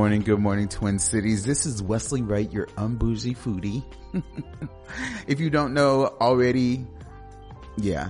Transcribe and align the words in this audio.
Morning, 0.00 0.22
good 0.22 0.38
morning, 0.40 0.66
Twin 0.66 0.98
Cities. 0.98 1.44
This 1.44 1.66
is 1.66 1.82
Wesley 1.82 2.22
Wright, 2.22 2.50
your 2.50 2.64
unbougie 2.68 3.36
foodie. 3.36 3.84
if 5.26 5.40
you 5.40 5.50
don't 5.50 5.74
know 5.74 6.06
already, 6.22 6.86
yeah, 7.76 8.08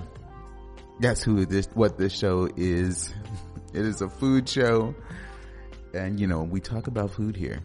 that's 1.01 1.21
who 1.21 1.45
this, 1.45 1.67
what 1.73 1.97
this 1.97 2.17
show 2.17 2.49
is. 2.55 3.13
It 3.73 3.85
is 3.85 4.01
a 4.01 4.07
food 4.07 4.47
show. 4.47 4.95
And 5.93 6.17
you 6.17 6.27
know, 6.27 6.43
we 6.43 6.61
talk 6.61 6.87
about 6.87 7.11
food 7.11 7.35
here. 7.35 7.59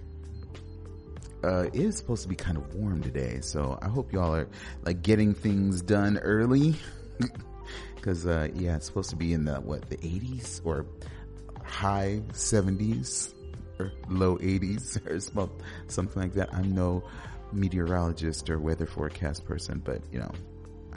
Uh, 1.44 1.66
it 1.72 1.76
is 1.76 1.96
supposed 1.96 2.24
to 2.24 2.28
be 2.28 2.34
kind 2.34 2.56
of 2.56 2.74
warm 2.74 3.04
today, 3.04 3.38
so 3.42 3.78
I 3.80 3.86
hope 3.86 4.12
y'all 4.12 4.34
are 4.34 4.48
like 4.82 5.02
getting 5.02 5.34
things 5.34 5.82
done 5.82 6.18
early. 6.18 6.74
Cause, 8.02 8.26
uh, 8.26 8.48
yeah, 8.54 8.74
it's 8.74 8.86
supposed 8.86 9.10
to 9.10 9.16
be 9.16 9.32
in 9.32 9.44
the, 9.44 9.60
what, 9.60 9.88
the 9.88 9.98
80s 9.98 10.62
or 10.64 10.84
high 11.62 12.22
70s 12.32 13.32
or 13.32 13.35
low 14.08 14.36
80s 14.38 15.06
or 15.10 15.20
something 15.88 16.22
like 16.22 16.34
that. 16.34 16.52
I'm 16.52 16.74
no 16.74 17.04
meteorologist 17.52 18.50
or 18.50 18.58
weather 18.58 18.86
forecast 18.86 19.44
person, 19.44 19.80
but 19.84 20.00
you 20.12 20.18
know, 20.18 20.30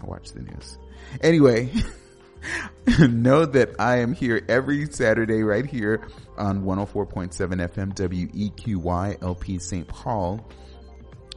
I 0.02 0.06
watch 0.06 0.32
the 0.32 0.42
news. 0.42 0.78
Anyway, 1.22 1.72
know 3.00 3.46
that 3.46 3.76
I 3.80 3.98
am 3.98 4.14
here 4.14 4.44
every 4.48 4.88
Saturday 4.92 5.44
right 5.44 5.66
here 5.66 6.08
on 6.38 6.64
104.7 6.64 7.34
FM 7.34 7.94
WEQY 7.96 9.22
LP 9.22 9.60
St. 9.60 9.88
Paul. 9.88 10.46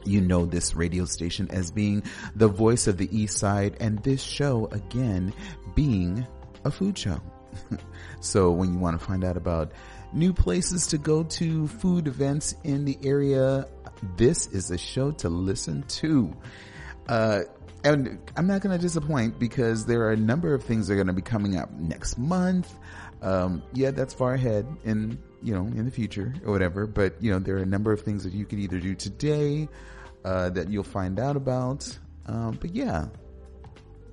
You 0.05 0.19
know 0.19 0.45
this 0.45 0.75
radio 0.75 1.05
station 1.05 1.49
as 1.51 1.71
being 1.71 2.03
the 2.35 2.49
voice 2.49 2.87
of 2.87 2.97
the 2.97 3.07
East 3.17 3.37
Side 3.37 3.77
and 3.79 3.99
this 4.03 4.21
show 4.21 4.67
again 4.71 5.33
being 5.75 6.27
a 6.65 6.71
food 6.71 6.97
show. 6.97 7.21
so 8.19 8.51
when 8.51 8.73
you 8.73 8.79
want 8.79 8.99
to 8.99 9.05
find 9.05 9.23
out 9.23 9.37
about 9.37 9.71
new 10.13 10.33
places 10.33 10.87
to 10.87 10.97
go 10.97 11.23
to, 11.23 11.67
food 11.67 12.07
events 12.07 12.55
in 12.63 12.85
the 12.85 12.97
area, 13.03 13.67
this 14.17 14.47
is 14.47 14.71
a 14.71 14.77
show 14.77 15.11
to 15.11 15.29
listen 15.29 15.83
to. 15.83 16.35
Uh, 17.07 17.41
and 17.83 18.19
I'm 18.37 18.47
not 18.47 18.61
going 18.61 18.77
to 18.77 18.81
disappoint 18.81 19.39
because 19.39 19.85
there 19.85 20.03
are 20.03 20.11
a 20.11 20.17
number 20.17 20.53
of 20.53 20.63
things 20.63 20.87
that 20.87 20.93
are 20.93 20.97
going 20.97 21.07
to 21.07 21.13
be 21.13 21.21
coming 21.21 21.57
up 21.57 21.71
next 21.73 22.17
month. 22.17 22.73
Um, 23.21 23.63
yeah, 23.73 23.91
that's 23.91 24.13
far 24.13 24.33
ahead 24.33 24.65
in, 24.83 25.17
you 25.41 25.53
know, 25.53 25.65
in 25.65 25.85
the 25.85 25.91
future 25.91 26.33
or 26.45 26.51
whatever. 26.51 26.87
But, 26.87 27.21
you 27.21 27.31
know, 27.31 27.39
there 27.39 27.55
are 27.55 27.63
a 27.63 27.65
number 27.65 27.91
of 27.91 28.01
things 28.01 28.23
that 28.23 28.33
you 28.33 28.45
could 28.45 28.59
either 28.59 28.79
do 28.79 28.95
today, 28.95 29.67
uh, 30.23 30.49
that 30.51 30.69
you'll 30.69 30.83
find 30.83 31.19
out 31.19 31.35
about. 31.35 31.97
Um, 32.25 32.57
but 32.59 32.73
yeah, 32.73 33.07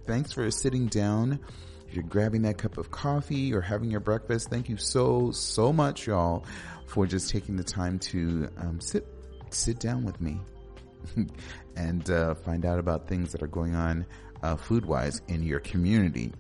thanks 0.06 0.33
for 0.33 0.50
sitting 0.50 0.87
down. 0.87 1.39
If 1.91 1.97
you're 1.97 2.05
grabbing 2.05 2.43
that 2.43 2.56
cup 2.56 2.78
of 2.78 2.93
coffee 2.93 3.53
or 3.53 3.61
having 3.61 3.91
your 3.91 3.99
breakfast, 3.99 4.49
thank 4.49 4.69
you 4.69 4.77
so, 4.77 5.33
so 5.33 5.73
much, 5.73 6.06
y'all, 6.06 6.47
for 6.87 7.05
just 7.05 7.31
taking 7.31 7.56
the 7.56 7.65
time 7.65 7.99
to 7.99 8.49
um, 8.59 8.81
sit, 8.81 9.05
sit 9.51 9.81
down 9.81 10.05
with 10.05 10.21
me. 10.21 10.39
and 11.77 12.09
uh, 12.09 12.37
find 12.37 12.65
out 12.65 12.78
about 12.78 13.09
things 13.09 13.33
that 13.33 13.43
are 13.43 13.49
going 13.49 13.75
on 13.75 14.06
uh, 14.45 14.55
food 14.55 14.87
wise 14.87 15.21
in 15.27 15.43
your 15.43 15.59
community. 15.59 16.33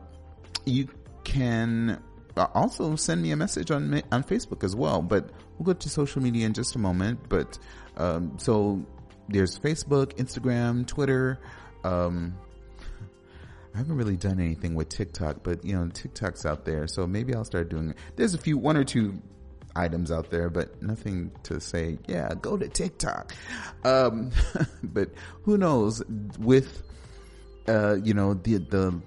you 0.64 0.88
can 1.24 2.00
also 2.54 2.94
send 2.96 3.22
me 3.22 3.30
a 3.32 3.36
message 3.36 3.70
on 3.70 4.02
on 4.12 4.22
Facebook 4.22 4.62
as 4.64 4.76
well. 4.76 5.00
But 5.02 5.30
we'll 5.58 5.66
go 5.66 5.72
to 5.72 5.88
social 5.88 6.22
media 6.22 6.46
in 6.46 6.52
just 6.52 6.76
a 6.76 6.78
moment. 6.78 7.28
But 7.28 7.58
um, 7.96 8.38
so 8.38 8.84
there's 9.28 9.58
Facebook, 9.58 10.16
Instagram, 10.16 10.86
Twitter. 10.86 11.40
Um, 11.84 12.34
I 13.78 13.82
haven't 13.82 13.96
really 13.96 14.16
done 14.16 14.40
anything 14.40 14.74
with 14.74 14.88
TikTok, 14.88 15.44
but 15.44 15.64
you 15.64 15.72
know 15.72 15.86
TikTok's 15.86 16.44
out 16.44 16.64
there, 16.64 16.88
so 16.88 17.06
maybe 17.06 17.32
I'll 17.32 17.44
start 17.44 17.68
doing. 17.68 17.90
it. 17.90 17.96
There's 18.16 18.34
a 18.34 18.38
few, 18.38 18.58
one 18.58 18.76
or 18.76 18.82
two 18.82 19.22
items 19.76 20.10
out 20.10 20.30
there, 20.32 20.50
but 20.50 20.82
nothing 20.82 21.30
to 21.44 21.60
say. 21.60 21.96
Yeah, 22.08 22.28
go 22.42 22.56
to 22.56 22.66
TikTok. 22.66 23.32
Um, 23.84 24.32
but 24.82 25.10
who 25.42 25.56
knows 25.58 26.02
with 26.40 26.82
uh, 27.68 27.98
you 28.02 28.14
know 28.14 28.34
the 28.34 28.56
the 28.56 29.00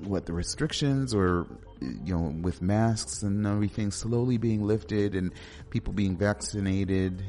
what 0.00 0.24
the 0.24 0.32
restrictions 0.32 1.12
or 1.12 1.46
you 1.82 2.16
know, 2.16 2.34
with 2.40 2.62
masks 2.62 3.22
and 3.22 3.46
everything 3.46 3.90
slowly 3.90 4.38
being 4.38 4.66
lifted 4.66 5.14
and 5.14 5.30
people 5.68 5.92
being 5.92 6.16
vaccinated, 6.16 7.22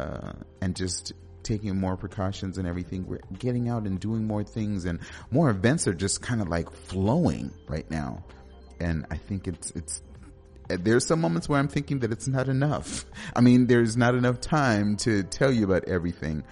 uh, 0.00 0.32
and 0.60 0.74
just 0.74 1.12
taking 1.46 1.78
more 1.78 1.96
precautions 1.96 2.58
and 2.58 2.66
everything, 2.66 3.06
we're 3.06 3.20
getting 3.38 3.68
out 3.68 3.84
and 3.84 4.00
doing 4.00 4.26
more 4.26 4.44
things 4.44 4.84
and 4.84 4.98
more 5.30 5.48
events 5.50 5.86
are 5.86 5.94
just 5.94 6.20
kind 6.20 6.42
of 6.42 6.48
like 6.48 6.70
flowing 6.70 7.52
right 7.68 7.90
now. 7.90 8.24
And 8.80 9.06
I 9.10 9.16
think 9.16 9.48
it's, 9.48 9.70
it's, 9.70 10.02
there's 10.68 11.06
some 11.06 11.20
moments 11.20 11.48
where 11.48 11.58
I'm 11.58 11.68
thinking 11.68 12.00
that 12.00 12.10
it's 12.12 12.26
not 12.26 12.48
enough. 12.48 13.06
I 13.34 13.40
mean, 13.40 13.66
there's 13.66 13.96
not 13.96 14.14
enough 14.14 14.40
time 14.40 14.96
to 14.98 15.22
tell 15.22 15.52
you 15.52 15.64
about 15.64 15.84
everything, 15.84 16.42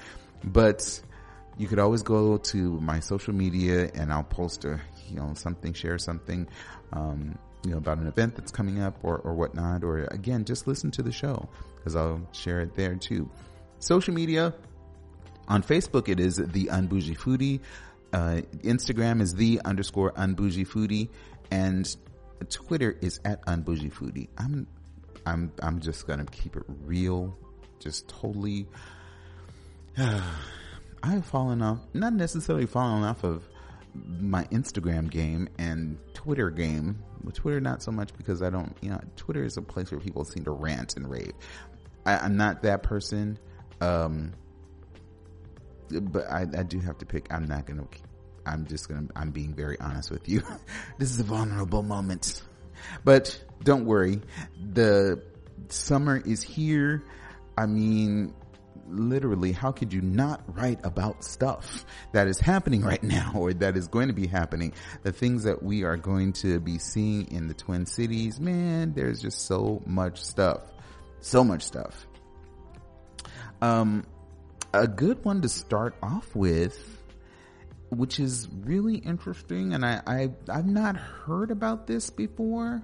but 0.44 1.03
you 1.59 1.66
could 1.66 1.78
always 1.78 2.03
go 2.03 2.38
to 2.38 2.81
my 2.81 3.00
social 3.00 3.34
media 3.34 3.91
and 3.94 4.12
I'll 4.12 4.25
post 4.25 4.65
a, 4.65 4.81
you 5.09 5.16
know, 5.16 5.34
something, 5.34 5.72
share 5.72 5.99
something, 5.99 6.47
um, 6.93 7.37
you 7.65 7.72
know, 7.72 7.78
about 7.78 7.99
an 7.99 8.06
event 8.06 8.37
that's 8.37 8.53
coming 8.53 8.81
up 8.81 8.97
or, 9.03 9.19
or 9.19 9.34
whatnot, 9.34 9.82
or 9.82 10.05
again, 10.11 10.44
just 10.44 10.66
listen 10.66 10.91
to 10.93 11.03
the 11.03 11.12
show 11.12 11.49
because 11.76 11.97
I'll 11.97 12.26
share 12.32 12.61
it 12.61 12.75
there 12.75 12.94
too. 12.94 13.28
Social 13.78 14.15
media 14.15 14.55
on 15.49 15.62
Facebook, 15.62 16.09
it 16.09 16.21
is 16.21 16.37
the 16.37 16.66
Unbougie 16.66 17.19
Foodie. 17.19 17.60
Uh, 18.12 18.43
Instagram 18.62 19.20
is 19.20 19.35
the 19.35 19.61
underscore 19.64 20.12
Unbougie 20.12 20.67
Foodie, 20.67 21.08
and 21.50 21.96
Twitter 22.49 22.96
is 23.00 23.20
at 23.25 23.44
Unbougie 23.46 23.93
Foodie. 23.93 24.29
I'm, 24.38 24.67
I'm, 25.26 25.52
I'm 25.61 25.81
just 25.81 26.06
gonna 26.06 26.26
keep 26.26 26.56
it 26.56 26.62
real, 26.85 27.37
just 27.81 28.08
totally. 28.08 28.67
I've 31.02 31.26
fallen 31.26 31.61
off, 31.61 31.81
not 31.93 32.14
necessarily 32.14 32.67
fallen 32.67 33.02
off 33.02 33.25
of 33.25 33.46
my 34.20 34.44
Instagram 34.44 35.11
game 35.11 35.49
and 35.58 35.99
Twitter 36.14 36.50
game. 36.50 36.99
Twitter 37.32 37.61
not 37.61 37.82
so 37.82 37.91
much 37.91 38.11
because 38.17 38.43
I 38.43 38.50
don't, 38.50 38.76
you 38.81 38.91
know, 38.91 39.00
Twitter 39.17 39.44
is 39.44 39.56
a 39.56 39.62
place 39.62 39.91
where 39.91 40.00
people 40.00 40.25
seem 40.25 40.44
to 40.44 40.50
rant 40.50 40.96
and 40.96 41.11
rave. 41.11 41.32
I, 42.06 42.25
am 42.25 42.37
not 42.37 42.62
that 42.62 42.82
person. 42.82 43.38
Um, 43.81 44.32
but 46.00 46.31
I, 46.31 46.43
I 46.43 46.62
do 46.62 46.81
have 46.81 46.99
to 46.99 47.06
pick. 47.06 47.32
I'm 47.32 47.46
not 47.46 47.67
gonna. 47.67 47.87
I'm 48.46 48.67
just 48.67 48.88
gonna. 48.88 49.08
I'm 49.17 49.31
being 49.31 49.55
very 49.55 49.79
honest 49.81 50.11
with 50.11 50.29
you. 50.29 50.43
this 50.99 51.11
is 51.11 51.20
a 51.20 51.25
vulnerable 51.25 51.82
moment, 51.82 52.43
but 53.05 53.43
don't 53.62 53.85
worry. 53.85 54.20
The 54.73 55.23
summer 55.69 56.23
is 56.25 56.43
here. 56.43 57.05
I 57.56 57.67
mean, 57.67 58.35
literally, 58.88 59.52
how 59.52 59.73
could 59.73 59.93
you 59.93 60.00
not 60.00 60.43
write 60.56 60.81
about 60.85 61.25
stuff 61.25 61.85
that 62.12 62.26
is 62.26 62.38
happening 62.38 62.82
right 62.82 63.02
now 63.02 63.32
or 63.35 63.52
that 63.55 63.76
is 63.76 63.88
going 63.88 64.08
to 64.08 64.14
be 64.14 64.26
happening? 64.26 64.73
The 65.02 65.12
things 65.12 65.44
that 65.44 65.62
we 65.62 65.85
are 65.85 65.96
going 65.96 66.32
to 66.35 66.61
be 66.61 66.79
seeing 66.79 67.31
in 67.31 67.49
the 67.49 67.55
Twin 67.55 67.87
Cities, 67.87 68.41
man, 68.41 68.93
there's 68.94 69.20
just 69.20 69.46
so 69.46 69.82
much 69.87 70.23
stuff. 70.23 70.62
So 71.20 71.43
much 71.43 71.62
stuff. 71.62 72.06
Um, 73.62 74.05
a 74.82 74.87
good 74.87 75.25
one 75.25 75.43
to 75.43 75.49
start 75.49 75.94
off 76.03 76.35
with, 76.35 77.03
which 77.91 78.21
is 78.21 78.49
really 78.65 78.97
interesting, 78.97 79.75
and 79.75 79.85
I, 79.85 80.03
I 80.06 80.31
I've 80.49 80.67
not 80.67 80.97
heard 80.97 81.50
about 81.50 81.87
this 81.87 82.11
before, 82.11 82.82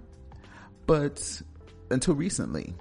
but 0.86 1.42
until 1.90 2.14
recently 2.14 2.74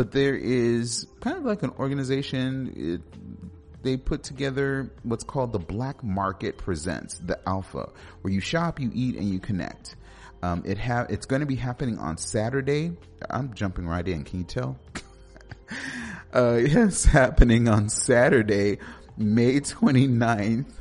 but 0.00 0.12
there 0.12 0.34
is 0.34 1.06
kind 1.20 1.36
of 1.36 1.44
like 1.44 1.62
an 1.62 1.72
organization. 1.78 2.72
It, 2.74 3.82
they 3.82 3.98
put 3.98 4.22
together 4.22 4.90
what's 5.02 5.24
called 5.24 5.52
the 5.52 5.58
Black 5.58 6.02
Market 6.02 6.56
Presents, 6.56 7.18
the 7.18 7.38
Alpha, 7.46 7.90
where 8.22 8.32
you 8.32 8.40
shop, 8.40 8.80
you 8.80 8.90
eat, 8.94 9.16
and 9.16 9.28
you 9.28 9.38
connect. 9.38 9.96
Um, 10.42 10.62
it 10.64 10.78
have 10.78 11.10
it's 11.10 11.26
going 11.26 11.40
to 11.40 11.46
be 11.46 11.54
happening 11.54 11.98
on 11.98 12.16
Saturday. 12.16 12.92
I'm 13.28 13.52
jumping 13.52 13.86
right 13.86 14.08
in. 14.08 14.24
Can 14.24 14.38
you 14.38 14.44
tell? 14.46 14.78
uh, 16.34 16.54
yes, 16.66 17.04
happening 17.04 17.68
on 17.68 17.88
Saturday, 17.88 18.78
May 19.16 19.60
29th, 19.60 20.72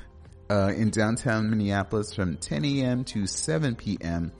uh, 0.49 0.73
in 0.75 0.89
downtown 0.89 1.49
Minneapolis 1.49 2.13
from 2.13 2.37
10 2.37 2.65
a.m. 2.65 3.03
to 3.05 3.27
7 3.27 3.75
p.m. 3.75 4.31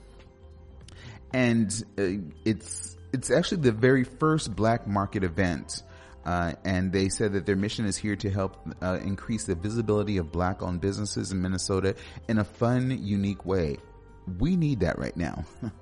And 1.32 1.70
uh, 1.98 2.30
it's 2.44 2.96
it's 3.12 3.30
actually 3.30 3.62
the 3.62 3.72
very 3.72 4.04
first 4.04 4.54
black 4.54 4.86
market 4.86 5.24
event. 5.24 5.82
Uh, 6.24 6.52
and 6.64 6.92
they 6.92 7.08
said 7.08 7.32
that 7.32 7.46
their 7.46 7.56
mission 7.56 7.86
is 7.86 7.96
here 7.96 8.14
to 8.14 8.30
help 8.30 8.58
uh, 8.82 8.98
increase 9.02 9.44
the 9.44 9.54
visibility 9.54 10.18
of 10.18 10.30
black 10.30 10.62
owned 10.62 10.80
businesses 10.80 11.32
in 11.32 11.40
Minnesota 11.40 11.94
in 12.28 12.38
a 12.38 12.44
fun, 12.44 12.90
unique 13.02 13.46
way. 13.46 13.78
We 14.38 14.54
need 14.54 14.80
that 14.80 14.98
right 14.98 15.16
now. 15.16 15.44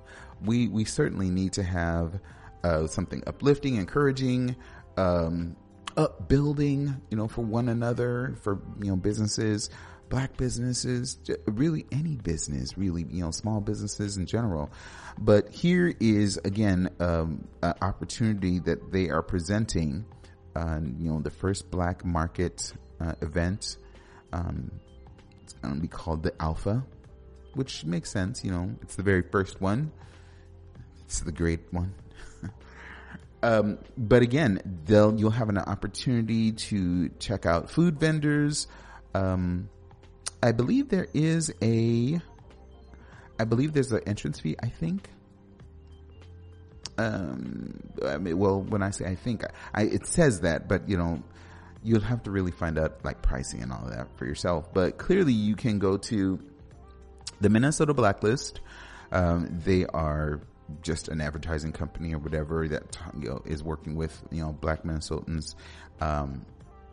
we, 0.45 0.67
we 0.69 0.85
certainly 0.85 1.29
need 1.29 1.53
to 1.53 1.63
have, 1.63 2.19
uh, 2.63 2.87
something 2.87 3.21
uplifting, 3.27 3.75
encouraging, 3.75 4.55
um, 4.99 5.55
upbuilding, 5.95 7.01
you 7.09 7.17
know, 7.17 7.27
for 7.27 7.41
one 7.41 7.69
another, 7.69 8.35
for, 8.41 8.61
you 8.81 8.89
know, 8.89 8.95
businesses, 8.95 9.69
black 10.09 10.35
businesses, 10.37 11.17
really 11.45 11.85
any 11.91 12.15
business, 12.17 12.77
really, 12.77 13.05
you 13.09 13.23
know, 13.23 13.31
small 13.31 13.61
businesses 13.61 14.17
in 14.17 14.25
general. 14.25 14.69
But 15.17 15.49
here 15.49 15.93
is 15.99 16.37
again 16.43 16.89
um, 16.99 17.47
an 17.61 17.75
opportunity 17.81 18.59
that 18.59 18.91
they 18.91 19.09
are 19.09 19.21
presenting. 19.21 20.05
Uh, 20.55 20.79
you 20.97 21.09
know, 21.09 21.21
the 21.21 21.29
first 21.29 21.69
black 21.71 22.03
market 22.03 22.73
uh, 22.99 23.13
event. 23.21 23.77
Um, 24.33 24.71
it's 25.43 25.53
going 25.53 25.75
to 25.75 25.81
be 25.81 25.87
called 25.87 26.23
the 26.23 26.33
Alpha, 26.41 26.83
which 27.53 27.85
makes 27.85 28.09
sense. 28.11 28.43
You 28.43 28.51
know, 28.51 28.75
it's 28.81 28.95
the 28.95 29.03
very 29.03 29.21
first 29.21 29.61
one. 29.61 29.91
It's 31.05 31.21
the 31.21 31.31
great 31.31 31.61
one. 31.71 31.93
Um, 33.41 33.77
but 33.97 34.21
again, 34.21 34.61
they'll 34.85 35.17
you'll 35.17 35.31
have 35.31 35.49
an 35.49 35.57
opportunity 35.57 36.51
to 36.51 37.09
check 37.19 37.45
out 37.45 37.69
food 37.69 37.99
vendors. 37.99 38.67
Um, 39.13 39.69
I 40.43 40.51
believe 40.51 40.89
there 40.89 41.07
is 41.13 41.53
a, 41.61 42.19
I 43.39 43.43
believe 43.45 43.73
there's 43.73 43.91
an 43.91 44.01
entrance 44.05 44.39
fee. 44.39 44.55
I 44.61 44.67
think. 44.67 45.09
Um, 46.97 47.79
I 48.05 48.17
mean, 48.17 48.37
well, 48.37 48.61
when 48.61 48.83
I 48.83 48.89
say 48.89 49.05
I 49.05 49.15
think, 49.15 49.45
I, 49.73 49.83
it 49.83 50.05
says 50.05 50.41
that, 50.41 50.67
but 50.67 50.89
you 50.89 50.97
know, 50.97 51.23
you'll 51.81 52.01
have 52.01 52.23
to 52.23 52.31
really 52.31 52.51
find 52.51 52.77
out 52.77 53.05
like 53.05 53.21
pricing 53.21 53.63
and 53.63 53.71
all 53.71 53.85
of 53.85 53.91
that 53.95 54.07
for 54.17 54.25
yourself. 54.25 54.73
But 54.73 54.97
clearly, 54.97 55.31
you 55.31 55.55
can 55.55 55.79
go 55.79 55.95
to 55.95 56.39
the 57.39 57.49
Minnesota 57.49 57.93
Blacklist. 57.93 58.59
Um, 59.13 59.47
they 59.63 59.85
are 59.85 60.41
just 60.81 61.07
an 61.07 61.21
advertising 61.21 61.71
company 61.71 62.13
or 62.13 62.19
whatever 62.19 62.67
that 62.67 62.97
you 63.17 63.29
know, 63.29 63.41
is 63.45 63.63
working 63.63 63.95
with 63.95 64.21
you 64.31 64.41
know 64.41 64.53
black 64.53 64.83
Minnesotans, 64.83 65.55
um, 66.01 66.45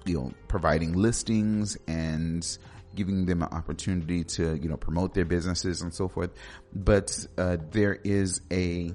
you 0.05 0.15
know, 0.15 0.33
providing 0.49 0.93
listings 0.95 1.77
and 1.87 2.59
giving 2.95 3.27
them 3.27 3.43
an 3.43 3.49
opportunity 3.51 4.25
to, 4.25 4.57
you 4.57 4.69
know, 4.69 4.77
promote 4.77 5.15
their 5.15 5.25
businesses 5.25 5.83
and 5.83 5.95
so 5.95 6.09
forth. 6.09 6.31
But, 6.73 7.27
uh, 7.37 7.59
there 7.71 7.99
is 8.03 8.41
a, 8.51 8.93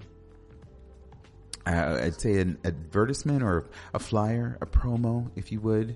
uh, 1.66 2.00
I'd 2.02 2.20
say 2.20 2.40
an 2.40 2.58
advertisement 2.66 3.44
or 3.44 3.70
a 3.94 4.00
flyer, 4.00 4.58
a 4.60 4.66
promo, 4.66 5.30
if 5.36 5.52
you 5.52 5.62
would, 5.62 5.96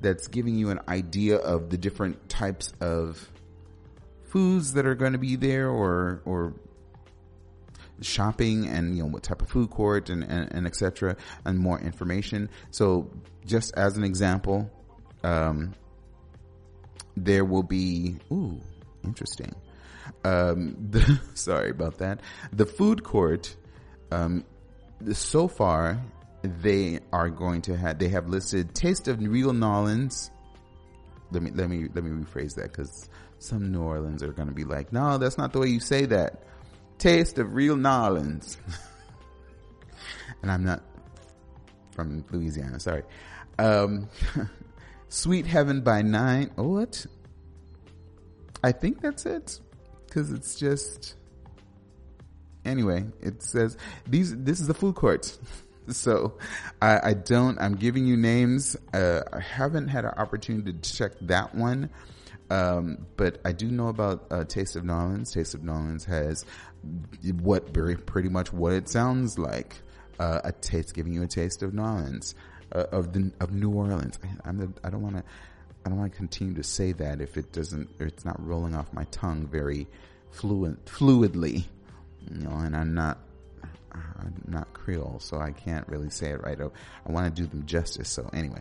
that's 0.00 0.26
giving 0.26 0.56
you 0.56 0.70
an 0.70 0.80
idea 0.88 1.36
of 1.36 1.70
the 1.70 1.78
different 1.78 2.28
types 2.28 2.72
of 2.80 3.30
foods 4.24 4.74
that 4.74 4.84
are 4.84 4.96
going 4.96 5.12
to 5.12 5.18
be 5.18 5.36
there 5.36 5.70
or, 5.70 6.20
or 6.24 6.54
shopping 8.02 8.66
and 8.68 8.96
you 8.96 9.02
know 9.02 9.08
what 9.08 9.22
type 9.22 9.40
of 9.40 9.48
food 9.48 9.70
court 9.70 10.10
and 10.10 10.22
and, 10.24 10.52
and 10.52 10.66
etc 10.66 11.16
and 11.44 11.58
more 11.58 11.80
information 11.80 12.48
so 12.70 13.10
just 13.46 13.72
as 13.76 13.96
an 13.96 14.04
example 14.04 14.70
um, 15.24 15.74
there 17.16 17.44
will 17.44 17.62
be, 17.62 18.16
ooh, 18.30 18.60
interesting. 19.04 19.54
Um, 20.24 20.76
the, 20.90 21.20
sorry 21.34 21.70
about 21.70 21.98
that. 21.98 22.20
The 22.52 22.66
food 22.66 23.02
court, 23.02 23.56
um, 24.10 24.44
so 25.12 25.48
far, 25.48 26.00
they 26.42 27.00
are 27.12 27.30
going 27.30 27.62
to 27.62 27.76
have, 27.76 27.98
they 27.98 28.08
have 28.08 28.28
listed 28.28 28.74
Taste 28.74 29.08
of 29.08 29.20
Real 29.20 29.52
Nolans. 29.52 30.30
Let 31.32 31.42
me, 31.42 31.50
let 31.50 31.68
me, 31.68 31.88
let 31.92 32.04
me 32.04 32.10
rephrase 32.10 32.54
that 32.54 32.70
because 32.72 33.08
some 33.38 33.72
New 33.72 33.82
Orleans 33.82 34.22
are 34.22 34.32
going 34.32 34.48
to 34.48 34.54
be 34.54 34.64
like, 34.64 34.92
no, 34.92 35.18
that's 35.18 35.36
not 35.36 35.52
the 35.52 35.58
way 35.58 35.68
you 35.68 35.80
say 35.80 36.06
that. 36.06 36.44
Taste 36.98 37.38
of 37.38 37.54
Real 37.54 37.76
Nolans. 37.76 38.56
and 40.42 40.50
I'm 40.50 40.64
not 40.64 40.82
from 41.92 42.24
Louisiana, 42.30 42.80
sorry. 42.80 43.02
Um, 43.58 44.08
Sweet 45.08 45.46
Heaven 45.46 45.80
by 45.80 46.02
Nine. 46.02 46.50
Oh, 46.56 46.68
What? 46.68 47.06
I 48.62 48.72
think 48.72 49.00
that's 49.00 49.26
it. 49.26 49.60
Cause 50.10 50.32
it's 50.32 50.56
just, 50.56 51.14
anyway, 52.64 53.04
it 53.20 53.42
says 53.42 53.76
these, 54.08 54.34
this 54.34 54.60
is 54.60 54.66
the 54.66 54.74
food 54.74 54.94
court. 54.94 55.36
so 55.88 56.38
I, 56.80 57.10
I, 57.10 57.14
don't, 57.14 57.60
I'm 57.60 57.76
giving 57.76 58.06
you 58.06 58.16
names. 58.16 58.76
Uh, 58.92 59.20
I 59.32 59.40
haven't 59.40 59.88
had 59.88 60.04
an 60.04 60.12
opportunity 60.16 60.72
to 60.72 60.92
check 60.96 61.12
that 61.22 61.54
one. 61.54 61.90
Um, 62.48 63.06
but 63.16 63.40
I 63.44 63.52
do 63.52 63.66
know 63.66 63.88
about 63.88 64.26
uh, 64.30 64.44
Taste 64.44 64.76
of 64.76 64.84
Nolans. 64.84 65.32
Taste 65.32 65.54
of 65.54 65.62
Nolans 65.64 66.04
has 66.04 66.44
what 67.40 67.72
very 67.72 67.96
pretty 67.96 68.28
much 68.28 68.52
what 68.52 68.72
it 68.72 68.88
sounds 68.88 69.38
like. 69.38 69.76
Uh, 70.18 70.40
a 70.44 70.52
taste, 70.52 70.94
giving 70.94 71.12
you 71.12 71.22
a 71.22 71.26
taste 71.26 71.62
of 71.62 71.74
Nolans 71.74 72.34
uh, 72.72 72.84
of 72.92 73.12
the 73.12 73.32
of 73.40 73.52
New 73.52 73.70
Orleans. 73.70 74.18
I, 74.22 74.48
I'm 74.48 74.58
the, 74.58 74.72
I 74.82 74.90
don't 74.90 75.02
want 75.02 75.16
to 75.16 75.24
I 75.84 75.88
don't 75.88 75.98
want 75.98 76.12
to 76.12 76.16
continue 76.16 76.54
to 76.54 76.62
say 76.62 76.92
that 76.92 77.20
if 77.20 77.36
it 77.36 77.52
doesn't 77.52 77.90
it's 78.00 78.24
not 78.24 78.44
rolling 78.44 78.74
off 78.74 78.92
my 78.92 79.04
tongue 79.04 79.46
very 79.46 79.86
fluent 80.30 80.84
fluidly, 80.86 81.64
you 82.30 82.38
know. 82.38 82.50
And 82.50 82.76
I'm 82.76 82.94
not 82.94 83.18
I'm 83.92 84.42
not 84.46 84.72
Creole, 84.72 85.18
so 85.20 85.38
I 85.38 85.52
can't 85.52 85.86
really 85.88 86.10
say 86.10 86.30
it 86.30 86.42
right. 86.42 86.58
I, 86.60 87.10
want 87.10 87.34
to 87.34 87.42
do 87.42 87.46
them 87.46 87.64
justice. 87.66 88.08
So 88.08 88.28
anyway, 88.32 88.60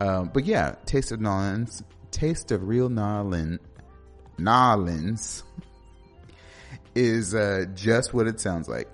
um, 0.00 0.30
but 0.32 0.44
yeah, 0.44 0.76
Taste 0.86 1.12
of 1.12 1.20
Nolans, 1.20 1.82
Taste 2.10 2.52
of 2.52 2.66
Real 2.66 2.88
Nolans, 2.88 3.60
Nolans 4.38 5.42
is 6.94 7.34
uh, 7.34 7.66
just 7.74 8.12
what 8.12 8.26
it 8.26 8.40
sounds 8.40 8.68
like. 8.68 8.88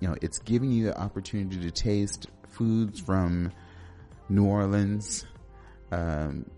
You 0.00 0.08
know, 0.08 0.16
it's 0.22 0.38
giving 0.38 0.70
you 0.70 0.86
the 0.86 0.98
opportunity 0.98 1.60
to 1.60 1.70
taste 1.70 2.28
foods 2.50 3.00
from 3.00 3.52
New 4.28 4.44
Orleans, 4.44 5.24
um, 5.90 6.50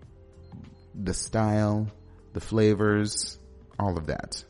the 0.93 1.13
style, 1.13 1.87
the 2.33 2.39
flavors, 2.39 3.39
all 3.79 3.97
of 3.97 4.07
that. 4.07 4.43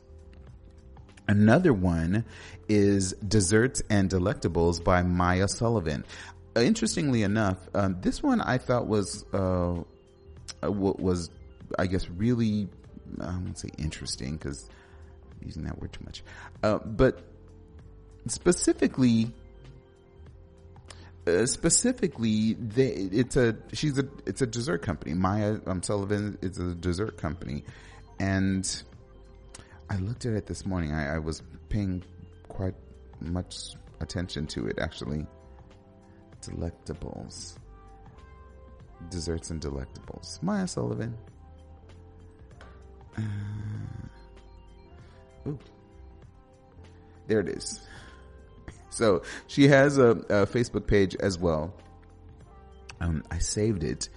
Another 1.28 1.72
one 1.72 2.26
is 2.68 3.14
Desserts 3.14 3.82
and 3.90 4.10
Delectables 4.10 4.84
by 4.84 5.04
Maya 5.04 5.48
Sullivan. 5.48 6.04
Uh, 6.56 6.62
interestingly 6.62 7.24
enough, 7.24 7.58
um, 7.74 7.98
this 8.02 8.22
one 8.22 8.42
I 8.42 8.58
thought 8.58 8.88
was 8.88 9.24
uh, 9.34 9.76
uh 10.64 10.72
was 10.72 11.30
I 11.80 11.88
guess 11.88 12.10
really 12.10 12.68
I 13.22 13.28
won't 13.28 13.58
say 13.58 13.70
interesting 13.78 14.36
because 14.36 14.70
using 15.46 15.64
that 15.64 15.80
word 15.82 15.94
too 15.94 16.04
much, 16.06 16.24
uh, 16.64 16.80
but 16.86 17.22
specifically 18.28 19.32
uh, 21.28 21.46
specifically, 21.46 22.54
they, 22.54 22.88
it's 22.88 23.36
a 23.38 23.56
she's 23.74 24.00
a 24.00 24.08
it's 24.26 24.42
a 24.42 24.48
dessert 24.48 24.82
company. 24.82 25.14
Maya 25.14 25.60
um, 25.68 25.84
Sullivan 25.84 26.38
is 26.42 26.58
a 26.58 26.74
dessert 26.74 27.18
company, 27.18 27.64
and 28.20 28.84
I 29.90 29.98
looked 29.98 30.26
at 30.26 30.34
it 30.34 30.48
this 30.48 30.66
morning. 30.66 30.94
I, 30.94 31.16
I 31.16 31.20
was 31.20 31.44
paying 31.70 32.04
quite 32.48 32.74
much 33.20 33.76
attention 34.00 34.48
to 34.48 34.68
it 34.68 34.80
actually. 34.80 35.28
Delectables. 36.42 37.56
desserts 39.10 39.52
and 39.52 39.62
delectables. 39.62 40.42
Maya 40.42 40.68
Sullivan. 40.68 41.16
Uh, 43.16 43.22
ooh. 45.48 45.60
There 47.28 47.40
it 47.40 47.50
is. 47.50 47.82
So 48.90 49.24
she 49.48 49.68
has 49.68 49.98
a, 49.98 50.10
a 50.10 50.46
Facebook 50.46 50.86
page 50.86 51.16
as 51.16 51.38
well. 51.40 51.74
Um, 53.00 53.24
I 53.32 53.40
saved 53.40 53.84
it, 53.84 54.10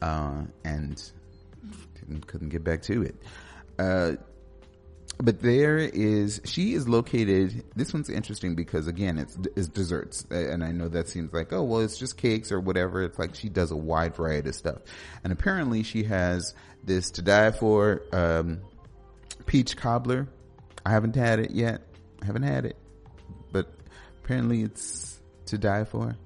uh, 0.00 0.42
and 0.64 1.12
couldn't, 1.98 2.26
couldn't 2.26 2.48
get 2.48 2.64
back 2.64 2.82
to 2.82 3.02
it. 3.02 3.14
Uh, 3.78 4.12
but 5.18 5.40
there 5.40 5.78
is 5.78 6.40
she 6.44 6.74
is 6.74 6.88
located 6.88 7.62
this 7.76 7.92
one's 7.92 8.10
interesting 8.10 8.54
because 8.54 8.86
again 8.88 9.18
it's, 9.18 9.38
it's 9.54 9.68
desserts 9.68 10.24
and 10.30 10.64
i 10.64 10.72
know 10.72 10.88
that 10.88 11.08
seems 11.08 11.32
like 11.32 11.52
oh 11.52 11.62
well 11.62 11.80
it's 11.80 11.98
just 11.98 12.16
cakes 12.16 12.50
or 12.50 12.58
whatever 12.58 13.02
it's 13.02 13.18
like 13.18 13.34
she 13.34 13.48
does 13.48 13.70
a 13.70 13.76
wide 13.76 14.16
variety 14.16 14.48
of 14.48 14.54
stuff 14.54 14.78
and 15.22 15.32
apparently 15.32 15.82
she 15.82 16.02
has 16.02 16.54
this 16.82 17.10
to 17.10 17.22
die 17.22 17.50
for 17.50 18.02
um, 18.12 18.60
peach 19.46 19.76
cobbler 19.76 20.26
i 20.84 20.90
haven't 20.90 21.16
had 21.16 21.38
it 21.38 21.50
yet 21.52 21.82
i 22.22 22.26
haven't 22.26 22.42
had 22.42 22.64
it 22.64 22.76
but 23.52 23.72
apparently 24.22 24.62
it's 24.62 25.20
to 25.46 25.58
die 25.58 25.84
for 25.84 26.16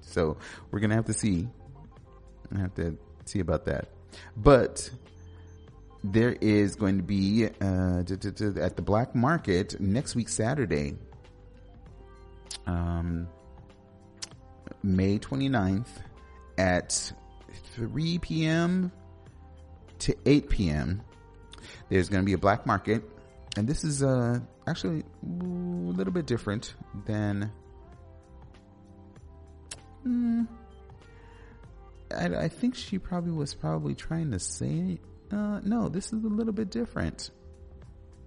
so 0.00 0.36
we're 0.70 0.80
gonna 0.80 0.94
have 0.94 1.06
to 1.06 1.14
see 1.14 1.48
i 2.54 2.58
have 2.58 2.74
to 2.74 2.96
see 3.24 3.40
about 3.40 3.64
that 3.64 3.88
but 4.36 4.90
there 6.04 6.36
is 6.42 6.76
going 6.76 6.98
to 6.98 7.02
be 7.02 7.46
uh, 7.46 8.00
at 8.00 8.76
the 8.76 8.82
black 8.84 9.14
market 9.14 9.80
next 9.80 10.14
week 10.14 10.28
Saturday, 10.28 10.94
um, 12.66 13.26
May 14.82 15.18
29th 15.18 15.88
at 16.58 17.12
3 17.74 18.18
p.m. 18.18 18.92
to 20.00 20.14
8 20.26 20.50
p.m. 20.50 21.02
There's 21.88 22.10
going 22.10 22.22
to 22.22 22.26
be 22.26 22.34
a 22.34 22.38
black 22.38 22.66
market, 22.66 23.02
and 23.56 23.66
this 23.66 23.84
is 23.84 24.02
uh, 24.02 24.40
actually 24.66 25.00
a 25.00 25.26
little 25.26 26.12
bit 26.12 26.26
different 26.26 26.74
than. 27.06 27.50
Mm, 30.06 30.46
I, 32.14 32.44
I 32.44 32.48
think 32.48 32.74
she 32.74 32.98
probably 32.98 33.32
was 33.32 33.54
probably 33.54 33.94
trying 33.94 34.30
to 34.32 34.38
say 34.38 34.98
uh, 35.34 35.60
no, 35.64 35.88
this 35.88 36.12
is 36.12 36.24
a 36.24 36.28
little 36.28 36.52
bit 36.52 36.70
different, 36.70 37.30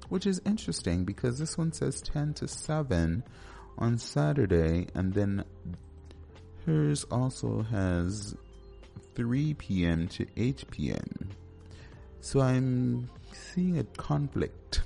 which 0.09 0.25
is 0.25 0.41
interesting 0.45 1.05
because 1.05 1.39
this 1.39 1.57
one 1.57 1.71
says 1.71 2.01
10 2.01 2.33
to 2.35 2.47
7 2.47 3.23
on 3.77 3.97
Saturday, 3.97 4.87
and 4.95 5.13
then 5.13 5.43
hers 6.65 7.05
also 7.05 7.61
has 7.61 8.35
3 9.15 9.53
p.m. 9.53 10.07
to 10.09 10.25
8 10.35 10.65
p.m. 10.71 11.29
So 12.19 12.41
I'm 12.41 13.09
seeing 13.31 13.77
a 13.77 13.83
conflict. 13.83 14.81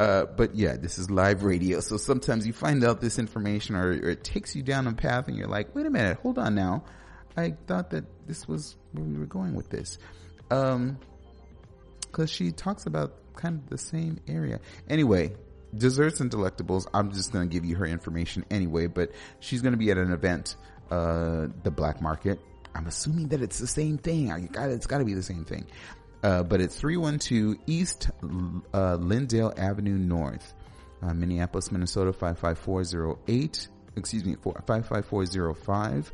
Uh, 0.00 0.24
but 0.24 0.56
yeah, 0.56 0.76
this 0.78 0.98
is 0.98 1.10
live 1.10 1.42
radio. 1.42 1.78
So 1.80 1.98
sometimes 1.98 2.46
you 2.46 2.54
find 2.54 2.82
out 2.82 3.02
this 3.02 3.18
information 3.18 3.76
or, 3.76 3.90
or, 3.90 4.08
it 4.08 4.24
takes 4.24 4.56
you 4.56 4.62
down 4.62 4.86
a 4.86 4.94
path 4.94 5.28
and 5.28 5.36
you're 5.36 5.46
like, 5.46 5.74
wait 5.74 5.84
a 5.84 5.90
minute, 5.90 6.16
hold 6.22 6.38
on 6.38 6.54
now. 6.54 6.84
I 7.36 7.54
thought 7.66 7.90
that 7.90 8.06
this 8.26 8.48
was 8.48 8.76
where 8.92 9.04
we 9.04 9.18
were 9.18 9.26
going 9.26 9.54
with 9.54 9.68
this. 9.68 9.98
Um, 10.50 10.98
cause 12.12 12.30
she 12.30 12.50
talks 12.50 12.86
about 12.86 13.12
kind 13.36 13.56
of 13.62 13.68
the 13.68 13.76
same 13.76 14.20
area. 14.26 14.60
Anyway, 14.88 15.34
desserts 15.76 16.20
and 16.20 16.30
delectables. 16.30 16.86
I'm 16.94 17.12
just 17.12 17.30
going 17.30 17.46
to 17.46 17.52
give 17.52 17.66
you 17.66 17.76
her 17.76 17.84
information 17.84 18.46
anyway, 18.50 18.86
but 18.86 19.12
she's 19.40 19.60
going 19.60 19.72
to 19.72 19.78
be 19.78 19.90
at 19.90 19.98
an 19.98 20.12
event, 20.12 20.56
uh, 20.90 21.48
the 21.62 21.70
black 21.70 22.00
market. 22.00 22.40
I'm 22.74 22.86
assuming 22.86 23.28
that 23.28 23.42
it's 23.42 23.58
the 23.58 23.66
same 23.66 23.98
thing. 23.98 24.32
I 24.32 24.40
got 24.40 24.70
it's 24.70 24.86
got 24.86 24.98
to 24.98 25.04
be 25.04 25.12
the 25.12 25.22
same 25.22 25.44
thing. 25.44 25.66
Uh, 26.22 26.42
but 26.42 26.60
it's 26.60 26.78
312 26.78 27.56
East 27.66 28.10
uh, 28.74 28.94
Lyndale 28.96 29.54
Avenue 29.56 29.96
North, 29.96 30.54
uh, 31.02 31.14
Minneapolis, 31.14 31.72
Minnesota 31.72 32.12
55408. 32.12 33.68
Excuse 33.96 34.24
me, 34.24 34.36
55405. 34.36 36.12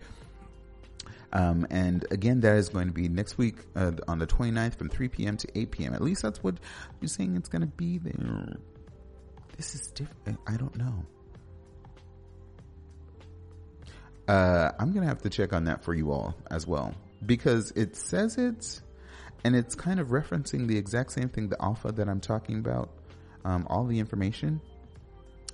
Um, 1.33 1.67
and 1.71 2.07
again, 2.11 2.41
that 2.41 2.57
is 2.57 2.69
going 2.69 2.87
to 2.87 2.93
be 2.93 3.09
next 3.09 3.37
week 3.37 3.57
uh, 3.75 3.93
on 4.07 4.19
the 4.19 4.27
29th 4.27 4.77
from 4.77 4.89
3 4.89 5.09
p.m. 5.09 5.37
to 5.37 5.59
8 5.59 5.71
p.m. 5.71 5.93
At 5.93 6.01
least 6.01 6.23
that's 6.23 6.43
what 6.43 6.55
you're 7.01 7.09
saying 7.09 7.37
it's 7.37 7.49
going 7.49 7.63
to 7.63 7.67
be 7.67 7.99
there. 7.99 8.57
This 9.57 9.75
is 9.75 9.89
different. 9.89 10.39
I 10.47 10.57
don't 10.57 10.77
know. 10.77 11.05
Uh, 14.29 14.73
I'm 14.79 14.93
going 14.93 15.03
to 15.03 15.09
have 15.09 15.23
to 15.23 15.31
check 15.31 15.53
on 15.53 15.65
that 15.65 15.85
for 15.85 15.95
you 15.95 16.11
all 16.11 16.35
as 16.51 16.67
well 16.67 16.95
because 17.25 17.73
it 17.73 17.97
says 17.97 18.39
it 18.39 18.81
and 19.47 19.55
it's 19.55 19.77
kind 19.77 20.01
of 20.01 20.09
referencing 20.09 20.67
the 20.67 20.77
exact 20.77 21.13
same 21.13 21.29
thing, 21.29 21.49
the 21.49 21.63
alpha 21.63 21.93
that 21.93 22.09
I'm 22.09 22.19
talking 22.19 22.59
about, 22.59 22.91
um, 23.45 23.65
all 23.71 23.87
the 23.87 24.01
information. 24.01 24.61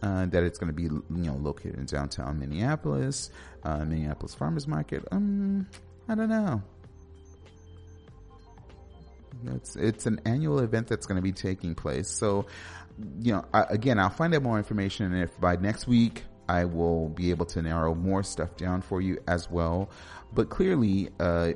Uh, 0.02 0.26
that 0.26 0.42
it's 0.42 0.58
going 0.58 0.66
to 0.66 0.74
be 0.74 0.84
you 0.84 1.04
know 1.10 1.34
located 1.34 1.78
in 1.78 1.84
downtown 1.84 2.36
Minneapolis, 2.36 3.30
uh, 3.62 3.84
Minneapolis 3.84 4.34
Farmers 4.34 4.66
Market. 4.66 5.04
Um, 5.12 5.68
I 6.08 6.14
don't 6.16 6.30
know. 6.30 6.60
It's 9.54 9.76
it's 9.76 10.06
an 10.06 10.20
annual 10.24 10.58
event 10.60 10.88
that's 10.88 11.06
going 11.06 11.16
to 11.16 11.22
be 11.22 11.32
taking 11.32 11.74
place. 11.76 12.08
So, 12.08 12.46
you 13.20 13.32
know, 13.34 13.44
I, 13.54 13.62
again, 13.68 14.00
I'll 14.00 14.10
find 14.10 14.34
out 14.34 14.42
more 14.42 14.58
information, 14.58 15.12
and 15.12 15.22
if 15.22 15.38
by 15.38 15.54
next 15.56 15.86
week 15.86 16.24
I 16.48 16.64
will 16.64 17.10
be 17.10 17.30
able 17.30 17.46
to 17.46 17.62
narrow 17.62 17.94
more 17.94 18.24
stuff 18.24 18.56
down 18.56 18.80
for 18.82 19.00
you 19.00 19.18
as 19.28 19.50
well. 19.50 19.90
But 20.32 20.48
clearly, 20.48 21.10
uh, 21.20 21.52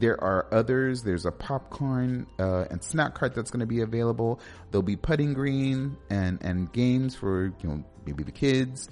there 0.00 0.22
are 0.22 0.46
others. 0.52 1.02
There's 1.02 1.26
a 1.26 1.32
popcorn 1.32 2.26
uh, 2.38 2.64
and 2.70 2.82
snack 2.82 3.14
cart 3.14 3.34
that's 3.34 3.50
going 3.50 3.60
to 3.60 3.66
be 3.66 3.80
available. 3.80 4.40
There'll 4.70 4.82
be 4.82 4.96
putting 4.96 5.34
green 5.34 5.96
and 6.10 6.38
and 6.42 6.72
games 6.72 7.14
for 7.14 7.52
you 7.60 7.68
know 7.68 7.84
maybe 8.04 8.22
the 8.22 8.32
kids. 8.32 8.88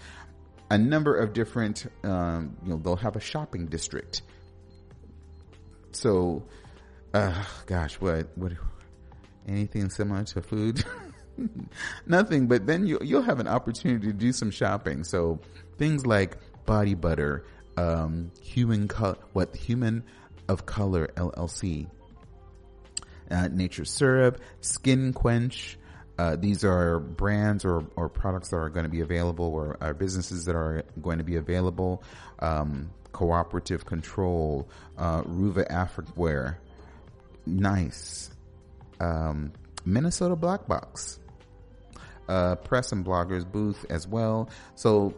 A 0.71 0.79
number 0.79 1.17
of 1.17 1.33
different 1.33 1.87
um, 2.05 2.57
you 2.63 2.71
know 2.71 2.79
they'll 2.79 2.97
have 2.97 3.17
a 3.17 3.21
shopping 3.21 3.67
district. 3.67 4.23
So, 5.93 6.45
uh, 7.13 7.45
gosh, 7.67 7.95
what 7.95 8.29
what 8.37 8.53
anything 9.47 9.91
similar 9.91 10.25
to 10.25 10.43
food? 10.43 10.85
Nothing, 12.07 12.47
but 12.47 12.67
then 12.67 12.87
you 12.87 12.99
you'll 13.03 13.23
have 13.23 13.41
an 13.41 13.49
opportunity 13.49 14.07
to 14.07 14.13
do 14.13 14.33
some 14.33 14.51
shopping. 14.51 15.05
So 15.05 15.41
things 15.79 16.07
like 16.07 16.37
body 16.65 16.95
butter, 16.95 17.45
um, 17.77 18.31
human 18.41 18.89
co- 18.89 19.19
what 19.33 19.55
human 19.57 20.05
of 20.49 20.67
Color 20.67 21.09
LLC. 21.17 21.89
Uh, 23.31 23.49
Nature 23.49 23.85
Syrup, 23.85 24.41
Skin 24.61 25.13
Quench. 25.13 25.77
Uh, 26.19 26.37
these 26.37 26.65
are 26.65 27.01
brands 27.01 27.65
or, 27.65 27.87
or 27.97 28.09
products 28.09 28.51
that 28.51 28.57
are 28.57 28.69
going 28.69 28.85
to 28.85 28.91
be 28.91 29.01
available 29.01 29.47
or 29.47 29.95
businesses 29.95 30.45
that 30.45 30.55
are 30.55 30.85
going 31.01 31.19
to 31.19 31.25
be 31.25 31.37
available. 31.37 32.03
Um, 32.39 32.91
cooperative 33.13 33.87
Control, 33.87 34.69
uh, 34.99 35.23
Ruva 35.23 35.67
Africware, 35.69 36.57
Nice, 37.47 38.31
um, 39.01 39.53
Minnesota 39.85 40.37
Black 40.37 40.67
Box, 40.67 41.19
uh, 42.29 42.57
Press 42.57 42.93
and 42.93 43.05
Bloggers 43.05 43.51
booth 43.51 43.85
as 43.91 44.07
well. 44.07 44.49
So 44.75 45.15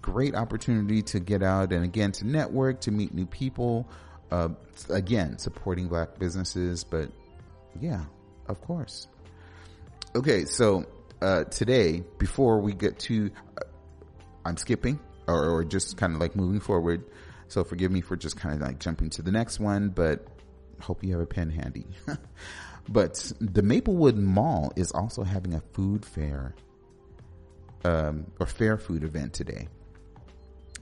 great 0.00 0.34
opportunity 0.34 1.02
to 1.02 1.20
get 1.20 1.42
out 1.42 1.72
and 1.72 1.84
again 1.84 2.12
to 2.12 2.26
network, 2.26 2.80
to 2.82 2.90
meet 2.90 3.14
new 3.14 3.26
people, 3.26 3.88
uh, 4.30 4.48
again, 4.90 5.38
supporting 5.38 5.88
black 5.88 6.18
businesses, 6.18 6.84
but 6.84 7.10
yeah, 7.80 8.04
of 8.46 8.60
course. 8.60 9.08
Okay, 10.14 10.44
so 10.44 10.84
uh, 11.20 11.44
today, 11.44 12.02
before 12.18 12.60
we 12.60 12.72
get 12.72 12.98
to, 13.00 13.30
uh, 13.56 13.64
I'm 14.44 14.56
skipping 14.56 14.98
or, 15.26 15.48
or 15.48 15.64
just 15.64 15.96
kind 15.96 16.14
of 16.14 16.20
like 16.20 16.36
moving 16.36 16.60
forward. 16.60 17.04
So 17.48 17.64
forgive 17.64 17.90
me 17.90 18.00
for 18.00 18.16
just 18.16 18.36
kind 18.36 18.54
of 18.54 18.60
like 18.60 18.78
jumping 18.78 19.10
to 19.10 19.22
the 19.22 19.32
next 19.32 19.60
one, 19.60 19.88
but 19.88 20.26
hope 20.80 21.02
you 21.02 21.12
have 21.12 21.20
a 21.20 21.26
pen 21.26 21.50
handy. 21.50 21.86
but 22.88 23.32
the 23.40 23.62
Maplewood 23.62 24.16
Mall 24.16 24.72
is 24.76 24.92
also 24.92 25.22
having 25.22 25.54
a 25.54 25.60
food 25.72 26.04
fair, 26.04 26.54
um, 27.84 28.26
or 28.38 28.46
fair 28.46 28.76
food 28.76 29.04
event 29.04 29.32
today. 29.32 29.68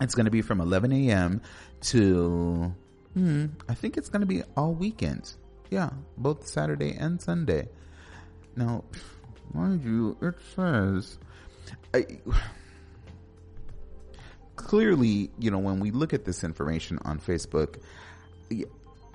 It's 0.01 0.15
going 0.15 0.27
to 0.27 0.31
be 0.31 0.43
from 0.43 0.61
11 0.61 0.93
a.m. 0.93 1.41
to 1.83 2.75
Hmm, 3.17 3.47
I 3.67 3.73
think 3.73 3.97
it's 3.97 4.11
going 4.11 4.21
to 4.21 4.27
be 4.27 4.43
all 4.59 4.75
weekend. 4.75 5.33
Yeah, 5.71 5.89
both 6.19 6.47
Saturday 6.47 6.95
and 7.01 7.19
Sunday. 7.19 7.71
Now, 8.57 8.85
mind 9.55 9.83
you, 9.83 10.19
it 10.21 10.35
says. 10.55 11.19
I, 11.95 12.05
clearly, 14.57 15.31
you 15.39 15.51
know, 15.51 15.59
when 15.59 15.81
we 15.81 15.93
look 15.93 16.13
at 16.13 16.27
this 16.27 16.45
information 16.45 16.99
on 17.07 17.19
Facebook, 17.19 17.81
you, 18.51 18.71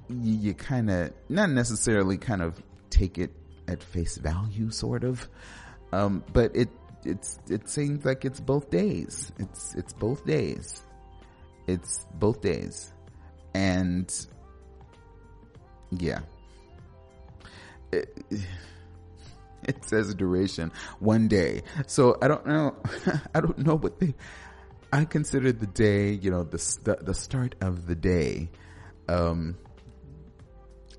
you 0.10 0.56
kind 0.56 0.90
of, 0.90 1.14
not 1.30 1.52
necessarily 1.52 2.18
kind 2.18 2.42
of 2.42 2.60
take 2.90 3.20
it 3.20 3.30
at 3.68 3.84
face 3.84 4.18
value, 4.18 4.72
sort 4.72 5.04
of. 5.04 5.30
Um, 5.92 6.24
but 6.34 6.56
it, 6.56 6.70
it's, 7.06 7.38
it 7.48 7.70
seems 7.70 8.04
like 8.04 8.26
it's 8.26 8.40
both 8.40 8.72
days. 8.72 9.32
It's, 9.38 9.76
it's 9.76 9.94
both 9.94 10.26
days. 10.26 10.82
It's 11.68 12.08
both 12.16 12.42
days 12.42 12.94
and 13.54 14.28
yeah. 15.92 16.20
It, 17.92 18.26
it 19.64 19.86
says 19.86 20.14
duration 20.16 20.72
one 21.00 21.28
day. 21.28 21.64
So 21.88 22.18
I 22.22 22.28
don't 22.28 22.46
know. 22.46 22.76
I 23.36 23.42
don't 23.42 23.60
know 23.60 23.76
what 23.76 24.00
they. 24.00 24.14
I 24.94 25.06
consider 25.06 25.52
the 25.52 25.68
day, 25.68 26.12
you 26.12 26.32
know, 26.32 26.44
the 26.44 26.60
st- 26.60 27.06
the 27.06 27.14
start 27.14 27.56
of 27.62 27.88
the 27.88 27.96
day. 27.96 28.50
Um, 29.08 29.58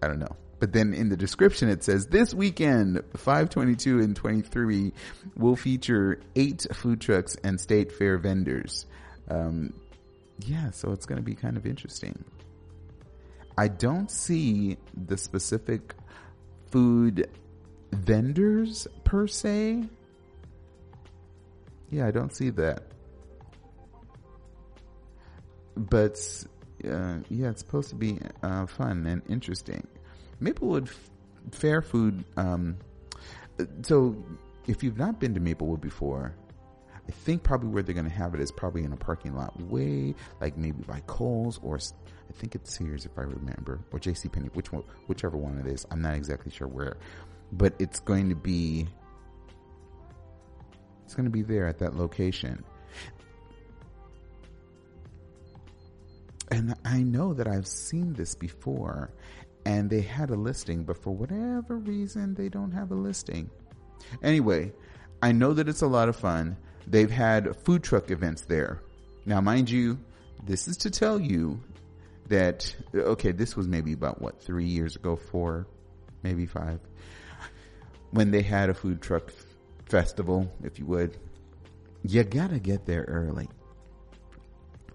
I 0.02 0.08
don't 0.08 0.18
know. 0.18 0.36
But 0.58 0.72
then 0.72 0.94
in 0.94 1.08
the 1.08 1.16
description 1.16 1.68
it 1.68 1.82
says 1.82 2.06
this 2.06 2.32
weekend, 2.32 3.02
522 3.16 3.98
and 3.98 4.14
23 4.14 4.92
will 5.36 5.56
feature 5.56 6.20
eight 6.36 6.66
food 6.72 7.00
trucks 7.00 7.36
and 7.42 7.60
state 7.60 7.90
fair 7.90 8.16
vendors. 8.16 8.86
Um, 9.28 9.74
yeah, 10.38 10.70
so 10.70 10.92
it's 10.92 11.04
going 11.04 11.18
to 11.18 11.24
be 11.24 11.34
kind 11.34 11.56
of 11.56 11.66
interesting. 11.66 12.24
I 13.62 13.68
don't 13.68 14.10
see 14.10 14.76
the 15.06 15.16
specific 15.16 15.94
food 16.72 17.30
vendors 17.92 18.88
per 19.04 19.28
se. 19.28 19.84
Yeah, 21.88 22.08
I 22.08 22.10
don't 22.10 22.34
see 22.34 22.50
that. 22.50 22.82
But 25.76 26.18
uh, 26.84 27.18
yeah, 27.30 27.50
it's 27.50 27.60
supposed 27.60 27.90
to 27.90 27.94
be 27.94 28.18
uh, 28.42 28.66
fun 28.66 29.06
and 29.06 29.22
interesting. 29.28 29.86
Maplewood 30.40 30.90
Fair 31.52 31.82
Food. 31.82 32.24
Um, 32.36 32.78
so, 33.82 34.16
if 34.66 34.82
you've 34.82 34.98
not 34.98 35.20
been 35.20 35.34
to 35.34 35.40
Maplewood 35.40 35.80
before, 35.80 36.34
I 37.08 37.12
think 37.12 37.44
probably 37.44 37.68
where 37.68 37.84
they're 37.84 37.94
going 37.94 38.06
to 38.06 38.10
have 38.10 38.34
it 38.34 38.40
is 38.40 38.50
probably 38.50 38.82
in 38.82 38.92
a 38.92 38.96
parking 38.96 39.36
lot, 39.36 39.56
way 39.60 40.16
like 40.40 40.56
maybe 40.56 40.82
by 40.82 41.00
Kohl's 41.06 41.60
or 41.62 41.78
I 42.32 42.38
think 42.38 42.54
it's 42.54 42.74
Sears 42.76 43.04
if 43.04 43.18
I 43.18 43.22
remember, 43.22 43.80
or 43.92 43.98
J.C. 43.98 44.28
Penney, 44.28 44.48
which 44.54 44.72
one, 44.72 44.84
whichever 45.06 45.36
one 45.36 45.58
it 45.58 45.66
is. 45.66 45.86
I'm 45.90 46.00
not 46.00 46.14
exactly 46.14 46.50
sure 46.50 46.66
where, 46.66 46.96
but 47.52 47.74
it's 47.78 48.00
going 48.00 48.30
to 48.30 48.34
be 48.34 48.86
it's 51.04 51.14
going 51.14 51.24
to 51.24 51.30
be 51.30 51.42
there 51.42 51.66
at 51.66 51.78
that 51.80 51.94
location. 51.94 52.64
And 56.50 56.74
I 56.84 57.02
know 57.02 57.34
that 57.34 57.46
I've 57.46 57.66
seen 57.66 58.14
this 58.14 58.34
before, 58.34 59.10
and 59.66 59.90
they 59.90 60.00
had 60.00 60.30
a 60.30 60.34
listing, 60.34 60.84
but 60.84 60.96
for 60.96 61.14
whatever 61.14 61.76
reason, 61.76 62.34
they 62.34 62.48
don't 62.48 62.72
have 62.72 62.90
a 62.90 62.94
listing. 62.94 63.50
Anyway, 64.22 64.72
I 65.22 65.32
know 65.32 65.52
that 65.52 65.68
it's 65.68 65.82
a 65.82 65.86
lot 65.86 66.08
of 66.08 66.16
fun. 66.16 66.56
They've 66.86 67.10
had 67.10 67.56
food 67.56 67.82
truck 67.82 68.10
events 68.10 68.42
there. 68.42 68.82
Now, 69.26 69.40
mind 69.40 69.70
you, 69.70 69.98
this 70.44 70.66
is 70.66 70.76
to 70.78 70.90
tell 70.90 71.20
you 71.20 71.60
that, 72.28 72.74
okay, 72.94 73.32
this 73.32 73.56
was 73.56 73.68
maybe 73.68 73.92
about 73.92 74.20
what, 74.20 74.42
three 74.42 74.66
years 74.66 74.96
ago, 74.96 75.16
four, 75.16 75.66
maybe 76.22 76.46
five, 76.46 76.80
when 78.10 78.30
they 78.30 78.42
had 78.42 78.70
a 78.70 78.74
food 78.74 79.00
truck 79.00 79.32
festival, 79.86 80.50
if 80.62 80.78
you 80.78 80.86
would. 80.86 81.16
You 82.02 82.24
gotta 82.24 82.58
get 82.58 82.86
there 82.86 83.04
early. 83.08 83.48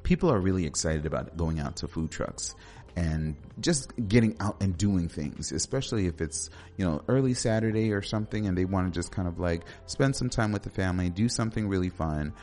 People 0.04 0.32
are 0.32 0.40
really 0.40 0.66
excited 0.66 1.06
about 1.06 1.36
going 1.38 1.60
out 1.60 1.78
to 1.78 1.88
food 1.88 2.12
trucks 2.12 2.56
and 2.96 3.36
just 3.60 3.94
getting 4.08 4.36
out 4.40 4.58
and 4.62 4.76
doing 4.76 5.08
things, 5.08 5.52
especially 5.52 6.08
if 6.08 6.20
it's, 6.20 6.50
you 6.78 6.86
know, 6.86 7.04
early 7.08 7.36
Saturday 7.36 7.92
or 7.92 8.02
something 8.02 8.48
and 8.48 8.58
they 8.58 8.66
want 8.66 8.92
to 8.92 8.98
just 8.98 9.12
kind 9.12 9.28
of 9.28 9.40
like 9.40 9.66
spend 9.86 10.16
some 10.16 10.30
time 10.30 10.52
with 10.52 10.64
the 10.64 10.70
family, 10.70 11.10
do 11.10 11.30
something 11.30 11.68
really 11.68 11.90
fun. 11.90 12.34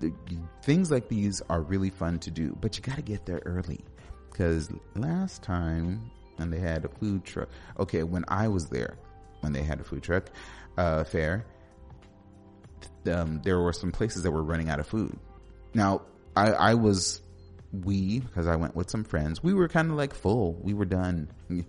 The, 0.00 0.12
things 0.62 0.90
like 0.90 1.08
these 1.08 1.40
are 1.48 1.60
really 1.60 1.90
fun 1.90 2.18
to 2.20 2.32
do, 2.32 2.56
but 2.60 2.76
you 2.76 2.82
got 2.82 2.96
to 2.96 3.02
get 3.02 3.26
there 3.26 3.40
early 3.46 3.84
because 4.36 4.70
last 4.94 5.42
time 5.42 6.10
when 6.36 6.50
they 6.50 6.58
had 6.58 6.84
a 6.84 6.88
food 6.88 7.24
truck, 7.24 7.48
okay, 7.78 8.02
when 8.02 8.22
I 8.28 8.48
was 8.48 8.66
there, 8.66 8.98
when 9.40 9.54
they 9.54 9.62
had 9.62 9.80
a 9.80 9.84
food 9.84 10.02
truck 10.02 10.24
uh, 10.76 11.04
fair, 11.04 11.46
um, 13.10 13.40
there 13.44 13.58
were 13.60 13.72
some 13.72 13.92
places 13.92 14.24
that 14.24 14.30
were 14.30 14.42
running 14.42 14.68
out 14.68 14.78
of 14.78 14.86
food. 14.86 15.18
Now, 15.72 16.02
I, 16.36 16.50
I 16.52 16.74
was 16.74 17.22
we, 17.72 18.20
because 18.20 18.46
I 18.46 18.56
went 18.56 18.76
with 18.76 18.90
some 18.90 19.04
friends, 19.04 19.42
we 19.42 19.54
were 19.54 19.68
kind 19.68 19.90
of 19.90 19.96
like 19.96 20.14
full. 20.14 20.52
We 20.60 20.74
were 20.74 20.84
done. 20.84 21.28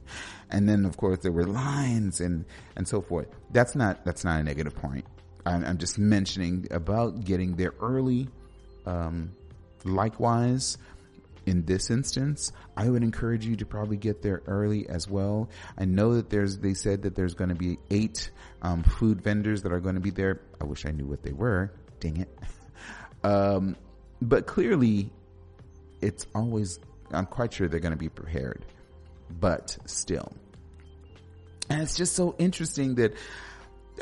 And 0.49 0.69
then 0.69 0.85
of 0.85 0.95
course 0.95 1.19
there 1.19 1.33
were 1.33 1.43
lines 1.43 2.21
and, 2.21 2.45
and 2.77 2.87
so 2.87 3.01
forth. 3.01 3.27
That's 3.51 3.75
not, 3.75 4.05
that's 4.05 4.23
not 4.23 4.39
a 4.39 4.43
negative 4.45 4.73
point. 4.73 5.03
I'm, 5.45 5.65
I'm 5.65 5.77
just 5.77 5.99
mentioning 5.99 6.67
about 6.71 7.25
getting 7.25 7.57
there 7.57 7.73
early. 7.81 8.29
Um, 8.85 9.35
likewise, 9.83 10.77
in 11.47 11.65
this 11.65 11.89
instance, 11.89 12.51
I 12.75 12.89
would 12.89 13.03
encourage 13.03 13.45
you 13.45 13.55
to 13.55 13.65
probably 13.65 13.95
get 13.95 14.21
there 14.21 14.43
early 14.47 14.87
as 14.89 15.09
well. 15.09 15.49
I 15.77 15.85
know 15.85 16.15
that 16.15 16.29
there's, 16.29 16.57
they 16.57 16.73
said 16.73 17.03
that 17.03 17.15
there's 17.15 17.33
going 17.33 17.49
to 17.49 17.55
be 17.55 17.79
eight, 17.89 18.29
um, 18.61 18.83
food 18.83 19.21
vendors 19.21 19.63
that 19.63 19.71
are 19.71 19.79
going 19.79 19.95
to 19.95 20.01
be 20.01 20.09
there. 20.09 20.41
I 20.59 20.65
wish 20.65 20.85
I 20.85 20.91
knew 20.91 21.05
what 21.05 21.23
they 21.23 21.31
were. 21.31 21.71
Dang 21.99 22.17
it. 22.17 22.29
Um, 23.23 23.75
but 24.21 24.45
clearly 24.45 25.09
it's 26.01 26.27
always, 26.35 26.79
I'm 27.11 27.25
quite 27.25 27.51
sure 27.51 27.67
they're 27.67 27.79
going 27.79 27.91
to 27.91 27.97
be 27.97 28.09
prepared, 28.09 28.63
but 29.39 29.75
still. 29.85 30.31
And 31.67 31.81
it's 31.81 31.97
just 31.97 32.15
so 32.15 32.35
interesting 32.37 32.95
that 32.95 33.15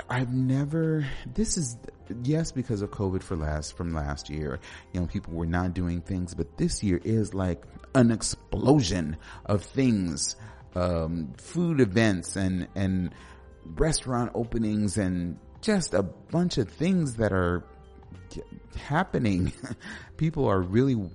I've 0.09 0.33
never, 0.33 1.07
this 1.33 1.57
is, 1.57 1.77
yes, 2.23 2.51
because 2.51 2.81
of 2.81 2.91
COVID 2.91 3.23
for 3.23 3.35
last, 3.35 3.75
from 3.75 3.93
last 3.93 4.29
year, 4.29 4.59
you 4.93 4.99
know, 5.01 5.07
people 5.07 5.33
were 5.33 5.45
not 5.45 5.73
doing 5.73 6.01
things, 6.01 6.33
but 6.33 6.57
this 6.57 6.83
year 6.83 6.99
is 7.03 7.33
like 7.33 7.63
an 7.93 8.11
explosion 8.11 9.17
of 9.45 9.63
things, 9.63 10.35
um, 10.75 11.33
food 11.37 11.79
events 11.79 12.35
and, 12.35 12.67
and 12.75 13.13
restaurant 13.65 14.31
openings 14.35 14.97
and 14.97 15.39
just 15.61 15.93
a 15.93 16.03
bunch 16.03 16.57
of 16.57 16.69
things 16.69 17.15
that 17.15 17.33
are 17.33 17.63
happening. 18.77 19.51
people 20.17 20.47
are 20.47 20.61
really 20.61 21.09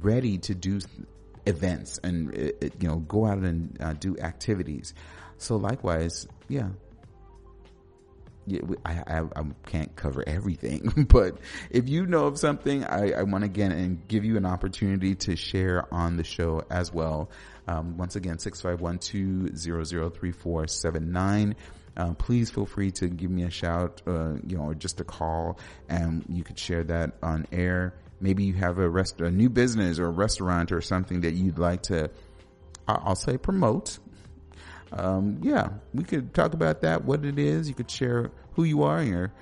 ready 0.00 0.38
to 0.38 0.54
do 0.54 0.80
events 1.46 1.98
and 2.02 2.30
uh, 2.30 2.68
you 2.80 2.88
know 2.88 2.96
go 2.96 3.26
out 3.26 3.38
and 3.38 3.76
uh, 3.80 3.92
do 3.94 4.16
activities. 4.18 4.94
So 5.38 5.56
likewise, 5.56 6.26
yeah. 6.48 6.68
I, 8.84 9.02
I, 9.06 9.20
I 9.20 9.44
can't 9.66 9.94
cover 9.94 10.24
everything, 10.26 11.06
but 11.08 11.38
if 11.70 11.88
you 11.88 12.06
know 12.06 12.26
of 12.26 12.38
something, 12.38 12.84
I, 12.84 13.12
I 13.12 13.22
want 13.22 13.44
again 13.44 13.72
and 13.72 14.06
give 14.08 14.24
you 14.24 14.36
an 14.36 14.46
opportunity 14.46 15.14
to 15.16 15.36
share 15.36 15.92
on 15.92 16.16
the 16.16 16.24
show 16.24 16.64
as 16.70 16.92
well. 16.92 17.30
Um, 17.68 17.96
once 17.96 18.16
again, 18.16 18.38
six 18.38 18.60
five 18.60 18.80
one 18.80 18.98
two 18.98 19.54
zero 19.56 19.84
zero 19.84 20.10
three 20.10 20.32
four 20.32 20.66
seven 20.66 21.12
nine. 21.12 21.56
Uh, 21.96 22.14
please 22.14 22.50
feel 22.50 22.66
free 22.66 22.90
to 22.90 23.06
give 23.08 23.30
me 23.30 23.42
a 23.42 23.50
shout, 23.50 24.00
uh, 24.06 24.32
you 24.46 24.56
know, 24.56 24.64
or 24.64 24.74
just 24.74 25.00
a 25.00 25.04
call, 25.04 25.58
and 25.88 26.24
you 26.28 26.42
could 26.42 26.58
share 26.58 26.82
that 26.84 27.12
on 27.22 27.46
air 27.52 27.94
maybe 28.22 28.44
you 28.44 28.54
have 28.54 28.78
a 28.78 28.88
rest, 28.88 29.20
a 29.20 29.30
new 29.30 29.50
business 29.50 29.98
or 29.98 30.06
a 30.06 30.10
restaurant 30.10 30.72
or 30.72 30.80
something 30.80 31.22
that 31.22 31.32
you'd 31.32 31.58
like 31.58 31.82
to, 31.82 32.08
I'll 32.88 33.16
say 33.16 33.36
promote. 33.36 33.98
Um, 34.92 35.38
yeah, 35.42 35.70
we 35.94 36.04
could 36.04 36.34
talk 36.34 36.54
about 36.54 36.82
that, 36.82 37.04
what 37.04 37.24
it 37.24 37.38
is. 37.38 37.68
You 37.68 37.74
could 37.74 37.90
share 37.90 38.30
who 38.52 38.64
you 38.64 38.82
are, 38.82 39.02
your, 39.02 39.32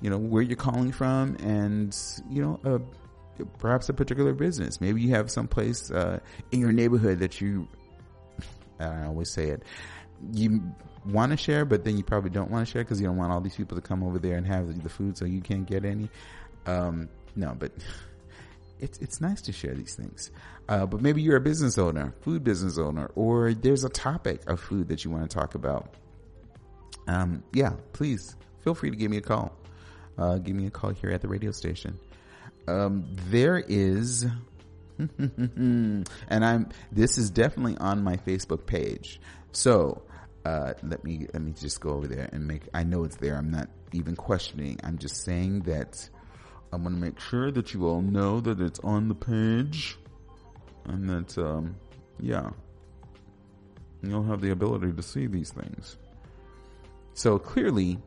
you 0.00 0.10
know, 0.10 0.18
where 0.18 0.42
you're 0.42 0.56
calling 0.56 0.92
from 0.92 1.36
and, 1.36 1.96
you 2.30 2.42
know, 2.42 2.60
uh, 2.64 3.44
perhaps 3.58 3.88
a 3.88 3.94
particular 3.94 4.32
business. 4.32 4.80
Maybe 4.80 5.00
you 5.00 5.10
have 5.10 5.30
some 5.30 5.48
place, 5.48 5.90
uh, 5.90 6.20
in 6.52 6.60
your 6.60 6.72
neighborhood 6.72 7.20
that 7.20 7.40
you, 7.40 7.68
I 8.78 9.04
always 9.04 9.32
say 9.32 9.48
it, 9.48 9.62
you 10.32 10.62
want 11.06 11.32
to 11.32 11.36
share, 11.36 11.64
but 11.64 11.84
then 11.84 11.96
you 11.96 12.04
probably 12.04 12.30
don't 12.30 12.50
want 12.50 12.66
to 12.66 12.72
share 12.72 12.84
because 12.84 13.00
you 13.00 13.06
don't 13.06 13.16
want 13.16 13.32
all 13.32 13.40
these 13.40 13.56
people 13.56 13.76
to 13.76 13.82
come 13.82 14.02
over 14.02 14.18
there 14.18 14.36
and 14.36 14.46
have 14.46 14.82
the 14.82 14.88
food 14.88 15.16
so 15.16 15.24
you 15.24 15.40
can't 15.40 15.66
get 15.66 15.84
any. 15.84 16.08
Um, 16.66 17.08
no, 17.34 17.54
but 17.58 17.72
it's 18.80 18.98
it's 18.98 19.20
nice 19.20 19.42
to 19.42 19.52
share 19.52 19.74
these 19.74 19.94
things. 19.94 20.30
Uh, 20.68 20.86
but 20.86 21.00
maybe 21.00 21.22
you're 21.22 21.36
a 21.36 21.40
business 21.40 21.78
owner, 21.78 22.14
food 22.20 22.44
business 22.44 22.78
owner, 22.78 23.10
or 23.14 23.54
there's 23.54 23.84
a 23.84 23.88
topic 23.88 24.48
of 24.48 24.60
food 24.60 24.88
that 24.88 25.04
you 25.04 25.10
want 25.10 25.28
to 25.28 25.34
talk 25.34 25.54
about. 25.54 25.94
Um, 27.06 27.42
yeah, 27.52 27.72
please 27.92 28.36
feel 28.62 28.74
free 28.74 28.90
to 28.90 28.96
give 28.96 29.10
me 29.10 29.16
a 29.16 29.22
call. 29.22 29.52
Uh, 30.16 30.38
give 30.38 30.54
me 30.54 30.66
a 30.66 30.70
call 30.70 30.90
here 30.90 31.10
at 31.10 31.22
the 31.22 31.28
radio 31.28 31.52
station. 31.52 31.98
Um, 32.66 33.06
there 33.30 33.58
is, 33.58 34.26
and 34.98 36.04
I'm. 36.28 36.68
This 36.92 37.16
is 37.18 37.30
definitely 37.30 37.78
on 37.78 38.02
my 38.02 38.16
Facebook 38.16 38.66
page. 38.66 39.20
So 39.52 40.02
uh, 40.44 40.74
let 40.82 41.02
me 41.04 41.26
let 41.32 41.42
me 41.42 41.52
just 41.52 41.80
go 41.80 41.90
over 41.90 42.06
there 42.06 42.28
and 42.32 42.46
make. 42.46 42.62
I 42.74 42.82
know 42.82 43.04
it's 43.04 43.16
there. 43.16 43.36
I'm 43.36 43.50
not 43.50 43.68
even 43.92 44.16
questioning. 44.16 44.78
I'm 44.84 44.98
just 44.98 45.24
saying 45.24 45.60
that 45.62 46.10
I'm 46.72 46.82
going 46.82 46.94
to 46.94 47.00
make 47.00 47.18
sure 47.18 47.50
that 47.50 47.72
you 47.72 47.86
all 47.86 48.02
know 48.02 48.40
that 48.40 48.60
it's 48.60 48.78
on 48.80 49.08
the 49.08 49.14
page 49.14 49.96
and 50.84 51.08
that, 51.08 51.38
um, 51.38 51.76
yeah, 52.20 52.50
you'll 54.02 54.24
have 54.24 54.40
the 54.40 54.50
ability 54.50 54.92
to 54.92 55.02
see 55.02 55.26
these 55.26 55.50
things. 55.50 55.96
So 57.14 57.38
clearly, 57.38 57.98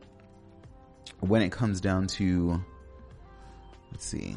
when 1.20 1.42
it 1.42 1.52
comes 1.52 1.80
down 1.80 2.06
to, 2.08 2.62
let's 3.90 4.04
see, 4.06 4.36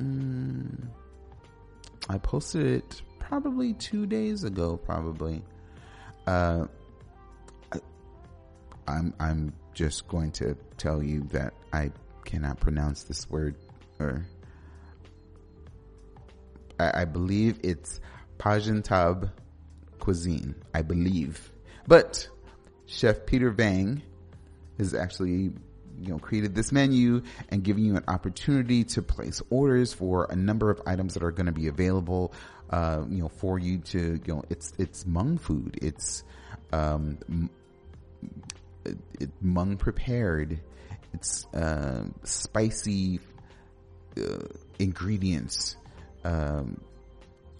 mm, 0.00 0.88
I 2.08 2.18
posted 2.18 2.66
it 2.66 3.02
probably 3.18 3.74
two 3.74 4.06
days 4.06 4.44
ago, 4.44 4.76
probably. 4.76 5.42
Uh, 6.26 6.66
I, 7.72 7.78
I'm 8.86 9.14
I'm 9.18 9.52
just 9.74 10.08
going 10.08 10.30
to 10.32 10.56
tell 10.76 11.02
you 11.02 11.22
that 11.32 11.54
I 11.72 11.90
cannot 12.24 12.60
pronounce 12.60 13.04
this 13.04 13.28
word, 13.28 13.56
or 13.98 14.26
I, 16.78 17.02
I 17.02 17.04
believe 17.04 17.58
it's 17.62 18.00
Pajantab 18.38 19.30
cuisine. 19.98 20.54
I 20.74 20.82
believe, 20.82 21.50
but 21.86 22.28
Chef 22.86 23.26
Peter 23.26 23.50
Vang 23.50 24.02
has 24.78 24.94
actually 24.94 25.52
you 26.00 26.08
know 26.08 26.18
created 26.18 26.54
this 26.54 26.72
menu 26.72 27.22
and 27.50 27.62
giving 27.62 27.84
you 27.84 27.96
an 27.96 28.04
opportunity 28.08 28.84
to 28.84 29.02
place 29.02 29.42
orders 29.50 29.92
for 29.92 30.26
a 30.30 30.36
number 30.36 30.70
of 30.70 30.80
items 30.86 31.14
that 31.14 31.22
are 31.22 31.30
going 31.30 31.46
to 31.46 31.52
be 31.52 31.68
available 31.68 32.32
uh, 32.70 33.02
you 33.08 33.22
know 33.22 33.28
for 33.28 33.58
you 33.58 33.78
to 33.78 34.20
you 34.24 34.34
know 34.34 34.42
it's 34.50 34.72
it's 34.78 35.04
Hmong 35.04 35.40
food 35.40 35.78
it's 35.80 36.24
um 36.72 37.18
it, 38.84 38.98
it, 39.20 39.44
Hmong 39.44 39.78
prepared 39.78 40.60
it's 41.12 41.46
uh, 41.54 42.04
spicy 42.24 43.20
uh, 44.16 44.46
ingredients 44.78 45.76
um, 46.24 46.80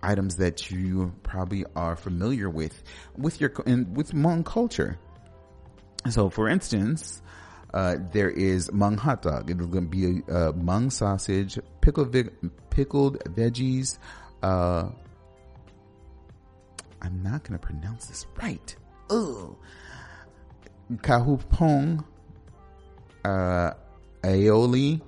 items 0.03 0.37
that 0.37 0.71
you 0.71 1.13
probably 1.23 1.65
are 1.77 1.97
familiar 1.97 2.51
with 2.51 2.83
with 3.17 3.41
your 3.41 3.53
in, 3.67 3.95
with 3.95 4.13
Hmong 4.13 4.45
culture 4.45 4.99
so 6.11 6.31
for 6.31 6.49
instance 6.49 7.23
uh, 7.75 7.97
there 8.13 8.31
is 8.31 8.69
Hmong 8.69 8.99
hot 8.99 9.23
dog. 9.23 9.51
It's 9.51 9.67
going 9.67 9.85
to 9.85 9.91
be 9.91 10.23
a, 10.29 10.49
a 10.49 10.53
Hmong 10.53 10.93
sausage, 10.93 11.59
pickled 11.81 12.15
pickled 12.71 13.19
veggies. 13.25 13.99
Uh, 14.43 14.91
I'm 17.01 17.23
not 17.23 17.45
going 17.45 17.59
to 17.59 17.67
pronounce 17.67 18.07
this 18.07 18.27
right. 18.41 18.77
Ugh. 19.11 19.57
Kahupong, 20.97 22.05
uh, 23.25 23.73
aioli, 24.23 25.01